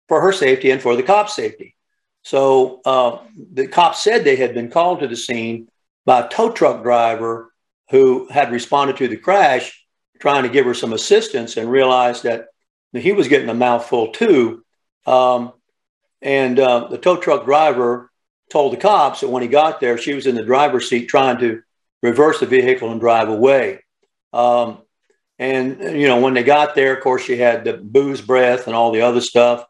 for 0.08 0.20
her 0.20 0.32
safety 0.32 0.70
and 0.70 0.82
for 0.82 0.96
the 0.96 1.02
cop's 1.02 1.36
safety. 1.36 1.76
So 2.22 2.80
uh, 2.84 3.18
the 3.52 3.66
cops 3.68 4.02
said 4.02 4.24
they 4.24 4.36
had 4.36 4.54
been 4.54 4.70
called 4.70 5.00
to 5.00 5.08
the 5.08 5.16
scene 5.16 5.68
by 6.04 6.20
a 6.20 6.28
tow 6.28 6.50
truck 6.50 6.82
driver 6.82 7.49
who 7.90 8.28
had 8.28 8.52
responded 8.52 8.96
to 8.96 9.08
the 9.08 9.16
crash, 9.16 9.84
trying 10.20 10.44
to 10.44 10.48
give 10.48 10.64
her 10.64 10.74
some 10.74 10.92
assistance, 10.92 11.56
and 11.56 11.70
realized 11.70 12.22
that 12.22 12.46
he 12.92 13.12
was 13.12 13.28
getting 13.28 13.48
a 13.48 13.54
mouthful 13.54 14.08
too. 14.12 14.64
Um, 15.06 15.52
and 16.22 16.58
uh, 16.58 16.88
the 16.88 16.98
tow 16.98 17.16
truck 17.16 17.44
driver 17.44 18.10
told 18.50 18.72
the 18.72 18.76
cops 18.76 19.20
that 19.20 19.28
when 19.28 19.42
he 19.42 19.48
got 19.48 19.80
there, 19.80 19.96
she 19.96 20.14
was 20.14 20.26
in 20.26 20.34
the 20.34 20.44
driver's 20.44 20.88
seat 20.88 21.06
trying 21.06 21.38
to 21.38 21.62
reverse 22.02 22.40
the 22.40 22.46
vehicle 22.46 22.90
and 22.90 23.00
drive 23.00 23.28
away. 23.28 23.80
Um, 24.32 24.78
and, 25.38 25.80
you 25.98 26.06
know, 26.06 26.20
when 26.20 26.34
they 26.34 26.42
got 26.42 26.74
there, 26.74 26.94
of 26.94 27.02
course, 27.02 27.22
she 27.22 27.36
had 27.36 27.64
the 27.64 27.74
booze 27.74 28.20
breath 28.20 28.66
and 28.66 28.76
all 28.76 28.92
the 28.92 29.00
other 29.00 29.20
stuff. 29.20 29.64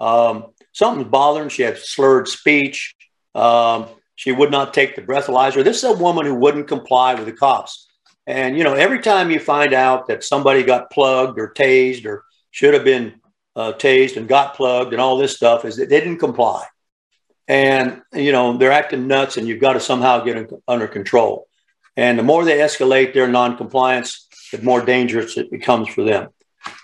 Um, 0.00 0.46
something 0.72 1.08
bothering. 1.08 1.48
She 1.48 1.62
had 1.62 1.78
slurred 1.78 2.28
speech. 2.28 2.94
Um, 3.34 3.86
she 4.16 4.32
would 4.32 4.50
not 4.50 4.74
take 4.74 4.96
the 4.96 5.02
breathalyzer. 5.02 5.64
This 5.64 5.78
is 5.78 5.84
a 5.84 5.92
woman 5.92 6.26
who 6.26 6.34
wouldn't 6.34 6.68
comply 6.68 7.14
with 7.14 7.26
the 7.26 7.32
cops. 7.32 7.88
And, 8.26 8.56
you 8.56 8.64
know, 8.64 8.74
every 8.74 9.00
time 9.00 9.30
you 9.30 9.38
find 9.38 9.74
out 9.74 10.06
that 10.06 10.24
somebody 10.24 10.62
got 10.62 10.90
plugged 10.90 11.38
or 11.38 11.52
tased 11.52 12.06
or 12.06 12.24
should 12.50 12.74
have 12.74 12.84
been 12.84 13.20
uh, 13.54 13.72
tased 13.72 14.16
and 14.16 14.28
got 14.28 14.54
plugged 14.54 14.92
and 14.92 15.00
all 15.00 15.18
this 15.18 15.36
stuff, 15.36 15.64
is 15.64 15.76
that 15.76 15.88
they 15.88 16.00
didn't 16.00 16.18
comply. 16.18 16.64
And, 17.46 18.00
you 18.14 18.32
know, 18.32 18.56
they're 18.56 18.72
acting 18.72 19.06
nuts 19.06 19.36
and 19.36 19.46
you've 19.46 19.60
got 19.60 19.74
to 19.74 19.80
somehow 19.80 20.20
get 20.20 20.50
under 20.66 20.88
control. 20.88 21.46
And 21.96 22.18
the 22.18 22.22
more 22.22 22.44
they 22.44 22.58
escalate 22.58 23.12
their 23.12 23.28
noncompliance, 23.28 24.26
the 24.50 24.62
more 24.62 24.84
dangerous 24.84 25.36
it 25.36 25.50
becomes 25.50 25.88
for 25.88 26.02
them. 26.02 26.30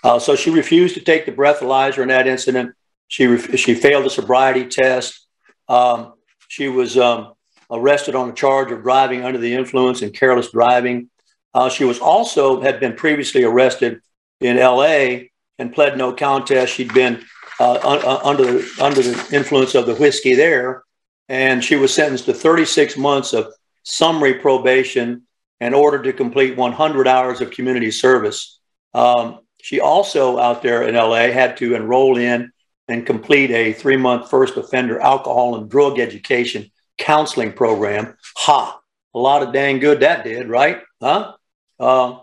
Uh, 0.03 0.19
so 0.19 0.35
she 0.35 0.51
refused 0.51 0.93
to 0.95 1.01
take 1.01 1.25
the 1.25 1.31
breathalyzer 1.31 2.03
in 2.03 2.09
that 2.09 2.27
incident. 2.27 2.75
She, 3.07 3.37
she 3.57 3.73
failed 3.73 4.05
the 4.05 4.09
sobriety 4.09 4.67
test. 4.67 5.25
Um, 5.67 6.13
she 6.51 6.67
was 6.67 6.97
um, 6.97 7.31
arrested 7.71 8.13
on 8.13 8.29
a 8.29 8.33
charge 8.33 8.73
of 8.73 8.81
driving 8.81 9.23
under 9.23 9.39
the 9.39 9.53
influence 9.53 10.01
and 10.01 10.13
careless 10.13 10.51
driving. 10.51 11.09
Uh, 11.53 11.69
she 11.69 11.85
was 11.85 11.99
also 11.99 12.59
had 12.59 12.77
been 12.81 12.93
previously 12.93 13.45
arrested 13.45 14.01
in 14.41 14.57
L.A. 14.57 15.31
and 15.57 15.73
pled 15.73 15.97
no 15.97 16.11
contest. 16.11 16.73
She'd 16.73 16.93
been 16.93 17.23
uh, 17.57 17.79
un- 17.81 18.05
uh, 18.05 18.19
under 18.25 18.43
the, 18.43 18.69
under 18.81 19.01
the 19.01 19.33
influence 19.33 19.75
of 19.75 19.85
the 19.85 19.95
whiskey 19.95 20.35
there, 20.35 20.83
and 21.29 21.63
she 21.63 21.77
was 21.77 21.93
sentenced 21.93 22.25
to 22.25 22.33
36 22.33 22.97
months 22.97 23.31
of 23.31 23.53
summary 23.83 24.33
probation 24.33 25.21
in 25.61 25.73
order 25.73 26.03
to 26.03 26.11
complete 26.11 26.57
100 26.57 27.07
hours 27.07 27.39
of 27.39 27.51
community 27.51 27.91
service. 27.91 28.59
Um, 28.93 29.39
she 29.61 29.79
also, 29.79 30.37
out 30.37 30.63
there 30.63 30.83
in 30.83 30.95
LA, 30.95 31.31
had 31.31 31.55
to 31.57 31.75
enroll 31.75 32.17
in 32.17 32.51
and 32.91 33.05
complete 33.05 33.51
a 33.51 33.73
three 33.73 33.97
month 33.97 34.29
first 34.29 34.57
offender 34.57 34.99
alcohol 34.99 35.55
and 35.55 35.69
drug 35.69 35.99
education 35.99 36.71
counseling 36.97 37.53
program. 37.53 38.17
Ha! 38.37 38.79
A 39.13 39.19
lot 39.19 39.43
of 39.43 39.53
dang 39.53 39.79
good 39.79 40.01
that 40.01 40.23
did, 40.23 40.47
right? 40.47 40.81
Huh? 41.01 41.33
Uh, 41.79 42.19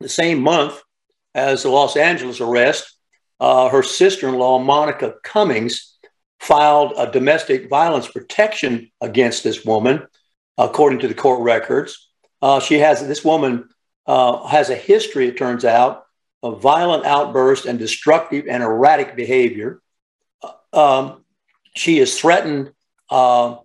the 0.00 0.08
same 0.08 0.42
month 0.42 0.80
as 1.34 1.62
the 1.62 1.70
Los 1.70 1.96
Angeles 1.96 2.40
arrest, 2.40 2.94
uh, 3.40 3.68
her 3.68 3.82
sister 3.82 4.28
in 4.28 4.34
law, 4.34 4.58
Monica 4.58 5.14
Cummings, 5.22 5.96
filed 6.40 6.92
a 6.96 7.10
domestic 7.10 7.68
violence 7.68 8.08
protection 8.08 8.90
against 9.00 9.42
this 9.44 9.64
woman, 9.64 10.06
according 10.56 11.00
to 11.00 11.08
the 11.08 11.14
court 11.14 11.40
records. 11.40 12.10
Uh, 12.42 12.60
she 12.60 12.78
has 12.78 13.06
this 13.06 13.24
woman 13.24 13.68
uh, 14.06 14.46
has 14.46 14.70
a 14.70 14.74
history, 14.74 15.28
it 15.28 15.36
turns 15.36 15.64
out, 15.64 16.04
of 16.42 16.62
violent 16.62 17.04
outbursts 17.04 17.66
and 17.66 17.78
destructive 17.78 18.46
and 18.48 18.62
erratic 18.62 19.16
behavior. 19.16 19.80
Um, 20.72 21.24
she 21.74 21.98
has 21.98 22.18
threatened 22.18 22.72
uh, 23.10 23.56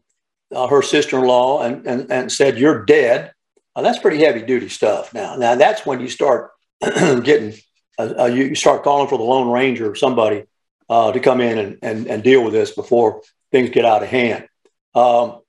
uh, 0.54 0.68
her 0.68 0.82
sister-in-law 0.82 1.64
and, 1.64 1.86
and, 1.88 2.12
and 2.12 2.32
said, 2.32 2.58
"You're 2.58 2.86
dead." 2.86 3.34
that's 3.76 3.98
pretty 3.98 4.24
heavy-duty 4.24 4.70
stuff. 4.70 5.14
Now, 5.16 5.36
now 5.36 5.56
that's 5.56 5.84
when 5.84 6.00
you 6.00 6.08
start 6.08 6.52
getting 6.82 7.56
uh, 7.98 8.14
uh, 8.20 8.26
you 8.26 8.56
start 8.56 8.84
calling 8.84 9.08
for 9.08 9.18
the 9.18 9.24
Lone 9.24 9.50
Ranger 9.50 9.92
or 9.92 9.96
somebody 9.96 10.44
uh, 10.90 11.12
to 11.12 11.20
come 11.20 11.42
in 11.42 11.58
and, 11.58 11.80
and, 11.82 12.08
and 12.08 12.24
deal 12.24 12.44
with 12.44 12.54
this 12.54 12.72
before 12.72 13.22
things 13.52 13.70
get 13.70 13.86
out 13.86 14.04
of 14.04 14.10
hand. 14.10 14.48
Um, 14.96 15.42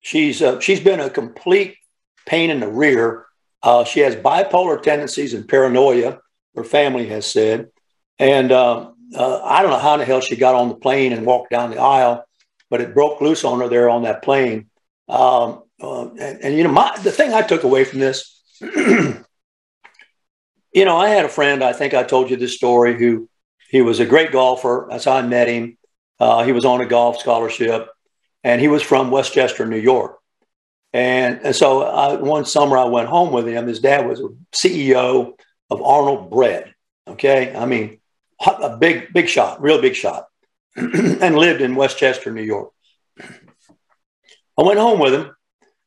she's 0.00 0.42
uh, 0.42 0.60
she's 0.60 0.80
been 0.80 1.00
a 1.00 1.10
complete 1.10 1.76
pain 2.26 2.50
in 2.50 2.60
the 2.60 2.68
rear. 2.68 3.26
Uh, 3.62 3.84
she 3.84 4.00
has 4.00 4.16
bipolar 4.16 4.82
tendencies 4.82 5.34
and 5.34 5.46
paranoia. 5.46 6.18
Her 6.54 6.64
family 6.64 7.06
has 7.06 7.26
said, 7.26 7.70
and 8.18 8.52
um, 8.52 8.94
uh, 9.14 9.40
I 9.42 9.62
don't 9.62 9.70
know 9.70 9.78
how 9.78 9.94
in 9.94 10.00
the 10.00 10.06
hell 10.06 10.20
she 10.20 10.36
got 10.36 10.54
on 10.54 10.68
the 10.68 10.74
plane 10.74 11.12
and 11.12 11.26
walked 11.26 11.50
down 11.50 11.70
the 11.70 11.80
aisle, 11.80 12.24
but 12.68 12.80
it 12.80 12.94
broke 12.94 13.20
loose 13.20 13.44
on 13.44 13.60
her 13.60 13.68
there 13.68 13.88
on 13.88 14.02
that 14.02 14.22
plane. 14.22 14.68
Um, 15.08 15.62
and, 15.80 16.40
and, 16.42 16.56
you 16.56 16.62
know, 16.62 16.70
my, 16.70 16.96
the 17.02 17.10
thing 17.10 17.32
I 17.32 17.42
took 17.42 17.64
away 17.64 17.84
from 17.84 18.00
this 18.00 18.42
you 18.60 19.24
know, 20.84 20.96
I 20.96 21.08
had 21.08 21.24
a 21.24 21.28
friend, 21.28 21.64
I 21.64 21.72
think 21.72 21.94
I 21.94 22.02
told 22.02 22.30
you 22.30 22.36
this 22.36 22.56
story, 22.56 22.98
who 22.98 23.28
he 23.70 23.82
was 23.82 24.00
a 24.00 24.06
great 24.06 24.32
golfer. 24.32 24.86
That's 24.90 25.04
how 25.04 25.12
I 25.12 25.22
met 25.22 25.48
him. 25.48 25.78
Uh, 26.18 26.44
he 26.44 26.52
was 26.52 26.64
on 26.64 26.80
a 26.80 26.86
golf 26.86 27.18
scholarship 27.18 27.88
and 28.44 28.60
he 28.60 28.68
was 28.68 28.82
from 28.82 29.10
Westchester, 29.10 29.66
New 29.66 29.78
York. 29.78 30.18
And, 30.92 31.40
and 31.44 31.56
so 31.56 31.82
I, 31.82 32.16
one 32.16 32.44
summer 32.44 32.76
I 32.76 32.84
went 32.84 33.08
home 33.08 33.32
with 33.32 33.46
him. 33.46 33.66
His 33.66 33.80
dad 33.80 34.06
was 34.06 34.20
a 34.20 34.28
CEO 34.52 35.32
of 35.70 35.82
Arnold 35.82 36.30
Bread. 36.30 36.74
Okay. 37.08 37.54
I 37.54 37.66
mean, 37.66 38.00
a 38.44 38.76
big, 38.76 39.12
big 39.12 39.28
shot, 39.28 39.60
real 39.62 39.80
big 39.80 39.94
shot, 39.94 40.26
and 40.76 41.36
lived 41.36 41.60
in 41.60 41.74
Westchester, 41.74 42.32
New 42.32 42.42
York. 42.42 42.72
I 43.18 44.62
went 44.62 44.78
home 44.78 44.98
with 45.00 45.14
him 45.14 45.34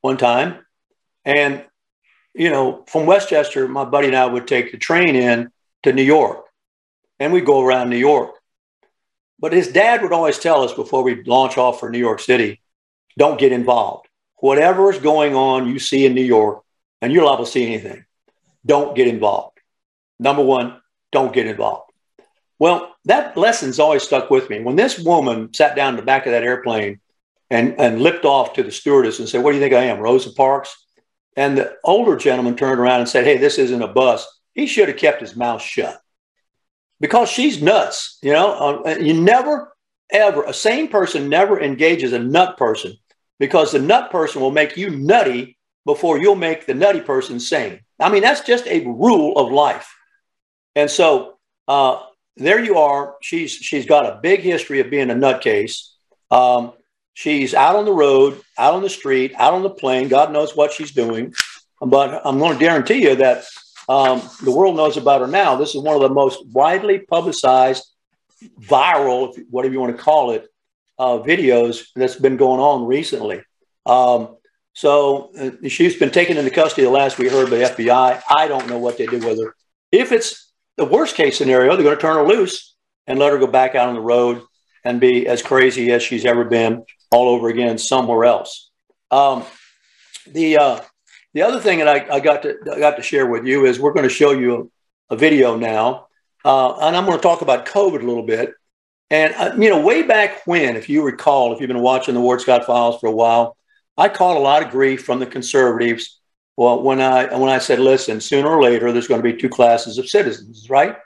one 0.01 0.17
time 0.17 0.65
and 1.25 1.63
you 2.34 2.49
know, 2.49 2.84
from 2.88 3.05
Westchester, 3.05 3.67
my 3.67 3.86
buddy 3.86 4.07
and 4.07 4.15
I 4.15 4.25
would 4.25 4.47
take 4.47 4.71
the 4.71 4.77
train 4.77 5.15
in 5.15 5.51
to 5.84 5.93
New 5.93 6.03
York 6.03 6.45
and 7.19 7.31
we'd 7.31 7.45
go 7.45 7.61
around 7.61 7.89
New 7.89 7.97
York. 7.97 8.31
But 9.39 9.53
his 9.53 9.71
dad 9.71 10.01
would 10.01 10.13
always 10.13 10.39
tell 10.39 10.63
us 10.63 10.73
before 10.73 11.03
we 11.03 11.23
launch 11.23 11.57
off 11.57 11.79
for 11.79 11.89
New 11.89 11.99
York 11.99 12.19
City 12.19 12.61
don't 13.17 13.39
get 13.39 13.51
involved. 13.51 14.07
Whatever 14.38 14.91
is 14.91 14.99
going 14.99 15.36
on 15.36 15.67
you 15.67 15.79
see 15.79 16.05
in 16.05 16.15
New 16.15 16.23
York, 16.23 16.63
and 17.01 17.13
you're 17.13 17.23
liable 17.23 17.45
to 17.45 17.51
see 17.51 17.65
anything, 17.65 18.05
don't 18.65 18.95
get 18.95 19.07
involved. 19.07 19.53
Number 20.20 20.43
one, 20.43 20.82
don't 21.11 21.34
get 21.34 21.47
involved. 21.47 21.91
Well, 22.59 22.95
that 23.05 23.36
lesson's 23.36 23.80
always 23.80 24.03
stuck 24.03 24.30
with 24.30 24.49
me. 24.49 24.61
When 24.61 24.76
this 24.76 24.99
woman 24.99 25.53
sat 25.53 25.76
down 25.76 25.93
in 25.93 25.97
the 25.97 26.05
back 26.05 26.26
of 26.26 26.32
that 26.32 26.43
airplane 26.43 26.99
and, 27.49 27.80
and 27.80 28.01
lipped 28.01 28.26
off 28.26 28.53
to 28.53 28.64
the 28.64 28.72
stewardess 28.72 29.20
and 29.20 29.28
said, 29.28 29.43
What 29.43 29.51
do 29.51 29.57
you 29.57 29.61
think 29.61 29.74
I 29.74 29.86
am, 29.86 29.99
Rosa 29.99 30.32
Parks? 30.32 30.86
And 31.36 31.57
the 31.57 31.76
older 31.84 32.16
gentleman 32.16 32.55
turned 32.55 32.80
around 32.80 33.01
and 33.01 33.09
said, 33.09 33.26
Hey, 33.26 33.38
this 33.38 33.57
isn't 33.57 33.82
a 33.82 33.88
bus. 33.88 34.26
He 34.53 34.68
should 34.68 34.88
have 34.88 34.97
kept 34.97 35.22
his 35.22 35.36
mouth 35.36 35.61
shut 35.61 35.99
because 36.99 37.30
she's 37.30 37.61
nuts. 37.61 38.18
You 38.22 38.34
know, 38.34 38.84
uh, 38.86 38.95
you 38.99 39.14
never, 39.14 39.76
ever, 40.11 40.43
a 40.43 40.53
sane 40.53 40.88
person 40.88 41.28
never 41.28 41.59
engages 41.59 42.14
a 42.14 42.20
nut 42.20 42.57
person 42.57 42.93
because 43.39 43.72
the 43.72 43.80
nut 43.80 44.09
person 44.11 44.41
will 44.41 44.51
make 44.51 44.78
you 44.78 44.89
nutty 44.89 45.57
before 45.86 46.18
you'll 46.18 46.36
make 46.36 46.66
the 46.66 46.74
nutty 46.74 47.01
person 47.01 47.39
sane. 47.39 47.82
I 47.99 48.09
mean, 48.09 48.22
that's 48.22 48.41
just 48.41 48.68
a 48.68 48.86
rule 48.86 49.38
of 49.38 49.51
life. 49.51 49.93
And 50.76 50.89
so 50.89 51.38
uh, 51.67 52.01
there 52.38 52.63
you 52.63 52.78
are. 52.78 53.15
She's 53.21 53.51
she's 53.51 53.86
got 53.86 54.05
a 54.05 54.19
big 54.21 54.41
history 54.41 54.80
of 54.80 54.89
being 54.89 55.09
a 55.09 55.15
nutcase. 55.15 55.89
Um, 56.32 56.74
She's 57.13 57.53
out 57.53 57.76
on 57.76 57.86
the 57.86 57.93
road, 57.93 58.41
out 58.57 58.74
on 58.74 58.82
the 58.82 58.89
street, 58.89 59.34
out 59.38 59.53
on 59.53 59.61
the 59.61 59.69
plane. 59.69 60.07
God 60.07 60.32
knows 60.32 60.55
what 60.55 60.74
she's 60.74 60.91
doing. 60.91 61.34
But 61.80 62.21
I'm 62.26 62.39
going 62.39 62.53
to 62.53 62.59
guarantee 62.59 63.03
you 63.03 63.15
that 63.17 63.45
um, 63.88 64.21
the 64.43 64.51
world 64.51 64.76
knows 64.76 64.97
about 64.97 65.21
her 65.21 65.28
now. 65.28 65.55
This 65.55 65.76
is 65.76 65.82
one 65.82 65.95
of 65.95 66.01
the 66.01 66.09
most 66.09 66.45
widely 66.47 66.99
publicized, 66.99 67.86
viral, 68.59 69.38
whatever 69.49 69.74
you 69.74 69.80
want 69.80 69.95
to 69.95 70.01
call 70.01 70.32
it, 70.32 70.47
uh, 70.97 71.19
videos 71.19 71.86
that's 71.95 72.15
been 72.15 72.38
going 72.38 72.59
on 72.59 72.88
recently. 72.88 73.41
Um, 73.86 74.38
so 74.74 75.32
uh, 75.38 75.67
she's 75.67 75.97
been 75.97 76.09
taken 76.09 76.38
into 76.38 76.49
custody 76.49 76.84
the 76.84 76.89
last 76.89 77.19
we 77.19 77.30
heard 77.30 77.49
by 77.51 77.57
the 77.57 77.65
FBI. 77.65 78.24
I 78.28 78.47
don't 78.47 78.67
know 78.67 78.80
what 78.80 78.97
they 78.97 79.05
did 79.05 79.24
with 79.24 79.39
her. 79.39 79.55
If 79.91 80.11
it's 80.11 80.51
the 80.78 80.86
worst 80.86 81.15
case 81.15 81.38
scenario, 81.38 81.76
they're 81.76 81.84
going 81.84 81.95
to 81.95 82.01
turn 82.01 82.15
her 82.15 82.28
loose 82.28 82.76
and 83.07 83.19
let 83.19 83.32
her 83.32 83.38
go 83.38 83.47
back 83.47 83.76
out 83.76 83.89
on 83.89 83.95
the 83.95 84.01
road 84.01 84.41
and 84.84 84.99
be 84.99 85.28
as 85.28 85.41
crazy 85.41 85.91
as 85.91 86.03
she's 86.03 86.26
ever 86.26 86.43
been 86.43 86.84
all 87.11 87.30
over 87.30 87.47
again 87.49 87.78
somewhere 87.78 88.26
else. 88.26 88.71
Um, 89.11 89.43
the 90.28 90.57
uh, 90.57 90.82
the 91.34 91.41
other 91.41 91.59
thing 91.59 91.80
that 91.80 91.88
I, 91.88 92.15
I, 92.15 92.19
got 92.19 92.43
to 92.43 92.57
I 92.71 92.80
got 92.80 92.95
to 92.95 93.01
share 93.01 93.26
with 93.26 93.45
you 93.45 93.65
is 93.65 93.80
we're 93.80 93.93
going 93.93 94.07
to 94.07 94.13
show 94.13 94.32
you 94.32 94.71
a, 95.09 95.15
a 95.15 95.17
video 95.17 95.55
now, 95.55 96.07
uh, 96.45 96.78
and 96.78 96.95
I'm 96.95 97.05
going 97.05 97.17
to 97.17 97.21
talk 97.21 97.41
about 97.41 97.65
COVID 97.65 98.01
a 98.01 98.05
little 98.05 98.26
bit. 98.26 98.53
And 99.09 99.34
uh, 99.36 99.55
you 99.57 99.69
know, 99.69 99.82
way 99.82 100.03
back 100.03 100.45
when, 100.45 100.76
if 100.76 100.89
you 100.89 101.03
recall, 101.03 101.53
if 101.53 101.59
you've 101.59 101.67
been 101.67 101.82
watching 101.82 102.13
the 102.13 102.21
Ward 102.21 102.41
Scott 102.41 102.65
Files 102.65 102.99
for 102.99 103.07
a 103.07 103.11
while, 103.11 103.57
I 103.97 104.09
caught 104.09 104.38
a 104.38 104.39
lot 104.39 104.63
of 104.63 104.71
grief 104.71 105.03
from 105.03 105.19
the 105.19 105.26
conservatives. 105.26 106.19
Well, 106.56 106.82
when 106.84 107.01
I 107.01 107.36
when 107.36 107.49
I 107.49 107.58
said, 107.58 107.80
listen, 107.80 108.22
sooner 108.22 108.49
or 108.49 108.62
later, 108.62 108.91
there's 108.91 109.08
going 109.08 109.22
to 109.22 109.32
be 109.32 109.38
two 109.38 109.49
classes 109.49 109.97
of 109.97 110.08
citizens, 110.08 110.70
right? 110.70 110.97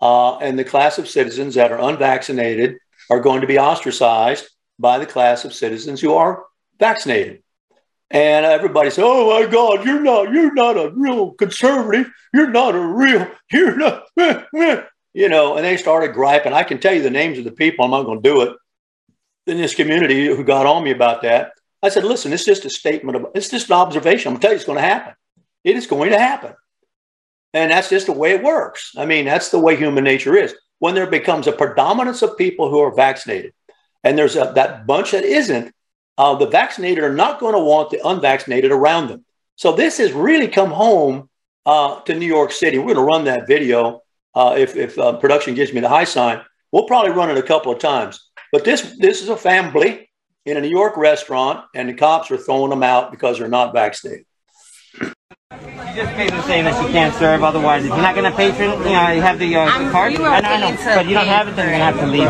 Uh, 0.00 0.38
and 0.38 0.58
the 0.58 0.64
class 0.64 0.98
of 0.98 1.08
citizens 1.08 1.54
that 1.54 1.72
are 1.72 1.80
unvaccinated 1.80 2.76
are 3.10 3.20
going 3.20 3.40
to 3.40 3.46
be 3.46 3.58
ostracized 3.58 4.48
by 4.78 4.98
the 4.98 5.06
class 5.06 5.44
of 5.44 5.52
citizens 5.52 6.00
who 6.00 6.14
are 6.14 6.44
vaccinated. 6.78 7.42
And 8.10 8.46
everybody 8.46 8.90
said, 8.90 9.04
"Oh 9.04 9.40
my 9.40 9.50
God, 9.50 9.84
you're 9.84 10.00
not 10.00 10.32
you're 10.32 10.54
not 10.54 10.76
a 10.76 10.92
real 10.94 11.32
conservative. 11.32 12.12
You're 12.32 12.50
not 12.50 12.74
a 12.74 12.80
real 12.80 13.28
you're 13.52 13.76
not." 13.76 14.04
you 15.14 15.28
know, 15.28 15.56
and 15.56 15.64
they 15.64 15.76
started 15.76 16.14
griping. 16.14 16.52
I 16.52 16.62
can 16.62 16.78
tell 16.78 16.94
you 16.94 17.02
the 17.02 17.10
names 17.10 17.38
of 17.38 17.44
the 17.44 17.52
people. 17.52 17.84
I'm 17.84 17.90
not 17.90 18.04
going 18.04 18.22
to 18.22 18.28
do 18.28 18.42
it 18.42 18.56
in 19.46 19.56
this 19.56 19.74
community 19.74 20.26
who 20.26 20.44
got 20.44 20.66
on 20.66 20.84
me 20.84 20.90
about 20.90 21.22
that. 21.22 21.52
I 21.84 21.88
said, 21.90 22.04
"Listen, 22.04 22.32
it's 22.32 22.44
just 22.44 22.64
a 22.64 22.70
statement 22.70 23.16
of 23.16 23.26
it's 23.34 23.50
just 23.50 23.68
an 23.68 23.76
observation. 23.76 24.32
I'm 24.32 24.38
to 24.38 24.42
tell 24.42 24.50
you, 24.50 24.56
it's 24.56 24.64
going 24.64 24.82
to 24.82 24.82
happen. 24.82 25.14
It 25.62 25.76
is 25.76 25.86
going 25.86 26.10
to 26.10 26.18
happen, 26.18 26.54
and 27.52 27.70
that's 27.70 27.90
just 27.90 28.06
the 28.06 28.12
way 28.12 28.32
it 28.32 28.42
works. 28.42 28.92
I 28.96 29.06
mean, 29.06 29.24
that's 29.26 29.50
the 29.50 29.58
way 29.60 29.76
human 29.76 30.04
nature 30.04 30.36
is. 30.36 30.54
When 30.78 30.94
there 30.94 31.06
becomes 31.06 31.46
a 31.46 31.52
predominance 31.52 32.22
of 32.22 32.36
people 32.36 32.70
who 32.70 32.80
are 32.80 32.94
vaccinated." 32.94 33.52
and 34.04 34.18
there's 34.18 34.36
a, 34.36 34.52
that 34.54 34.86
bunch 34.86 35.12
that 35.12 35.24
isn't, 35.24 35.74
uh, 36.18 36.36
the 36.36 36.46
vaccinated 36.46 37.02
are 37.02 37.12
not 37.12 37.40
going 37.40 37.54
to 37.54 37.60
want 37.60 37.90
the 37.90 38.06
unvaccinated 38.06 38.70
around 38.70 39.08
them. 39.08 39.24
So 39.56 39.72
this 39.72 39.98
has 39.98 40.12
really 40.12 40.46
come 40.46 40.70
home 40.70 41.28
uh, 41.66 42.00
to 42.02 42.14
New 42.14 42.26
York 42.26 42.52
City. 42.52 42.78
We're 42.78 42.94
going 42.94 42.96
to 42.96 43.02
run 43.02 43.24
that 43.24 43.48
video 43.48 44.02
uh, 44.34 44.54
if, 44.56 44.76
if 44.76 44.98
uh, 44.98 45.16
production 45.16 45.54
gives 45.54 45.72
me 45.72 45.80
the 45.80 45.88
high 45.88 46.04
sign. 46.04 46.42
We'll 46.70 46.86
probably 46.86 47.12
run 47.12 47.30
it 47.30 47.38
a 47.38 47.42
couple 47.42 47.72
of 47.72 47.78
times. 47.78 48.20
But 48.52 48.64
this 48.64 48.96
this 48.98 49.22
is 49.22 49.28
a 49.28 49.36
family 49.36 50.10
in 50.44 50.56
a 50.56 50.60
New 50.60 50.68
York 50.68 50.96
restaurant, 50.96 51.64
and 51.74 51.88
the 51.88 51.94
cops 51.94 52.30
are 52.30 52.36
throwing 52.36 52.70
them 52.70 52.82
out 52.82 53.10
because 53.10 53.38
they're 53.38 53.48
not 53.48 53.72
vaccinated 53.72 54.26
You 55.00 55.08
just 55.94 56.14
basically 56.16 56.42
saying 56.42 56.64
that 56.64 56.82
you 56.82 56.88
can't 56.92 57.14
serve. 57.14 57.42
Otherwise, 57.42 57.84
if 57.84 57.88
you're 57.88 57.96
not 57.96 58.14
going 58.14 58.30
to 58.30 58.36
patron, 58.36 58.70
you 58.70 58.92
know, 58.92 59.08
you 59.08 59.22
have 59.22 59.38
the, 59.38 59.56
uh, 59.56 59.64
the 59.78 59.90
card. 59.90 60.14
I 60.14 60.16
know, 60.18 60.24
I 60.24 60.40
know. 60.60 60.76
But 60.84 61.06
you 61.06 61.14
don't 61.14 61.26
have 61.26 61.48
it, 61.48 61.56
then 61.56 61.68
you're 61.68 61.78
going 61.78 61.94
to 61.94 61.98
have 61.98 62.00
to 62.00 62.06
leave. 62.06 62.28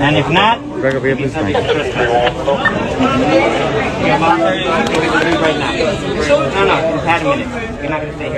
And 0.00 0.16
if 0.16 0.30
not, 0.30 0.62
you're 0.62 0.92
going 0.92 1.16
to 1.16 1.28
have 1.28 1.34
to 1.34 1.42
leave. 1.42 1.56
No, 6.52 6.64
no, 6.64 6.76
just 6.94 7.06
had 7.06 7.20
a 7.20 7.24
minute. 7.36 7.48
You're 7.80 7.90
not 7.90 8.00
going 8.00 8.12
to 8.12 8.16
stay 8.16 8.30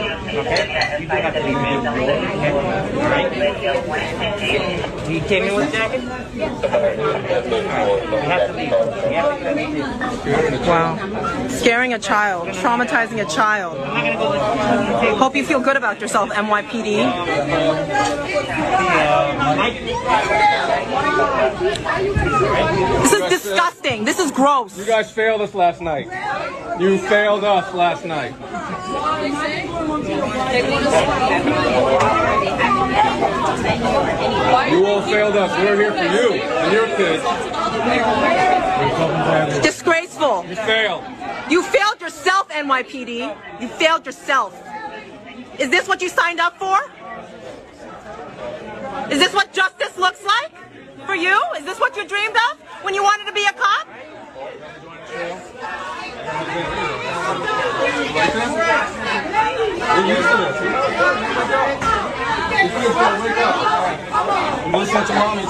here. 0.00 0.09
Okay? 0.32 0.98
You 1.00 1.06
do 1.08 1.14
have 1.16 1.34
to 1.34 1.42
leave, 1.42 1.54
man. 1.54 1.86
Okay? 1.88 2.52
All 2.52 3.10
right? 3.10 3.32
You 5.10 5.20
came 5.22 5.44
in 5.44 5.54
with 5.56 5.72
jacket? 5.72 6.02
Yes. 6.34 6.62
You 6.62 6.68
have 8.28 8.46
to 8.46 8.52
leave. 8.54 8.70
You 8.70 8.76
have 9.16 9.38
to 9.40 9.54
leave. 9.54 10.66
Wow. 10.66 11.48
Scaring 11.48 11.92
a 11.94 11.98
child, 11.98 12.48
traumatizing 12.48 13.20
a 13.20 13.24
child. 13.28 13.76
Hope 15.18 15.34
you 15.34 15.44
feel 15.44 15.60
good 15.60 15.76
about 15.76 16.00
yourself, 16.00 16.30
NYPD. 16.30 17.02
This 23.02 23.12
is 23.12 23.22
disgusting. 23.28 24.04
This 24.04 24.18
is 24.20 24.30
gross. 24.30 24.78
You 24.78 24.84
guys 24.84 25.10
failed 25.10 25.40
us 25.40 25.54
last 25.54 25.80
night. 25.80 26.06
You 26.80 26.98
failed 26.98 27.42
us 27.44 27.74
last 27.74 28.04
night. 28.04 28.32
You 34.70 34.86
all 34.86 35.02
failed 35.02 35.36
us. 35.36 35.50
We're 35.58 35.76
here 35.76 35.92
for 35.92 36.04
you 36.04 36.32
and 36.42 36.72
your 36.72 36.86
kids. 36.96 37.22
Disgraceful. 39.62 40.44
You 40.46 40.56
failed. 40.56 41.04
You 41.48 41.62
failed 41.62 42.00
yourself, 42.00 42.48
NYPD. 42.50 43.36
You 43.60 43.68
failed 43.68 44.04
yourself. 44.06 44.54
Is 45.58 45.70
this 45.70 45.88
what 45.88 46.02
you 46.02 46.08
signed 46.08 46.40
up 46.40 46.58
for? 46.58 46.78
Is 49.10 49.18
this 49.18 49.34
what 49.34 49.52
justice 49.52 49.96
looks 49.96 50.24
like 50.24 50.52
for 51.06 51.14
you? 51.14 51.40
Is 51.58 51.64
this 51.64 51.80
what 51.80 51.96
you 51.96 52.06
dreamed 52.06 52.36
of 52.50 52.58
when 52.82 52.94
you 52.94 53.02
wanted 53.02 53.26
to 53.26 53.32
be 53.32 53.44
a 53.44 53.52
cop? 53.52 53.88
To 55.10 55.16
this. 55.16 55.42
Gotta 62.94 63.18
wake 63.22 63.40
up. 63.40 63.54
You 64.66 64.72
listen 64.78 65.02
to 65.06 65.12
mommy. 65.14 65.42
You 65.42 65.48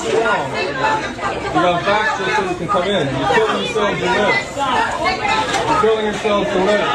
back 1.84 2.06
so 2.16 2.22
you 2.24 2.32
can 2.56 2.68
come 2.68 2.88
in. 2.88 3.04
You're 3.04 3.28
killing 3.34 3.58
yourselves 3.61 3.98
to 4.00 4.06
live. 4.06 4.34
You're 5.68 5.80
killing 5.82 6.04
yourselves 6.06 6.48
to 6.48 6.58
live. 6.64 6.88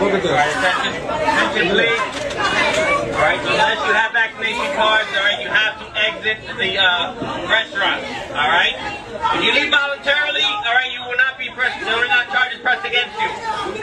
Look 0.00 0.12
at 0.12 0.22
this. 0.22 0.32
All 3.28 3.36
right, 3.36 3.44
unless 3.44 3.76
you 3.86 3.92
have 3.92 4.12
vaccination 4.12 4.72
cards, 4.72 5.04
all 5.12 5.20
right, 5.20 5.36
you 5.44 5.52
have 5.52 5.76
to 5.76 5.86
exit 6.00 6.40
the 6.56 6.80
uh, 6.80 7.12
restaurant. 7.44 8.00
All 8.32 8.48
right. 8.48 8.72
If 9.36 9.44
you 9.44 9.52
leave 9.52 9.68
voluntarily, 9.70 10.40
all 10.40 10.72
right, 10.72 10.88
you 10.90 11.02
will 11.04 11.18
not 11.18 11.36
be 11.36 11.50
pressed. 11.50 11.78
There 11.84 11.92
are 11.92 12.08
not 12.08 12.30
charges 12.32 12.58
pressed 12.60 12.86
against 12.86 13.12
you. 13.20 13.28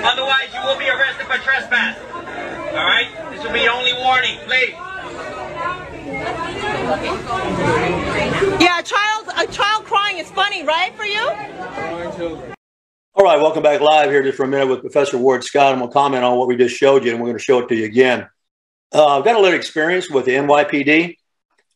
Otherwise, 0.01 0.49
you 0.49 0.61
will 0.65 0.79
be 0.79 0.89
arrested 0.89 1.27
for 1.27 1.37
trespass. 1.45 1.95
All 2.73 2.89
right. 2.89 3.05
This 3.29 3.45
will 3.45 3.53
be 3.53 3.61
your 3.61 3.73
only 3.73 3.93
warning, 3.93 4.39
please. 4.49 4.73
Yeah, 8.57 8.79
a 8.79 8.83
child, 8.83 9.29
a 9.37 9.45
child 9.45 9.85
crying 9.85 10.17
is 10.17 10.31
funny, 10.31 10.63
right, 10.63 10.91
for 10.97 11.05
you? 11.05 11.21
All 13.13 13.23
right, 13.23 13.39
welcome 13.39 13.61
back 13.61 13.79
live 13.79 14.09
here 14.09 14.23
just 14.23 14.37
for 14.37 14.45
a 14.45 14.47
minute 14.47 14.69
with 14.69 14.81
Professor 14.81 15.19
Ward 15.19 15.43
Scott. 15.43 15.71
I'm 15.71 15.77
going 15.77 15.91
to 15.91 15.93
comment 15.93 16.23
on 16.23 16.35
what 16.39 16.47
we 16.47 16.55
just 16.55 16.75
showed 16.75 17.05
you, 17.05 17.11
and 17.11 17.19
we're 17.19 17.27
going 17.27 17.37
to 17.37 17.43
show 17.43 17.59
it 17.59 17.69
to 17.69 17.75
you 17.75 17.85
again. 17.85 18.27
Uh, 18.95 19.17
I've 19.17 19.25
got 19.25 19.35
a 19.35 19.41
little 19.41 19.59
experience 19.59 20.09
with 20.09 20.23
the 20.23 20.31
NYPD. 20.31 21.17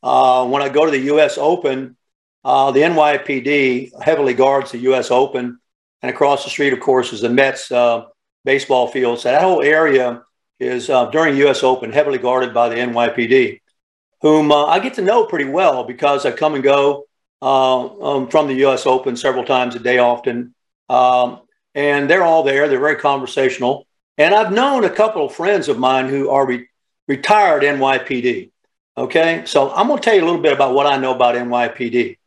Uh, 0.01 0.47
when 0.47 0.61
I 0.61 0.69
go 0.69 0.85
to 0.85 0.91
the 0.91 1.01
U.S. 1.13 1.37
Open, 1.37 1.97
uh, 2.45 2.71
the 2.71 2.79
NYPD 2.79 4.01
heavily 4.01 4.33
guards 4.33 4.71
the 4.71 4.77
U.S. 4.77 5.11
Open, 5.11 5.59
and 6.01 6.09
across 6.09 6.45
the 6.45 6.49
street, 6.49 6.71
of 6.71 6.79
course, 6.79 7.11
is 7.11 7.19
the 7.19 7.29
Mets 7.29 7.73
uh, 7.73 8.05
baseball 8.45 8.87
field. 8.87 9.19
So 9.19 9.31
that 9.31 9.41
whole 9.41 9.61
area 9.61 10.23
is 10.61 10.89
uh, 10.89 11.07
during 11.07 11.35
U.S. 11.35 11.61
Open 11.61 11.91
heavily 11.91 12.19
guarded 12.19 12.53
by 12.53 12.69
the 12.69 12.75
NYPD, 12.75 13.59
whom 14.21 14.53
uh, 14.53 14.67
I 14.67 14.79
get 14.79 14.93
to 14.93 15.01
know 15.01 15.25
pretty 15.25 15.49
well 15.49 15.83
because 15.83 16.25
I 16.25 16.31
come 16.31 16.55
and 16.55 16.63
go 16.63 17.03
um, 17.41 18.29
from 18.29 18.47
the 18.47 18.55
U.S. 18.59 18.85
Open 18.85 19.17
several 19.17 19.43
times 19.43 19.75
a 19.75 19.79
day, 19.79 19.97
often. 19.97 20.55
Um, 20.87 21.41
and 21.75 22.09
they're 22.09 22.23
all 22.23 22.43
there. 22.43 22.69
They're 22.69 22.79
very 22.79 22.95
conversational. 22.95 23.87
And 24.17 24.33
I've 24.33 24.53
known 24.53 24.85
a 24.85 24.89
couple 24.89 25.25
of 25.25 25.35
friends 25.35 25.67
of 25.67 25.77
mine 25.77 26.07
who 26.07 26.29
are 26.29 26.47
re- 26.47 26.65
retired 27.09 27.63
NYPD. 27.63 28.51
Okay. 28.95 29.43
So 29.45 29.71
I'm 29.71 29.87
going 29.87 29.99
to 29.99 30.05
tell 30.05 30.15
you 30.15 30.21
a 30.21 30.27
little 30.27 30.41
bit 30.41 30.53
about 30.53 30.73
what 30.73 30.85
I 30.85 30.97
know 30.97 31.13
about 31.13 31.35
NYPD. 31.35 32.17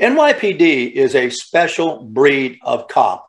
NYPD 0.00 0.92
is 0.92 1.14
a 1.16 1.30
special 1.30 2.04
breed 2.04 2.58
of 2.62 2.86
cop. 2.86 3.28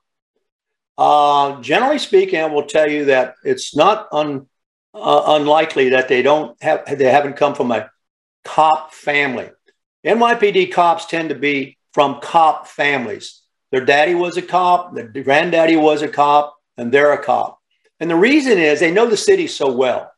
Uh, 0.97 1.59
generally 1.61 1.97
speaking, 1.97 2.39
I 2.39 2.45
will 2.45 2.65
tell 2.65 2.89
you 2.91 3.05
that 3.05 3.35
it's 3.43 3.75
not 3.75 4.07
un, 4.11 4.47
uh, 4.93 5.23
unlikely 5.27 5.89
that 5.89 6.07
they 6.09 6.21
don't 6.21 6.61
have 6.61 6.85
they 6.85 7.05
haven't 7.05 7.37
come 7.37 7.55
from 7.55 7.71
a 7.71 7.89
cop 8.43 8.93
family. 8.93 9.49
NYPD 10.05 10.71
cops 10.71 11.05
tend 11.05 11.29
to 11.29 11.35
be 11.35 11.77
from 11.93 12.19
cop 12.21 12.67
families. 12.67 13.41
Their 13.71 13.85
daddy 13.85 14.13
was 14.13 14.37
a 14.37 14.41
cop, 14.41 14.93
their 14.93 15.07
granddaddy 15.07 15.77
was 15.77 16.01
a 16.01 16.07
cop, 16.07 16.55
and 16.77 16.91
they're 16.91 17.13
a 17.13 17.23
cop. 17.23 17.59
And 17.99 18.09
the 18.09 18.15
reason 18.15 18.57
is 18.57 18.79
they 18.79 18.91
know 18.91 19.07
the 19.07 19.17
city 19.17 19.47
so 19.47 19.71
well. 19.71 20.10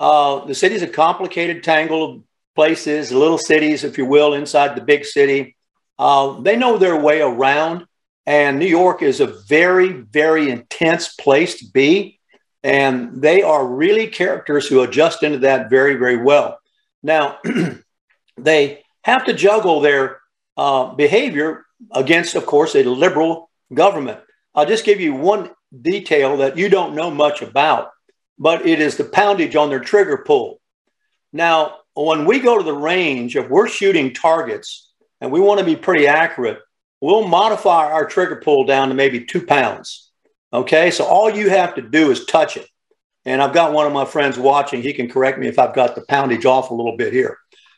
Uh, 0.00 0.46
the 0.46 0.54
city's 0.54 0.82
a 0.82 0.88
complicated 0.88 1.62
tangle 1.62 2.10
of 2.10 2.22
places, 2.56 3.12
little 3.12 3.38
cities, 3.38 3.84
if 3.84 3.98
you 3.98 4.06
will, 4.06 4.34
inside 4.34 4.74
the 4.74 4.80
big 4.80 5.04
city. 5.04 5.56
Uh, 5.98 6.40
they 6.40 6.56
know 6.56 6.78
their 6.78 6.98
way 6.98 7.20
around. 7.20 7.86
And 8.26 8.58
New 8.58 8.66
York 8.66 9.02
is 9.02 9.20
a 9.20 9.26
very, 9.26 9.92
very 9.92 10.50
intense 10.50 11.14
place 11.14 11.58
to 11.58 11.66
be. 11.72 12.18
And 12.62 13.20
they 13.20 13.42
are 13.42 13.66
really 13.66 14.06
characters 14.06 14.66
who 14.66 14.82
adjust 14.82 15.22
into 15.22 15.38
that 15.38 15.70
very, 15.70 15.94
very 15.94 16.16
well. 16.16 16.58
Now, 17.02 17.38
they 18.36 18.82
have 19.02 19.24
to 19.26 19.32
juggle 19.32 19.80
their 19.80 20.20
uh, 20.56 20.94
behavior 20.94 21.64
against, 21.92 22.34
of 22.34 22.46
course, 22.46 22.74
a 22.74 22.84
liberal 22.84 23.50
government. 23.72 24.20
I'll 24.54 24.66
just 24.66 24.84
give 24.84 25.00
you 25.00 25.14
one 25.14 25.50
detail 25.80 26.38
that 26.38 26.58
you 26.58 26.68
don't 26.68 26.94
know 26.94 27.10
much 27.10 27.42
about, 27.42 27.90
but 28.40 28.66
it 28.66 28.80
is 28.80 28.96
the 28.96 29.04
poundage 29.04 29.54
on 29.54 29.68
their 29.68 29.78
trigger 29.78 30.24
pull. 30.26 30.60
Now, 31.32 31.76
when 31.94 32.24
we 32.24 32.40
go 32.40 32.56
to 32.56 32.64
the 32.64 32.72
range, 32.72 33.36
if 33.36 33.48
we're 33.50 33.68
shooting 33.68 34.14
targets 34.14 34.90
and 35.20 35.30
we 35.30 35.40
want 35.40 35.60
to 35.60 35.66
be 35.66 35.76
pretty 35.76 36.06
accurate, 36.06 36.58
we'll 37.02 37.28
modify 37.28 37.92
our 37.92 38.06
trigger 38.06 38.36
pull 38.36 38.64
down 38.64 38.88
to 38.88 38.94
maybe 38.94 39.26
two 39.26 39.44
pounds. 39.44 40.10
Okay, 40.52 40.90
so 40.90 41.04
all 41.04 41.30
you 41.30 41.50
have 41.50 41.74
to 41.74 41.82
do 41.82 42.10
is 42.10 42.24
touch 42.24 42.56
it. 42.56 42.66
And 43.26 43.42
I've 43.42 43.52
got 43.52 43.74
one 43.74 43.86
of 43.86 43.92
my 43.92 44.06
friends 44.06 44.38
watching. 44.38 44.80
He 44.80 44.94
can 44.94 45.08
correct 45.08 45.38
me 45.38 45.46
if 45.46 45.58
I've 45.58 45.74
got 45.74 45.94
the 45.94 46.00
poundage 46.08 46.46
off 46.46 46.70
a 46.70 46.74
little 46.74 46.96
bit 46.96 47.12
here. 47.12 47.36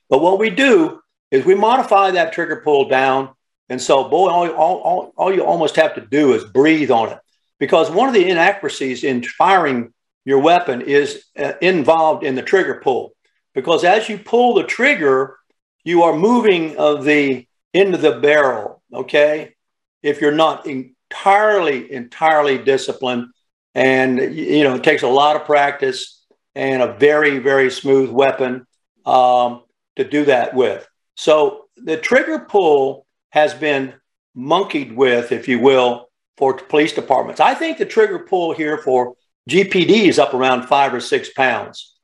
But 0.09 0.23
what 0.23 0.39
we 0.39 0.49
do 0.49 1.01
is 1.33 1.45
we 1.45 1.57
modify 1.57 2.13
that 2.13 2.33
trigger 2.33 2.63
pull 2.65 2.89
down. 2.89 3.31
And 3.69 3.83
so, 3.83 4.09
boy, 4.09 4.29
all, 4.29 4.49
all, 4.53 5.13
all 5.17 5.35
you 5.35 5.45
almost 5.45 5.75
have 5.77 5.97
to 5.97 6.01
do 6.01 6.35
is 6.35 6.45
breathe 6.45 6.93
on 6.93 7.09
it. 7.09 7.19
Because 7.59 7.91
one 7.91 8.09
of 8.09 8.15
the 8.15 8.29
inaccuracies 8.29 9.03
in 9.03 9.25
firing 9.25 9.93
your 10.25 10.39
weapon 10.39 10.83
is 10.83 11.25
uh, 11.39 11.53
involved 11.61 12.25
in 12.25 12.35
the 12.35 12.43
trigger 12.43 12.81
pull. 12.83 13.13
Because 13.55 13.85
as 13.85 14.09
you 14.09 14.19
pull 14.19 14.55
the 14.55 14.65
trigger, 14.65 15.39
you 15.85 16.03
are 16.05 16.17
moving 16.17 16.77
of 16.77 17.05
the 17.05 17.47
into 17.75 17.99
the 17.99 18.21
barrel. 18.21 18.83
Okay, 18.93 19.55
if 20.03 20.21
you're 20.21 20.33
not 20.33 20.67
entirely 20.67 21.93
entirely 21.93 22.59
disciplined, 22.59 23.29
and 23.75 24.19
you 24.35 24.65
know 24.65 24.75
it 24.75 24.85
takes 24.85 25.03
a 25.03 25.09
lot 25.09 25.37
of 25.37 25.45
practice 25.45 26.25
and 26.55 26.83
a 26.83 26.95
very 26.95 27.39
very 27.39 27.71
smooth 27.71 28.11
weapon 28.11 28.67
um, 29.05 29.63
to 29.97 30.05
do 30.09 30.25
that 30.27 30.55
with. 30.55 30.87
So 31.17 31.67
the 31.77 31.97
trigger 31.97 32.41
pull 32.41 33.07
has 33.31 33.55
been 33.55 33.95
monkeyed 34.35 34.95
with, 34.95 35.33
if 35.33 35.49
you 35.49 35.59
will, 35.59 36.09
for 36.37 36.55
police 36.55 36.93
departments. 36.93 37.41
I 37.41 37.55
think 37.55 37.79
the 37.79 37.87
trigger 37.87 38.21
pull 38.21 38.55
here 38.55 38.79
for 38.79 39.15
GPD 39.49 40.09
is 40.09 40.19
up 40.19 40.35
around 40.35 40.67
five 40.67 40.95
or 40.95 41.01
six 41.01 41.31
pounds. 41.31 41.95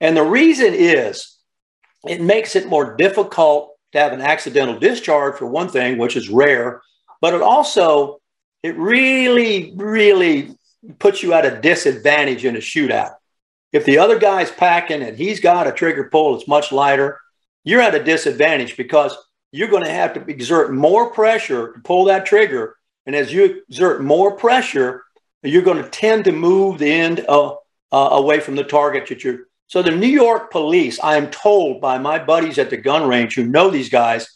And 0.00 0.16
the 0.16 0.22
reason 0.22 0.72
is 0.74 1.36
it 2.06 2.20
makes 2.20 2.56
it 2.56 2.68
more 2.68 2.96
difficult 2.96 3.76
to 3.92 3.98
have 3.98 4.12
an 4.12 4.20
accidental 4.20 4.78
discharge 4.78 5.36
for 5.36 5.46
one 5.46 5.68
thing, 5.68 5.98
which 5.98 6.16
is 6.16 6.28
rare, 6.28 6.82
but 7.20 7.34
it 7.34 7.42
also 7.42 8.20
it 8.62 8.76
really, 8.76 9.72
really 9.76 10.56
puts 10.98 11.22
you 11.22 11.32
at 11.32 11.46
a 11.46 11.60
disadvantage 11.60 12.44
in 12.44 12.56
a 12.56 12.60
shootout. 12.60 13.14
If 13.72 13.84
the 13.84 13.98
other 13.98 14.18
guy's 14.18 14.50
packing 14.50 15.02
and 15.02 15.16
he's 15.16 15.40
got 15.40 15.66
a 15.66 15.72
trigger 15.72 16.08
pull 16.10 16.32
that's 16.32 16.48
much 16.48 16.72
lighter, 16.72 17.20
you're 17.64 17.80
at 17.80 17.94
a 17.94 18.02
disadvantage 18.02 18.76
because 18.76 19.16
you're 19.52 19.68
going 19.68 19.84
to 19.84 19.90
have 19.90 20.14
to 20.14 20.20
exert 20.30 20.72
more 20.72 21.10
pressure 21.10 21.72
to 21.72 21.80
pull 21.80 22.04
that 22.04 22.26
trigger. 22.26 22.76
And 23.06 23.14
as 23.14 23.32
you 23.32 23.62
exert 23.68 24.02
more 24.02 24.36
pressure, 24.36 25.04
you're 25.48 25.62
going 25.62 25.82
to 25.82 25.88
tend 25.90 26.24
to 26.24 26.32
move 26.32 26.78
the 26.78 26.90
end 26.90 27.24
uh, 27.28 27.54
uh, 27.92 28.08
away 28.12 28.40
from 28.40 28.56
the 28.56 28.64
target 28.64 29.08
that 29.08 29.24
you're. 29.24 29.46
So 29.68 29.82
the 29.82 29.90
New 29.90 30.06
York 30.06 30.52
police, 30.52 31.00
I 31.00 31.16
am 31.16 31.30
told 31.30 31.80
by 31.80 31.98
my 31.98 32.22
buddies 32.22 32.58
at 32.58 32.70
the 32.70 32.76
gun 32.76 33.08
range 33.08 33.34
who 33.34 33.44
know 33.44 33.68
these 33.68 33.88
guys 33.88 34.28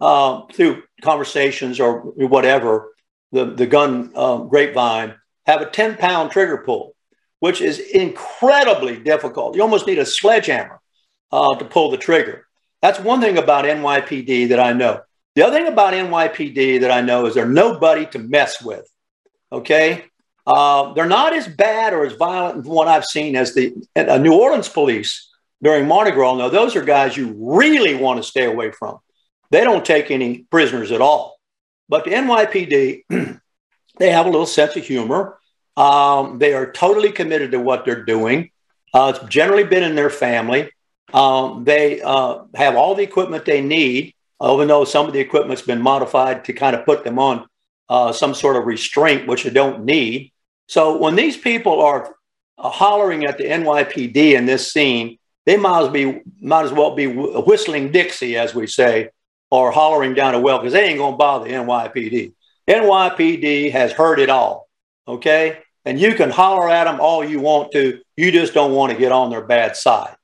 uh, 0.00 0.42
through 0.52 0.84
conversations 1.02 1.80
or 1.80 2.00
whatever, 2.00 2.92
the, 3.32 3.46
the 3.46 3.66
gun 3.66 4.12
um, 4.14 4.48
grapevine, 4.48 5.14
have 5.44 5.60
a 5.60 5.66
10 5.66 5.96
pound 5.96 6.30
trigger 6.30 6.58
pull, 6.58 6.94
which 7.40 7.60
is 7.60 7.80
incredibly 7.80 8.98
difficult. 8.98 9.56
You 9.56 9.62
almost 9.62 9.86
need 9.86 9.98
a 9.98 10.06
sledgehammer 10.06 10.80
uh, 11.32 11.56
to 11.56 11.64
pull 11.64 11.90
the 11.90 11.98
trigger. 11.98 12.46
That's 12.80 13.00
one 13.00 13.20
thing 13.20 13.38
about 13.38 13.64
NYPD 13.64 14.50
that 14.50 14.60
I 14.60 14.72
know. 14.72 15.00
The 15.34 15.42
other 15.42 15.56
thing 15.56 15.66
about 15.66 15.94
NYPD 15.94 16.80
that 16.80 16.90
I 16.90 17.00
know 17.00 17.26
is 17.26 17.34
they're 17.34 17.46
nobody 17.46 18.06
to 18.06 18.18
mess 18.18 18.62
with. 18.62 18.88
Okay. 19.50 20.04
Uh, 20.46 20.92
they're 20.94 21.06
not 21.06 21.32
as 21.32 21.48
bad 21.48 21.92
or 21.92 22.06
as 22.06 22.12
violent 22.12 22.64
from 22.64 22.74
what 22.74 22.88
I've 22.88 23.04
seen 23.04 23.34
as 23.34 23.54
the 23.54 23.74
uh, 23.96 24.18
New 24.18 24.34
Orleans 24.34 24.68
police 24.68 25.28
during 25.62 25.88
Mardi 25.88 26.12
Gras. 26.12 26.36
No, 26.36 26.48
those 26.48 26.76
are 26.76 26.84
guys 26.84 27.16
you 27.16 27.34
really 27.36 27.96
want 27.96 28.22
to 28.22 28.28
stay 28.28 28.44
away 28.44 28.70
from. 28.70 28.98
They 29.50 29.64
don't 29.64 29.84
take 29.84 30.10
any 30.10 30.46
prisoners 30.50 30.92
at 30.92 31.00
all. 31.00 31.38
But 31.88 32.04
the 32.04 32.12
NYPD, 32.12 33.02
they 33.98 34.10
have 34.10 34.26
a 34.26 34.30
little 34.30 34.46
sense 34.46 34.76
of 34.76 34.84
humor. 34.84 35.38
Um, 35.76 36.38
they 36.38 36.54
are 36.54 36.70
totally 36.70 37.12
committed 37.12 37.52
to 37.52 37.60
what 37.60 37.84
they're 37.84 38.04
doing. 38.04 38.50
Uh, 38.94 39.12
it's 39.14 39.28
generally 39.28 39.64
been 39.64 39.82
in 39.82 39.94
their 39.94 40.10
family. 40.10 40.70
Um, 41.12 41.64
they 41.64 42.00
uh, 42.00 42.44
have 42.54 42.76
all 42.76 42.94
the 42.94 43.02
equipment 43.02 43.44
they 43.44 43.60
need, 43.60 44.14
even 44.42 44.68
though 44.68 44.84
some 44.84 45.06
of 45.06 45.12
the 45.12 45.20
equipment's 45.20 45.62
been 45.62 45.82
modified 45.82 46.44
to 46.46 46.52
kind 46.52 46.74
of 46.74 46.84
put 46.84 47.04
them 47.04 47.18
on 47.18 47.46
uh, 47.88 48.12
some 48.12 48.34
sort 48.34 48.56
of 48.56 48.64
restraint, 48.64 49.26
which 49.26 49.44
they 49.44 49.50
don't 49.50 49.84
need. 49.84 50.32
So 50.68 50.98
when 50.98 51.14
these 51.14 51.36
people 51.36 51.80
are 51.80 52.14
uh, 52.58 52.70
hollering 52.70 53.24
at 53.24 53.38
the 53.38 53.44
NYPD 53.44 54.16
in 54.16 54.46
this 54.46 54.72
scene, 54.72 55.18
they 55.44 55.56
might 55.56 55.84
as, 55.84 55.88
be, 55.90 56.22
might 56.40 56.64
as 56.64 56.72
well 56.72 56.94
be 56.94 57.06
whistling 57.06 57.92
Dixie, 57.92 58.36
as 58.36 58.54
we 58.54 58.66
say, 58.66 59.10
or 59.50 59.70
hollering 59.70 60.14
down 60.14 60.34
a 60.34 60.40
well, 60.40 60.58
because 60.58 60.72
they 60.72 60.88
ain't 60.88 60.98
going 60.98 61.12
to 61.12 61.18
bother 61.18 61.46
the 61.46 61.54
NYPD. 61.54 62.32
NYPD 62.68 63.70
has 63.70 63.92
heard 63.92 64.18
it 64.18 64.28
all, 64.28 64.68
okay? 65.06 65.58
And 65.84 66.00
you 66.00 66.14
can 66.14 66.30
holler 66.30 66.68
at 66.68 66.84
them 66.84 67.00
all 67.00 67.24
you 67.24 67.38
want 67.38 67.70
to. 67.72 68.00
You 68.16 68.32
just 68.32 68.54
don't 68.54 68.72
want 68.72 68.92
to 68.92 68.98
get 68.98 69.12
on 69.12 69.30
their 69.30 69.44
bad 69.44 69.76
side. 69.76 70.16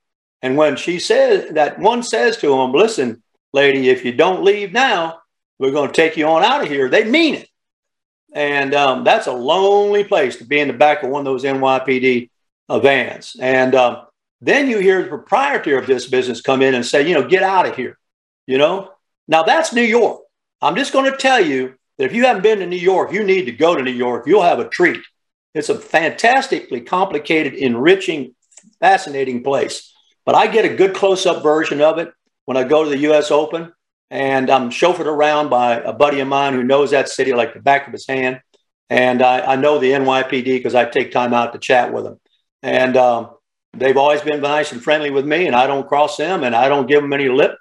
And 0.42 0.56
when 0.56 0.74
she 0.74 0.98
says 0.98 1.52
that 1.52 1.78
one 1.78 2.02
says 2.02 2.36
to 2.38 2.48
them, 2.48 2.72
listen, 2.72 3.22
lady, 3.52 3.88
if 3.88 4.04
you 4.04 4.12
don't 4.12 4.42
leave 4.42 4.72
now, 4.72 5.20
we're 5.60 5.70
going 5.70 5.88
to 5.88 5.94
take 5.94 6.16
you 6.16 6.26
on 6.26 6.42
out 6.42 6.62
of 6.62 6.68
here. 6.68 6.88
They 6.88 7.04
mean 7.04 7.36
it. 7.36 7.48
And 8.34 8.74
um, 8.74 9.04
that's 9.04 9.26
a 9.26 9.32
lonely 9.32 10.04
place 10.04 10.36
to 10.36 10.44
be 10.44 10.58
in 10.58 10.68
the 10.68 10.74
back 10.74 11.02
of 11.02 11.10
one 11.10 11.20
of 11.20 11.24
those 11.26 11.44
NYPD 11.44 12.30
uh, 12.68 12.78
vans. 12.78 13.36
And 13.38 13.74
um, 13.74 14.06
then 14.40 14.68
you 14.68 14.78
hear 14.78 15.02
the 15.02 15.08
proprietor 15.08 15.78
of 15.78 15.86
this 15.86 16.06
business 16.06 16.40
come 16.40 16.62
in 16.62 16.74
and 16.74 16.84
say, 16.84 17.06
you 17.06 17.14
know, 17.14 17.26
get 17.26 17.42
out 17.42 17.66
of 17.66 17.76
here. 17.76 17.98
You 18.46 18.58
know, 18.58 18.90
now 19.28 19.42
that's 19.42 19.72
New 19.72 19.82
York. 19.82 20.22
I'm 20.60 20.76
just 20.76 20.92
going 20.92 21.10
to 21.10 21.16
tell 21.16 21.44
you 21.44 21.74
that 21.98 22.04
if 22.04 22.14
you 22.14 22.24
haven't 22.24 22.42
been 22.42 22.58
to 22.60 22.66
New 22.66 22.76
York, 22.76 23.12
you 23.12 23.22
need 23.22 23.46
to 23.46 23.52
go 23.52 23.76
to 23.76 23.82
New 23.82 23.92
York. 23.92 24.26
You'll 24.26 24.42
have 24.42 24.58
a 24.58 24.68
treat. 24.68 25.00
It's 25.54 25.68
a 25.68 25.78
fantastically 25.78 26.80
complicated, 26.80 27.54
enriching, 27.54 28.34
fascinating 28.80 29.42
place. 29.42 29.92
But 30.24 30.34
I 30.34 30.46
get 30.46 30.64
a 30.64 30.74
good 30.74 30.94
close 30.94 31.26
up 31.26 31.42
version 31.42 31.80
of 31.80 31.98
it 31.98 32.12
when 32.46 32.56
I 32.56 32.64
go 32.64 32.84
to 32.84 32.90
the 32.90 33.10
US 33.10 33.30
Open. 33.30 33.72
And 34.12 34.50
I'm 34.50 34.68
chauffeured 34.68 35.06
around 35.06 35.48
by 35.48 35.76
a 35.76 35.94
buddy 35.94 36.20
of 36.20 36.28
mine 36.28 36.52
who 36.52 36.62
knows 36.62 36.90
that 36.90 37.08
city 37.08 37.32
like 37.32 37.54
the 37.54 37.60
back 37.60 37.86
of 37.86 37.94
his 37.94 38.06
hand. 38.06 38.42
And 38.90 39.22
I, 39.22 39.52
I 39.52 39.56
know 39.56 39.78
the 39.78 39.92
NYPD 39.92 40.44
because 40.44 40.74
I 40.74 40.84
take 40.84 41.12
time 41.12 41.32
out 41.32 41.54
to 41.54 41.58
chat 41.58 41.94
with 41.94 42.04
them. 42.04 42.20
And 42.62 42.94
um, 42.98 43.30
they've 43.72 43.96
always 43.96 44.20
been 44.20 44.42
nice 44.42 44.70
and 44.70 44.84
friendly 44.84 45.08
with 45.08 45.24
me, 45.24 45.46
and 45.46 45.56
I 45.56 45.66
don't 45.66 45.88
cross 45.88 46.18
them 46.18 46.44
and 46.44 46.54
I 46.54 46.68
don't 46.68 46.86
give 46.86 47.00
them 47.00 47.14
any 47.14 47.30
lip. 47.30 47.56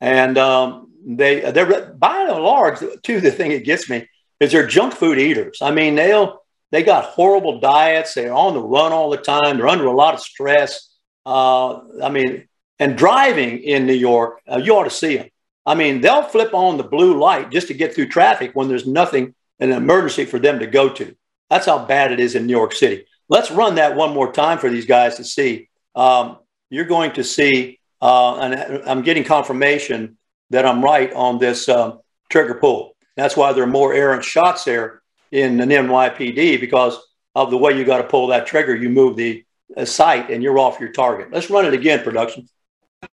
And 0.00 0.38
um, 0.38 0.92
they, 1.04 1.50
they're 1.50 1.92
by 1.92 2.28
and 2.30 2.40
large, 2.40 2.78
too, 3.02 3.20
the 3.20 3.32
thing 3.32 3.50
that 3.50 3.64
gets 3.64 3.90
me 3.90 4.08
is 4.38 4.52
they're 4.52 4.68
junk 4.68 4.94
food 4.94 5.18
eaters. 5.18 5.58
I 5.60 5.72
mean, 5.72 5.96
they'll, 5.96 6.38
they 6.70 6.84
got 6.84 7.06
horrible 7.06 7.58
diets. 7.58 8.14
They're 8.14 8.32
on 8.32 8.54
the 8.54 8.62
run 8.62 8.92
all 8.92 9.10
the 9.10 9.16
time. 9.16 9.56
They're 9.56 9.66
under 9.66 9.86
a 9.86 9.96
lot 9.96 10.14
of 10.14 10.20
stress. 10.20 10.88
Uh, 11.24 11.80
I 12.00 12.10
mean, 12.10 12.46
and 12.78 12.96
driving 12.96 13.58
in 13.58 13.86
New 13.86 13.92
York, 13.92 14.40
uh, 14.48 14.58
you 14.58 14.76
ought 14.76 14.84
to 14.84 14.90
see 14.90 15.16
them. 15.16 15.30
I 15.66 15.74
mean, 15.74 16.00
they'll 16.00 16.22
flip 16.22 16.54
on 16.54 16.76
the 16.76 16.84
blue 16.84 17.18
light 17.18 17.50
just 17.50 17.66
to 17.68 17.74
get 17.74 17.94
through 17.94 18.08
traffic 18.08 18.52
when 18.54 18.68
there's 18.68 18.86
nothing, 18.86 19.34
an 19.58 19.72
emergency 19.72 20.24
for 20.24 20.38
them 20.38 20.60
to 20.60 20.66
go 20.66 20.88
to. 20.90 21.14
That's 21.50 21.66
how 21.66 21.84
bad 21.84 22.12
it 22.12 22.20
is 22.20 22.36
in 22.36 22.46
New 22.46 22.56
York 22.56 22.72
City. 22.72 23.06
Let's 23.28 23.50
run 23.50 23.74
that 23.74 23.96
one 23.96 24.14
more 24.14 24.32
time 24.32 24.58
for 24.58 24.70
these 24.70 24.86
guys 24.86 25.16
to 25.16 25.24
see. 25.24 25.68
Um, 25.96 26.38
you're 26.70 26.84
going 26.84 27.12
to 27.12 27.24
see, 27.24 27.80
uh, 28.00 28.36
and 28.38 28.82
I'm 28.88 29.02
getting 29.02 29.24
confirmation 29.24 30.16
that 30.50 30.64
I'm 30.64 30.82
right 30.82 31.12
on 31.12 31.38
this 31.38 31.68
um, 31.68 32.00
trigger 32.30 32.54
pull. 32.54 32.96
That's 33.16 33.36
why 33.36 33.52
there 33.52 33.64
are 33.64 33.68
more 33.68 33.92
errant 33.92 34.24
shots 34.24 34.64
there 34.64 35.02
in 35.32 35.56
the 35.56 35.64
NYPD 35.64 36.60
because 36.60 36.98
of 37.34 37.50
the 37.50 37.58
way 37.58 37.76
you 37.76 37.84
got 37.84 37.98
to 37.98 38.04
pull 38.04 38.28
that 38.28 38.46
trigger. 38.46 38.74
You 38.74 38.88
move 38.88 39.16
the 39.16 39.44
uh, 39.76 39.84
sight 39.84 40.30
and 40.30 40.42
you're 40.42 40.58
off 40.58 40.78
your 40.78 40.92
target. 40.92 41.32
Let's 41.32 41.50
run 41.50 41.64
it 41.64 41.74
again, 41.74 42.04
production. 42.04 42.48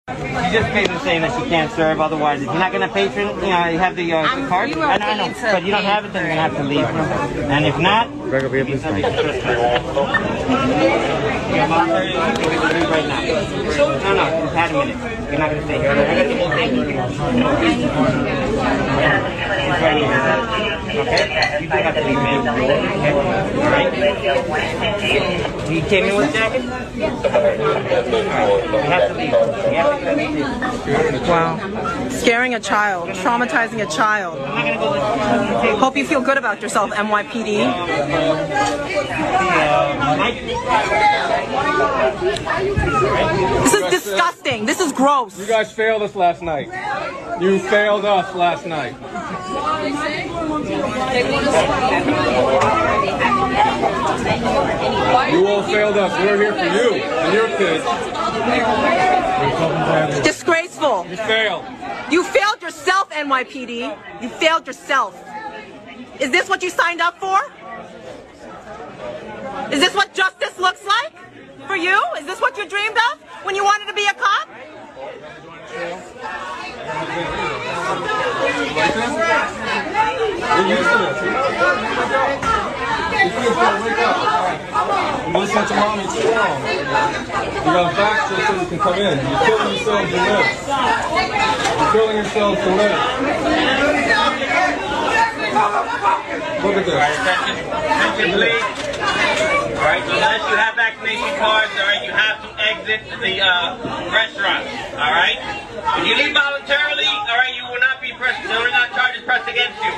You 0.08 0.60
just 0.60 0.70
paid 0.72 0.90
saying 1.02 1.22
that 1.22 1.40
you 1.40 1.46
can't 1.50 1.72
serve. 1.72 2.00
Otherwise, 2.00 2.42
if 2.42 2.48
you're 2.48 2.56
not 2.56 2.72
going 2.72 2.88
to 2.88 2.94
patron, 2.94 3.28
you 3.40 3.50
know, 3.50 3.66
you 3.68 3.80
have 3.80 3.96
the, 3.96 4.14
uh, 4.14 4.36
the 4.36 4.48
card. 4.48 4.72
I 4.72 4.76
know, 4.76 4.82
I 4.82 5.16
know. 5.18 5.34
But 5.42 5.64
you 5.64 5.72
don't 5.72 5.84
have 5.84 6.06
it, 6.06 6.14
then 6.14 6.26
you're 6.26 6.36
going 6.36 6.50
to 6.50 6.56
have 6.56 6.58
to 6.58 6.64
leave. 6.64 6.86
And 7.50 7.66
if 7.66 7.80
not, 7.80 8.10
you're 8.10 8.42
going 8.42 8.44
to 8.44 8.50
be 8.50 8.62
right 8.62 8.92
now. 8.92 9.10
No, 14.04 14.14
no, 14.14 14.26
just 14.42 14.56
had 14.56 14.72
a 14.72 14.74
minute. 14.86 14.98
You're 15.30 15.40
not 15.40 15.50
going 15.50 15.62
to 15.62 15.66
stay 15.66 15.80
here. 20.60 20.81
Okay? 20.92 21.64
You 21.64 21.70
have 21.70 21.96
to? 21.96 22.02
You 25.72 25.82
came 25.84 26.06
in 26.06 26.16
with 26.18 26.34
jacket? 26.34 26.66
Wow. 31.30 32.10
Scaring 32.10 32.54
a 32.56 32.60
child, 32.60 33.10
traumatizing 33.10 33.82
a 33.82 33.86
child. 33.89 34.38
Hope 35.80 35.96
you 35.96 36.06
feel 36.06 36.20
good 36.22 36.38
about 36.38 36.62
yourself, 36.62 36.92
NYPD. 36.92 37.64
This 43.64 43.74
is 43.74 43.89
disgusting. 43.89 44.66
This 44.66 44.80
is 44.82 44.92
gross. 44.92 45.39
You 45.39 45.46
guys 45.46 45.72
failed 45.72 46.02
us 46.02 46.16
last 46.16 46.42
night. 46.42 46.68
You 47.39 47.60
failed 47.60 48.04
us 48.04 48.36
last 48.36 48.66
night. 48.66 48.94
You 51.12 51.18
all 55.47 55.64
failed 55.64 55.97
us. 55.97 56.18
We're 56.20 56.38
here 56.38 56.53
for 56.53 56.64
you 56.64 56.93
and 57.03 57.34
your 57.34 57.47
kids. 57.57 57.84
Disgraceful. 60.24 61.05
You 61.09 61.18
failed. 61.18 61.66
You 62.09 62.24
failed 62.24 62.62
yourself, 62.62 63.09
NYPD. 63.09 63.97
You 64.22 64.30
failed 64.30 64.66
yourself. 64.66 65.22
Is 66.22 66.32
this 66.32 66.47
what 66.47 66.64
you 66.64 66.70
signed 66.70 67.01
up 67.01 67.18
for? 67.20 67.38
Is 69.74 69.82
this 69.82 69.93
what 69.93 70.14
justice 70.14 70.57
looks 70.57 70.86
like 70.86 71.14
for 71.68 71.76
you? 71.76 72.01
Is 72.20 72.26
this 72.26 72.39
what 72.39 72.57
you 72.57 72.66
dreamed 72.70 72.97
of 73.12 73.20
when 73.43 73.57
you 73.57 73.66
wanted 73.66 73.88
to 73.88 73.93
be 73.93 74.05
a 74.05 74.14
cop? 74.14 74.47
You 75.02 75.08
kids 83.30 83.56
gotta 83.56 83.82
wake 83.82 83.97
up. 83.97 84.16
You 85.28 85.34
listen 85.39 85.66
to 85.66 85.74
mommy 85.76 86.06
strong. 86.06 86.58
You 86.62 87.66
gotta 87.66 87.95
back 87.97 88.18
so 88.30 88.36
you 88.62 88.68
can 88.68 88.78
come 88.78 88.99
in. 88.99 89.18
You're 89.18 89.39
killing 89.41 89.74
yourselves 89.74 90.12
to 90.12 90.18
live. 90.18 90.45
You're 91.80 91.91
killing 91.91 92.18
yourselves 92.18 92.60
to 92.60 92.70
live. 92.76 94.11
Look 95.62 96.74
at 96.78 96.86
this. 96.86 96.97
Attention, 96.97 98.34
please. 98.34 98.66
All 99.78 99.86
right, 99.86 100.01
unless 100.01 100.41
you 100.49 100.57
have 100.57 100.74
vaccination 100.76 101.38
cards, 101.38 101.70
all 101.78 101.86
right, 101.86 102.01
you 102.05 102.12
have 102.12 102.41
to 102.41 102.49
exit 102.57 103.01
the 103.22 103.41
uh, 103.41 103.78
restaurant. 104.09 104.66
All 104.97 105.14
right. 105.14 105.38
If 106.01 106.07
you 106.07 106.16
leave 106.18 106.34
voluntarily, 106.34 107.05
all 107.05 107.38
right, 107.38 107.53
you 107.55 107.64
will 107.66 107.80
not 107.80 108.01
be 108.01 108.12
pressed. 108.14 108.41
There 108.47 108.57
are 108.57 108.70
not 108.72 108.91
charges 108.93 109.22
pressed 109.24 109.49
against 109.49 109.78
you. 109.82 109.93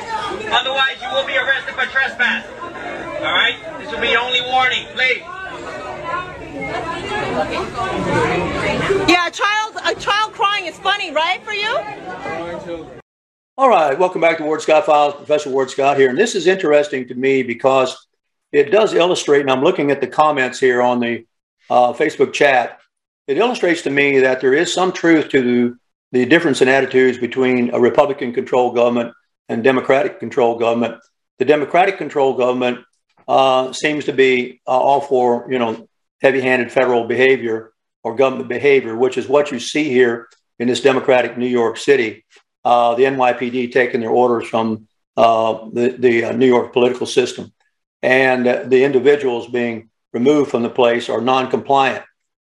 Otherwise, 0.52 1.00
you 1.02 1.10
will 1.12 1.28
be 1.28 1.38
arrested 1.38 1.76
for 1.76 1.86
trespass. 1.88 2.44
All 3.24 3.32
right? 3.32 3.56
This 3.80 3.92
will 3.92 4.02
be 4.02 4.10
your 4.10 4.22
only 4.22 4.42
warning, 4.42 4.86
please. 4.92 5.24
Yeah, 9.08 9.28
a 9.28 9.32
child, 9.32 9.76
a 9.84 9.96
child 9.96 10.34
crying 10.34 10.66
is 10.66 10.78
funny, 10.80 11.12
right, 11.12 11.42
for 11.44 11.54
you? 11.54 13.00
All 13.56 13.70
right, 13.70 13.98
welcome 14.00 14.20
back 14.20 14.40
to 14.40 14.44
Ward 14.44 14.64
Scott 14.64 14.88
Files. 14.88 15.14
Professor 15.14 15.52
Ward 15.52 15.70
Scott 15.70 15.96
here. 15.96 16.10
And 16.10 16.18
this 16.18 16.34
is 16.34 16.48
interesting 16.48 17.08
to 17.10 17.14
me 17.14 17.44
because 17.44 18.08
it 18.52 18.72
does 18.72 18.96
illustrate, 18.96 19.42
and 19.42 19.52
I'm 19.52 19.62
looking 19.62 19.92
at 19.92 20.02
the 20.02 20.08
comments 20.08 20.60
here 20.60 20.82
on 20.82 21.00
the 21.00 21.28
uh, 21.70 21.94
Facebook 21.94 22.34
chat. 22.34 22.80
It 23.28 23.38
illustrates 23.38 23.84
to 23.84 23.92
me 23.92 24.22
that 24.22 24.42
there 24.42 24.56
is 24.56 24.74
some 24.74 24.92
truth 24.92 25.30
to 25.30 25.78
the 26.12 26.26
difference 26.26 26.64
in 26.64 26.68
attitudes 26.68 27.20
between 27.20 27.70
a 27.76 27.80
Republican 27.80 28.34
controlled 28.34 28.74
government 28.74 29.14
and 29.50 29.64
Democratic 29.64 30.20
controlled 30.20 30.60
government. 30.60 31.00
The 31.38 31.46
Democratic 31.46 32.00
controlled 32.00 32.40
government 32.40 32.80
uh, 33.28 33.72
seems 33.72 34.06
to 34.06 34.14
be 34.14 34.62
uh, 34.66 34.72
all 34.72 35.00
for 35.00 35.46
you 35.52 35.60
know 35.60 35.88
heavy-handed 36.24 36.72
federal 36.72 37.06
behavior 37.06 37.72
or 38.02 38.16
government 38.16 38.50
behavior, 38.50 38.98
which 38.98 39.16
is 39.16 39.28
what 39.28 39.52
you 39.52 39.60
see 39.60 39.90
here 39.90 40.28
in 40.58 40.68
this 40.68 40.82
democratic 40.82 41.38
New 41.38 41.46
York 41.46 41.78
City. 41.78 42.26
Uh, 42.66 42.96
the 42.96 43.04
NYPD 43.04 43.72
taking 43.74 44.00
their 44.00 44.10
orders 44.10 44.48
from 44.48 44.88
uh, 45.18 45.68
the, 45.74 45.90
the 46.00 46.26
uh, 46.26 46.32
New 46.32 46.48
York 46.48 46.72
political 46.72 47.06
system. 47.06 47.52
And 48.02 48.46
the 48.46 48.84
individuals 48.84 49.48
being 49.48 49.90
removed 50.12 50.50
from 50.50 50.64
the 50.64 50.70
place 50.70 51.10
are 51.10 51.22
non 51.22 51.50
compliant 51.50 52.04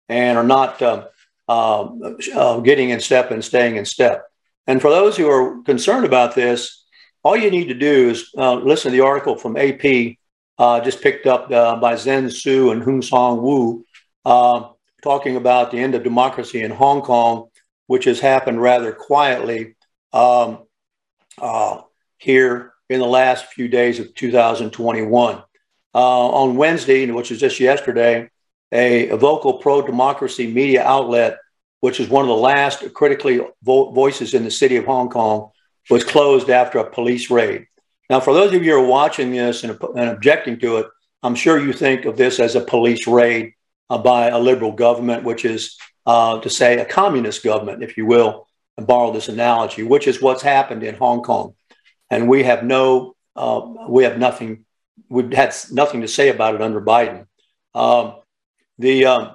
and 0.09 0.37
are 0.37 0.45
not 0.45 0.81
uh, 0.83 1.07
uh, 1.49 2.61
getting 2.61 2.91
in 2.91 3.01
step 3.01 3.31
and 3.31 3.45
staying 3.45 3.77
in 3.77 3.85
step. 3.85 4.27
And 4.67 4.81
for 4.81 4.91
those 4.91 5.17
who 5.17 5.29
are 5.29 5.63
concerned 5.63 6.05
about 6.05 6.35
this, 6.35 6.85
all 7.23 7.37
you 7.37 7.51
need 7.51 7.69
to 7.69 7.75
do 7.75 8.11
is 8.11 8.31
listen 8.37 8.93
to 8.93 8.97
the 8.97 9.05
article 9.05 9.37
from 9.37 9.57
AP, 9.57 10.17
just 10.85 11.03
picked 11.03 11.27
up 11.27 11.49
by 11.49 11.97
Zen 11.97 12.31
Soo 12.31 12.71
and 12.71 12.83
Hung 12.83 13.03
Song 13.03 13.43
Wu, 13.43 13.85
talking 15.03 15.37
about 15.37 15.71
the 15.71 15.79
end 15.79 15.95
of 15.95 16.05
democracy 16.05 16.63
in 16.63 16.71
Hong 16.71 17.03
Kong, 17.03 17.49
which 17.87 18.05
has 18.05 18.21
happened 18.21 18.63
rather 18.63 18.93
quietly 18.93 19.75
um, 20.13 20.65
uh, 21.41 21.83
here 22.19 22.73
in 22.89 23.01
the 23.01 23.07
last 23.07 23.47
few 23.47 23.69
days 23.69 24.01
of 24.01 24.15
2021. 24.15 25.43
Uh, 25.95 26.29
on 26.29 26.57
Wednesday, 26.57 27.11
which 27.11 27.31
was 27.31 27.41
just 27.41 27.61
yesterday, 27.61 28.31
a, 28.73 29.09
a 29.09 29.17
vocal 29.17 29.55
pro 29.55 29.83
democracy 29.83 30.53
media 30.53 30.85
outlet, 30.85 31.39
which 31.81 32.01
is 32.01 32.09
one 32.09 32.23
of 32.23 32.29
the 32.29 32.35
last 32.35 32.93
critically 32.95 33.41
vo- 33.63 33.91
voices 33.93 34.35
in 34.35 34.45
the 34.45 34.51
city 34.51 34.77
of 34.77 34.85
Hong 34.85 35.09
Kong, 35.09 35.51
was 35.91 36.05
closed 36.05 36.51
after 36.51 36.79
a 36.79 36.91
police 36.91 37.31
raid. 37.31 37.67
Now, 38.11 38.21
for 38.21 38.35
those 38.35 38.55
of 38.55 38.65
you 38.65 38.73
who 38.73 38.85
are 38.85 38.87
watching 38.87 39.33
this 39.33 39.65
and, 39.65 39.79
and 39.97 40.11
objecting 40.11 40.59
to 40.61 40.79
it, 40.79 40.87
I'm 41.23 41.35
sure 41.35 41.59
you 41.59 41.73
think 41.73 42.05
of 42.05 42.17
this 42.17 42.41
as 42.41 42.55
a 42.55 42.61
police 42.61 43.07
raid 43.07 43.55
uh, 43.91 43.99
by 43.99 44.29
a 44.29 44.39
liberal 44.39 44.73
government, 44.73 45.25
which 45.25 45.45
is 45.45 45.77
uh, 46.07 46.41
to 46.41 46.51
say 46.51 46.79
a 46.79 46.85
communist 46.85 47.43
government, 47.43 47.83
if 47.83 47.97
you 47.97 48.07
will, 48.07 48.48
borrow 48.83 49.13
this 49.13 49.29
analogy, 49.29 49.83
which 49.83 50.07
is 50.07 50.23
what's 50.23 50.43
happened 50.43 50.83
in 50.83 50.95
Hong 50.95 51.23
Kong. 51.23 51.55
And 52.11 52.29
we 52.29 52.45
have 52.45 52.65
no, 52.65 53.15
uh, 53.37 53.61
we 53.89 54.05
have 54.05 54.19
nothing, 54.19 54.65
we've 55.09 55.33
had 55.33 55.55
nothing 55.71 56.01
to 56.03 56.09
say 56.09 56.29
about 56.29 56.55
it 56.55 56.63
under 56.63 56.81
Biden. 56.81 57.27
Um, 57.75 58.15
the 58.79 59.07
um, 59.07 59.31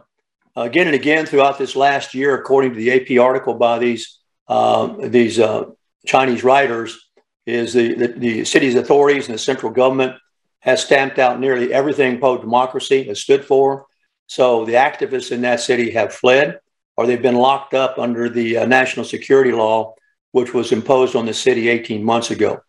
again 0.55 0.87
and 0.87 0.95
again 0.95 1.25
throughout 1.25 1.57
this 1.57 1.75
last 1.75 2.13
year, 2.13 2.35
according 2.35 2.73
to 2.73 2.79
the 2.79 2.91
AP 2.91 3.21
article 3.21 3.53
by 3.53 3.79
these 3.79 4.19
uh, 4.47 5.07
these 5.07 5.39
uh, 5.39 5.65
Chinese 6.05 6.43
writers, 6.43 7.09
is 7.45 7.73
the, 7.73 7.93
the, 7.93 8.07
the 8.07 8.45
city's 8.45 8.75
authorities 8.75 9.27
and 9.27 9.35
the 9.35 9.39
central 9.39 9.71
government 9.71 10.15
has 10.59 10.83
stamped 10.83 11.19
out 11.19 11.39
nearly 11.39 11.73
everything 11.73 12.19
pro 12.19 12.37
democracy 12.37 13.03
has 13.03 13.19
stood 13.19 13.43
for. 13.43 13.85
So 14.27 14.65
the 14.65 14.73
activists 14.73 15.31
in 15.31 15.41
that 15.41 15.59
city 15.59 15.91
have 15.91 16.13
fled 16.13 16.59
or 16.95 17.07
they've 17.07 17.21
been 17.21 17.35
locked 17.35 17.73
up 17.73 17.97
under 17.97 18.29
the 18.29 18.57
uh, 18.57 18.65
national 18.65 19.05
security 19.05 19.51
law, 19.51 19.95
which 20.31 20.53
was 20.53 20.71
imposed 20.71 21.15
on 21.15 21.25
the 21.25 21.33
city 21.33 21.69
18 21.69 22.03
months 22.03 22.31
ago. 22.31 22.61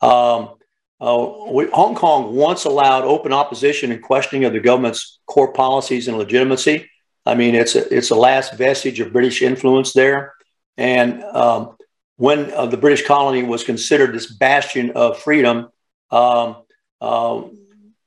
Um, 0.00 0.54
uh, 1.00 1.32
we, 1.50 1.66
Hong 1.70 1.94
Kong 1.94 2.34
once 2.34 2.64
allowed 2.64 3.04
open 3.04 3.32
opposition 3.32 3.92
and 3.92 4.02
questioning 4.02 4.44
of 4.44 4.52
the 4.52 4.60
government's 4.60 5.20
core 5.26 5.52
policies 5.52 6.08
and 6.08 6.18
legitimacy. 6.18 6.90
I 7.24 7.34
mean, 7.34 7.54
it's 7.54 7.76
a, 7.76 7.94
it's 7.94 8.08
the 8.08 8.16
last 8.16 8.54
vestige 8.54 9.00
of 9.00 9.12
British 9.12 9.42
influence 9.42 9.92
there. 9.92 10.34
And 10.76 11.22
um, 11.22 11.76
when 12.16 12.52
uh, 12.52 12.66
the 12.66 12.76
British 12.76 13.06
colony 13.06 13.42
was 13.42 13.62
considered 13.62 14.12
this 14.12 14.26
bastion 14.26 14.92
of 14.92 15.18
freedom, 15.18 15.68
um, 16.10 16.56
uh, 17.00 17.42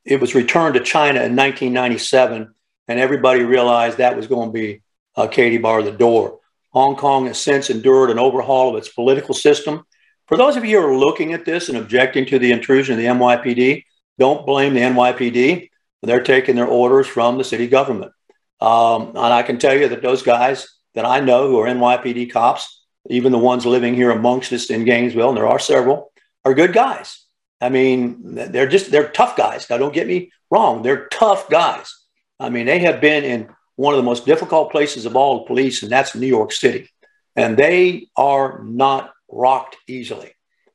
it 0.03 0.19
was 0.19 0.35
returned 0.35 0.73
to 0.73 0.81
China 0.81 1.21
in 1.21 1.35
1997, 1.35 2.53
and 2.87 2.99
everybody 2.99 3.43
realized 3.43 3.99
that 3.99 4.17
was 4.17 4.27
going 4.27 4.49
to 4.49 4.53
be 4.53 4.81
uh, 5.15 5.27
Katie 5.27 5.57
bar 5.57 5.83
the 5.83 5.91
door. 5.91 6.39
Hong 6.69 6.95
Kong 6.95 7.27
has 7.27 7.39
since 7.39 7.69
endured 7.69 8.09
an 8.09 8.19
overhaul 8.19 8.69
of 8.69 8.75
its 8.77 8.89
political 8.89 9.33
system. 9.33 9.83
For 10.27 10.37
those 10.37 10.55
of 10.55 10.63
you 10.63 10.79
who 10.79 10.87
are 10.87 10.97
looking 10.97 11.33
at 11.33 11.45
this 11.45 11.67
and 11.67 11.77
objecting 11.77 12.25
to 12.27 12.39
the 12.39 12.51
intrusion 12.51 12.93
of 12.93 12.99
the 12.99 13.05
NYPD, 13.05 13.83
don't 14.17 14.45
blame 14.45 14.73
the 14.73 14.79
NYPD. 14.79 15.69
They're 16.03 16.23
taking 16.23 16.55
their 16.55 16.67
orders 16.67 17.07
from 17.07 17.37
the 17.37 17.43
city 17.43 17.67
government. 17.67 18.13
Um, 18.61 19.09
and 19.09 19.17
I 19.17 19.43
can 19.43 19.57
tell 19.57 19.75
you 19.75 19.89
that 19.89 20.01
those 20.01 20.23
guys 20.23 20.67
that 20.95 21.05
I 21.05 21.19
know 21.19 21.47
who 21.47 21.59
are 21.59 21.67
NYPD 21.67 22.31
cops, 22.31 22.83
even 23.09 23.31
the 23.31 23.37
ones 23.37 23.65
living 23.65 23.95
here 23.95 24.11
amongst 24.11 24.53
us 24.53 24.69
in 24.69 24.85
Gainesville, 24.85 25.29
and 25.29 25.37
there 25.37 25.47
are 25.47 25.59
several, 25.59 26.11
are 26.45 26.53
good 26.53 26.73
guys. 26.73 27.25
I 27.59 27.69
mean, 27.69 28.35
they're 28.35 28.67
just, 28.67 28.91
they're 28.91 29.09
tough 29.09 29.35
guys. 29.35 29.69
Now, 29.69 29.77
don't 29.77 29.93
get 29.93 30.07
me 30.07 30.31
wrong. 30.49 30.81
They're 30.81 31.07
tough 31.07 31.49
guys. 31.49 31.93
I 32.39 32.49
mean, 32.49 32.65
they 32.65 32.79
have 32.79 33.01
been 33.01 33.23
in 33.23 33.49
one 33.81 33.95
of 33.95 33.97
the 33.97 34.03
most 34.03 34.27
difficult 34.27 34.71
places 34.71 35.05
of 35.05 35.15
all 35.15 35.39
to 35.39 35.47
police, 35.47 35.81
and 35.81 35.91
that's 35.91 36.15
New 36.15 36.27
York 36.27 36.51
City. 36.51 36.87
And 37.35 37.57
they 37.57 38.07
are 38.15 38.61
not 38.63 39.11
rocked 39.27 39.75
easily. 39.87 40.31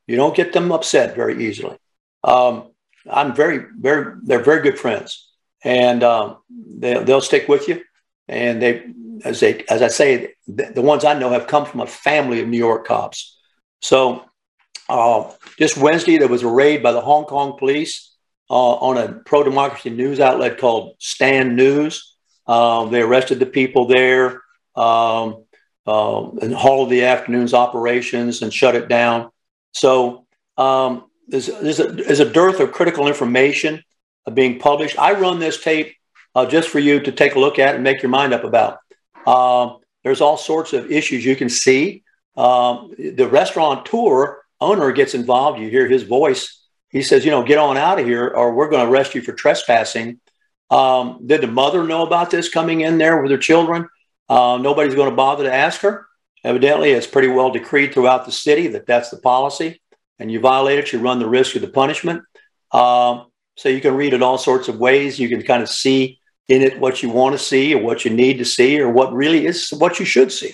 You 0.07 0.17
don't 0.17 0.35
get 0.35 0.51
them 0.51 0.71
upset 0.71 1.15
very 1.15 1.45
easily. 1.47 1.77
Um, 2.23 2.71
I'm 3.09 3.33
very, 3.33 3.65
very, 3.79 4.15
they're 4.23 4.43
very 4.43 4.61
good 4.61 4.77
friends, 4.77 5.31
and 5.63 6.03
um, 6.03 6.37
they, 6.49 7.01
they'll 7.03 7.21
stick 7.21 7.47
with 7.47 7.69
you. 7.69 7.81
And 8.27 8.61
they, 8.61 8.85
as 9.23 9.39
they, 9.39 9.63
as 9.69 9.81
I 9.81 9.87
say, 9.87 10.33
the, 10.45 10.65
the, 10.75 10.81
ones 10.81 11.05
I 11.05 11.17
know 11.17 11.29
have 11.29 11.47
come 11.47 11.65
from 11.65 11.79
a 11.79 11.87
family 11.87 12.41
of 12.41 12.49
New 12.49 12.57
York 12.57 12.85
cops. 12.85 13.39
So, 13.81 14.25
uh, 14.89 15.31
just 15.57 15.77
Wednesday 15.77 16.17
there 16.17 16.27
was 16.27 16.43
a 16.43 16.49
raid 16.49 16.83
by 16.83 16.91
the 16.91 16.99
Hong 16.99 17.23
Kong 17.23 17.57
police 17.57 18.13
uh, 18.49 18.75
on 18.75 18.97
a 18.97 19.13
pro-democracy 19.25 19.91
news 19.91 20.19
outlet 20.19 20.57
called 20.57 20.95
Stand 20.99 21.55
News. 21.55 22.16
Um, 22.47 22.91
they 22.91 23.01
arrested 23.01 23.39
the 23.39 23.45
people 23.45 23.87
there 23.87 24.41
um, 24.75 25.43
uh, 25.85 26.29
and 26.41 26.53
halted 26.53 26.91
the 26.91 27.05
afternoon's 27.05 27.53
operations 27.53 28.41
and 28.41 28.53
shut 28.53 28.75
it 28.75 28.87
down. 28.87 29.29
So 29.73 30.25
um, 30.57 31.09
there's, 31.27 31.47
there's, 31.47 31.79
a, 31.79 31.87
there's, 31.87 32.19
a, 32.19 32.29
dearth 32.29 32.59
of 32.59 32.71
critical 32.71 33.07
information 33.07 33.83
being 34.33 34.59
published. 34.59 34.97
I 34.97 35.13
run 35.13 35.39
this 35.39 35.61
tape 35.61 35.95
uh, 36.35 36.45
just 36.45 36.69
for 36.69 36.79
you 36.79 36.99
to 37.01 37.11
take 37.11 37.35
a 37.35 37.39
look 37.39 37.59
at 37.59 37.75
and 37.75 37.83
make 37.83 38.01
your 38.01 38.09
mind 38.09 38.33
up 38.33 38.43
about. 38.43 38.79
Um, 39.25 39.79
there's 40.03 40.21
all 40.21 40.37
sorts 40.37 40.73
of 40.73 40.91
issues 40.91 41.25
you 41.25 41.35
can 41.35 41.49
see. 41.49 42.03
Um, 42.35 42.93
the 42.97 43.27
restaurateur 43.27 44.37
owner 44.61 44.91
gets 44.91 45.13
involved. 45.13 45.59
You 45.59 45.69
hear 45.69 45.87
his 45.87 46.03
voice. 46.03 46.63
He 46.89 47.01
says, 47.01 47.25
you 47.25 47.31
know, 47.31 47.43
get 47.43 47.57
on 47.57 47.77
out 47.77 47.99
of 47.99 48.05
here 48.05 48.27
or 48.27 48.53
we're 48.53 48.69
going 48.69 48.85
to 48.85 48.91
arrest 48.91 49.15
you 49.15 49.21
for 49.21 49.33
trespassing. 49.33 50.19
Um, 50.69 51.21
did 51.25 51.41
the 51.41 51.47
mother 51.47 51.83
know 51.83 52.05
about 52.05 52.29
this 52.29 52.49
coming 52.49 52.81
in 52.81 52.97
there 52.97 53.21
with 53.21 53.31
her 53.31 53.37
children? 53.37 53.87
Uh, 54.27 54.57
nobody's 54.61 54.95
going 54.95 55.09
to 55.09 55.15
bother 55.15 55.45
to 55.45 55.53
ask 55.53 55.81
her. 55.81 56.05
Evidently, 56.43 56.91
it's 56.91 57.07
pretty 57.07 57.29
well 57.29 57.51
decreed 57.51 57.93
throughout 57.93 58.25
the 58.25 58.31
city 58.31 58.67
that 58.67 58.85
that's 58.85 59.09
the 59.09 59.17
policy, 59.17 59.81
and 60.19 60.31
you 60.31 60.39
violate 60.39 60.79
it, 60.79 60.91
you 60.91 60.99
run 60.99 61.19
the 61.19 61.29
risk 61.29 61.55
of 61.55 61.61
the 61.61 61.67
punishment. 61.67 62.23
Um, 62.71 63.27
so 63.55 63.69
you 63.69 63.81
can 63.81 63.95
read 63.95 64.13
it 64.13 64.21
all 64.21 64.37
sorts 64.37 64.67
of 64.67 64.77
ways. 64.77 65.19
You 65.19 65.29
can 65.29 65.41
kind 65.41 65.63
of 65.63 65.69
see 65.69 66.19
in 66.47 66.61
it 66.61 66.79
what 66.79 67.01
you 67.01 67.09
want 67.09 67.33
to 67.33 67.39
see, 67.39 67.73
or 67.73 67.81
what 67.81 68.05
you 68.05 68.11
need 68.11 68.37
to 68.37 68.45
see, 68.45 68.79
or 68.79 68.89
what 68.89 69.13
really 69.13 69.45
is 69.45 69.69
what 69.71 69.99
you 69.99 70.05
should 70.05 70.31
see. 70.31 70.53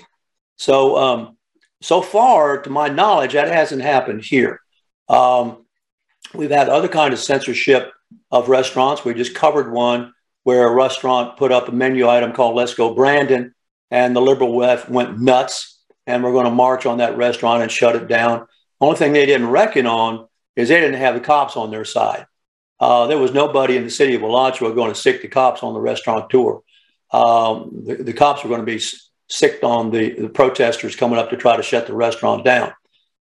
So, 0.58 0.98
um, 0.98 1.38
so 1.82 2.02
far, 2.02 2.62
to 2.62 2.70
my 2.70 2.88
knowledge, 2.88 3.34
that 3.34 3.52
hasn't 3.52 3.82
happened 3.82 4.24
here. 4.24 4.62
Um, 5.10 5.66
we've 6.34 6.50
had 6.50 6.70
other 6.70 6.88
kind 6.88 7.14
of 7.14 7.20
censorship 7.20 7.92
of 8.32 8.50
restaurants. 8.50 9.06
We 9.06 9.14
just 9.14 9.36
covered 9.36 9.72
one 9.72 10.14
where 10.44 10.68
a 10.68 10.74
restaurant 10.74 11.38
put 11.38 11.52
up 11.52 11.68
a 11.68 11.72
menu 11.72 12.08
item 12.08 12.34
called 12.34 12.56
Let's 12.56 12.74
Go 12.74 12.94
Brandon, 12.94 13.54
and 13.92 14.16
the 14.16 14.22
liberal 14.22 14.56
left 14.58 14.90
went 14.90 15.20
nuts, 15.20 15.80
and 16.06 16.24
we're 16.24 16.34
going 16.34 16.46
to 16.46 16.52
march 16.52 16.86
on 16.86 16.98
that 16.98 17.18
restaurant 17.18 17.62
and 17.62 17.72
shut 17.72 17.96
it 17.96 18.08
down. 18.08 18.48
Only 18.82 18.98
thing 18.98 19.14
they 19.14 19.26
didn't 19.26 19.50
reckon 19.50 19.88
on 19.88 20.28
is 20.56 20.70
they 20.70 20.80
didn't 20.80 21.00
have 21.00 21.16
the 21.16 21.22
cops 21.22 21.56
on 21.56 21.72
their 21.72 21.86
side. 21.86 22.26
Uh, 22.80 23.08
there 23.08 23.18
was 23.18 23.34
nobody 23.34 23.78
in 23.78 23.84
the 23.84 23.90
city 23.90 24.16
of 24.16 24.24
Alachua 24.24 24.74
going 24.74 24.94
to 24.94 25.00
sick 25.00 25.22
the 25.22 25.28
cops 25.28 25.64
on 25.64 25.74
the 25.74 25.80
restaurateur. 25.80 26.60
Um, 27.12 27.84
the, 27.86 27.96
the, 28.04 28.14
cops 28.14 28.44
were 28.44 28.50
going 28.50 28.60
to 28.60 28.66
be 28.66 28.82
sicked 29.30 29.64
on 29.64 29.92
the, 29.92 30.10
the, 30.20 30.30
protesters 30.30 30.96
coming 30.96 31.20
up 31.20 31.30
to 31.30 31.38
try 31.38 31.56
to 31.56 31.64
shut 31.64 31.86
the 31.88 31.94
restaurant 31.94 32.44
down. 32.44 32.74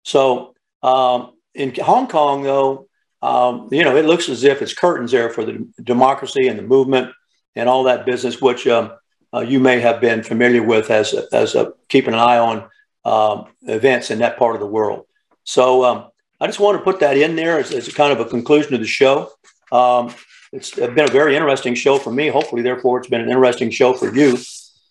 So 0.04 0.54
um, 0.82 1.32
in 1.54 1.74
Hong 1.74 2.06
Kong, 2.06 2.42
though, 2.42 2.87
um, 3.22 3.68
you 3.72 3.84
know, 3.84 3.96
it 3.96 4.04
looks 4.04 4.28
as 4.28 4.44
if 4.44 4.62
it's 4.62 4.74
curtains 4.74 5.12
there 5.12 5.30
for 5.30 5.44
the 5.44 5.68
democracy 5.82 6.48
and 6.48 6.58
the 6.58 6.62
movement 6.62 7.12
and 7.56 7.68
all 7.68 7.84
that 7.84 8.06
business, 8.06 8.40
which 8.40 8.66
um, 8.66 8.92
uh, 9.34 9.40
you 9.40 9.60
may 9.60 9.80
have 9.80 10.00
been 10.00 10.22
familiar 10.22 10.62
with 10.62 10.90
as 10.90 11.14
as 11.32 11.54
a, 11.54 11.72
keeping 11.88 12.14
an 12.14 12.20
eye 12.20 12.38
on 12.38 12.68
um, 13.04 13.46
events 13.62 14.10
in 14.10 14.20
that 14.20 14.38
part 14.38 14.54
of 14.54 14.60
the 14.60 14.66
world. 14.66 15.06
So 15.44 15.84
um, 15.84 16.08
I 16.40 16.46
just 16.46 16.60
want 16.60 16.78
to 16.78 16.84
put 16.84 17.00
that 17.00 17.16
in 17.16 17.34
there 17.34 17.58
as, 17.58 17.72
as, 17.72 17.88
kind 17.92 18.12
of 18.12 18.20
a 18.20 18.28
conclusion 18.28 18.72
to 18.72 18.78
the 18.78 18.86
show. 18.86 19.30
Um, 19.72 20.14
it's 20.52 20.74
been 20.74 21.00
a 21.00 21.08
very 21.08 21.34
interesting 21.34 21.74
show 21.74 21.98
for 21.98 22.12
me. 22.12 22.28
Hopefully, 22.28 22.62
therefore, 22.62 22.98
it's 22.98 23.08
been 23.08 23.20
an 23.20 23.28
interesting 23.28 23.70
show 23.70 23.94
for 23.94 24.14
you 24.14 24.38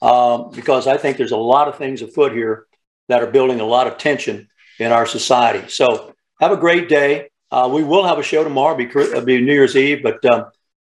um, 0.02 0.52
because 0.52 0.88
I 0.88 0.98
think 0.98 1.18
there's 1.18 1.32
a 1.32 1.38
lot 1.38 1.68
of 1.68 1.78
things 1.78 2.02
afoot 2.02 2.32
here 2.34 2.68
that 3.08 3.24
are 3.24 3.28
building 3.28 3.60
a 3.60 3.66
lot 3.66 3.88
of 3.88 3.98
tension 3.98 4.50
in 4.80 4.92
our 4.92 5.06
society. 5.06 5.68
So 5.70 6.14
have 6.40 6.52
a 6.52 6.58
great 6.58 6.90
day. 6.90 7.30
Uh, 7.50 7.70
we 7.72 7.84
will 7.84 8.06
have 8.06 8.20
a 8.20 8.24
show 8.24 8.44
tomorrow. 8.44 8.76
Be, 8.76 8.86
be 8.86 9.42
New 9.42 9.54
Year's 9.54 9.76
Eve, 9.76 10.04
but 10.04 10.24
um, 10.26 10.46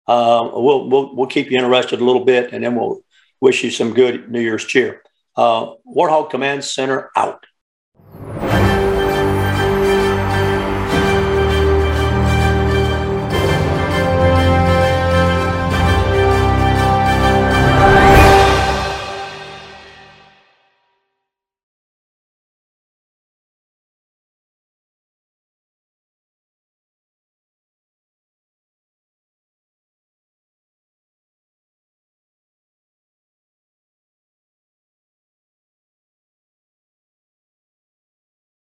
uh, 0.06 0.50
we'll, 0.54 0.88
we'll 0.88 1.14
we'll 1.14 1.26
keep 1.26 1.50
you 1.50 1.58
interested 1.58 2.00
a 2.00 2.04
little 2.04 2.24
bit, 2.24 2.52
and 2.52 2.64
then 2.64 2.76
we'll 2.76 3.02
wish 3.40 3.62
you 3.62 3.70
some 3.70 3.92
good 3.92 4.30
New 4.30 4.40
Year's 4.40 4.64
cheer. 4.64 5.02
Uh, 5.36 5.74
Warthog 5.86 6.30
Command 6.30 6.64
Center 6.64 7.10
out. 7.14 7.44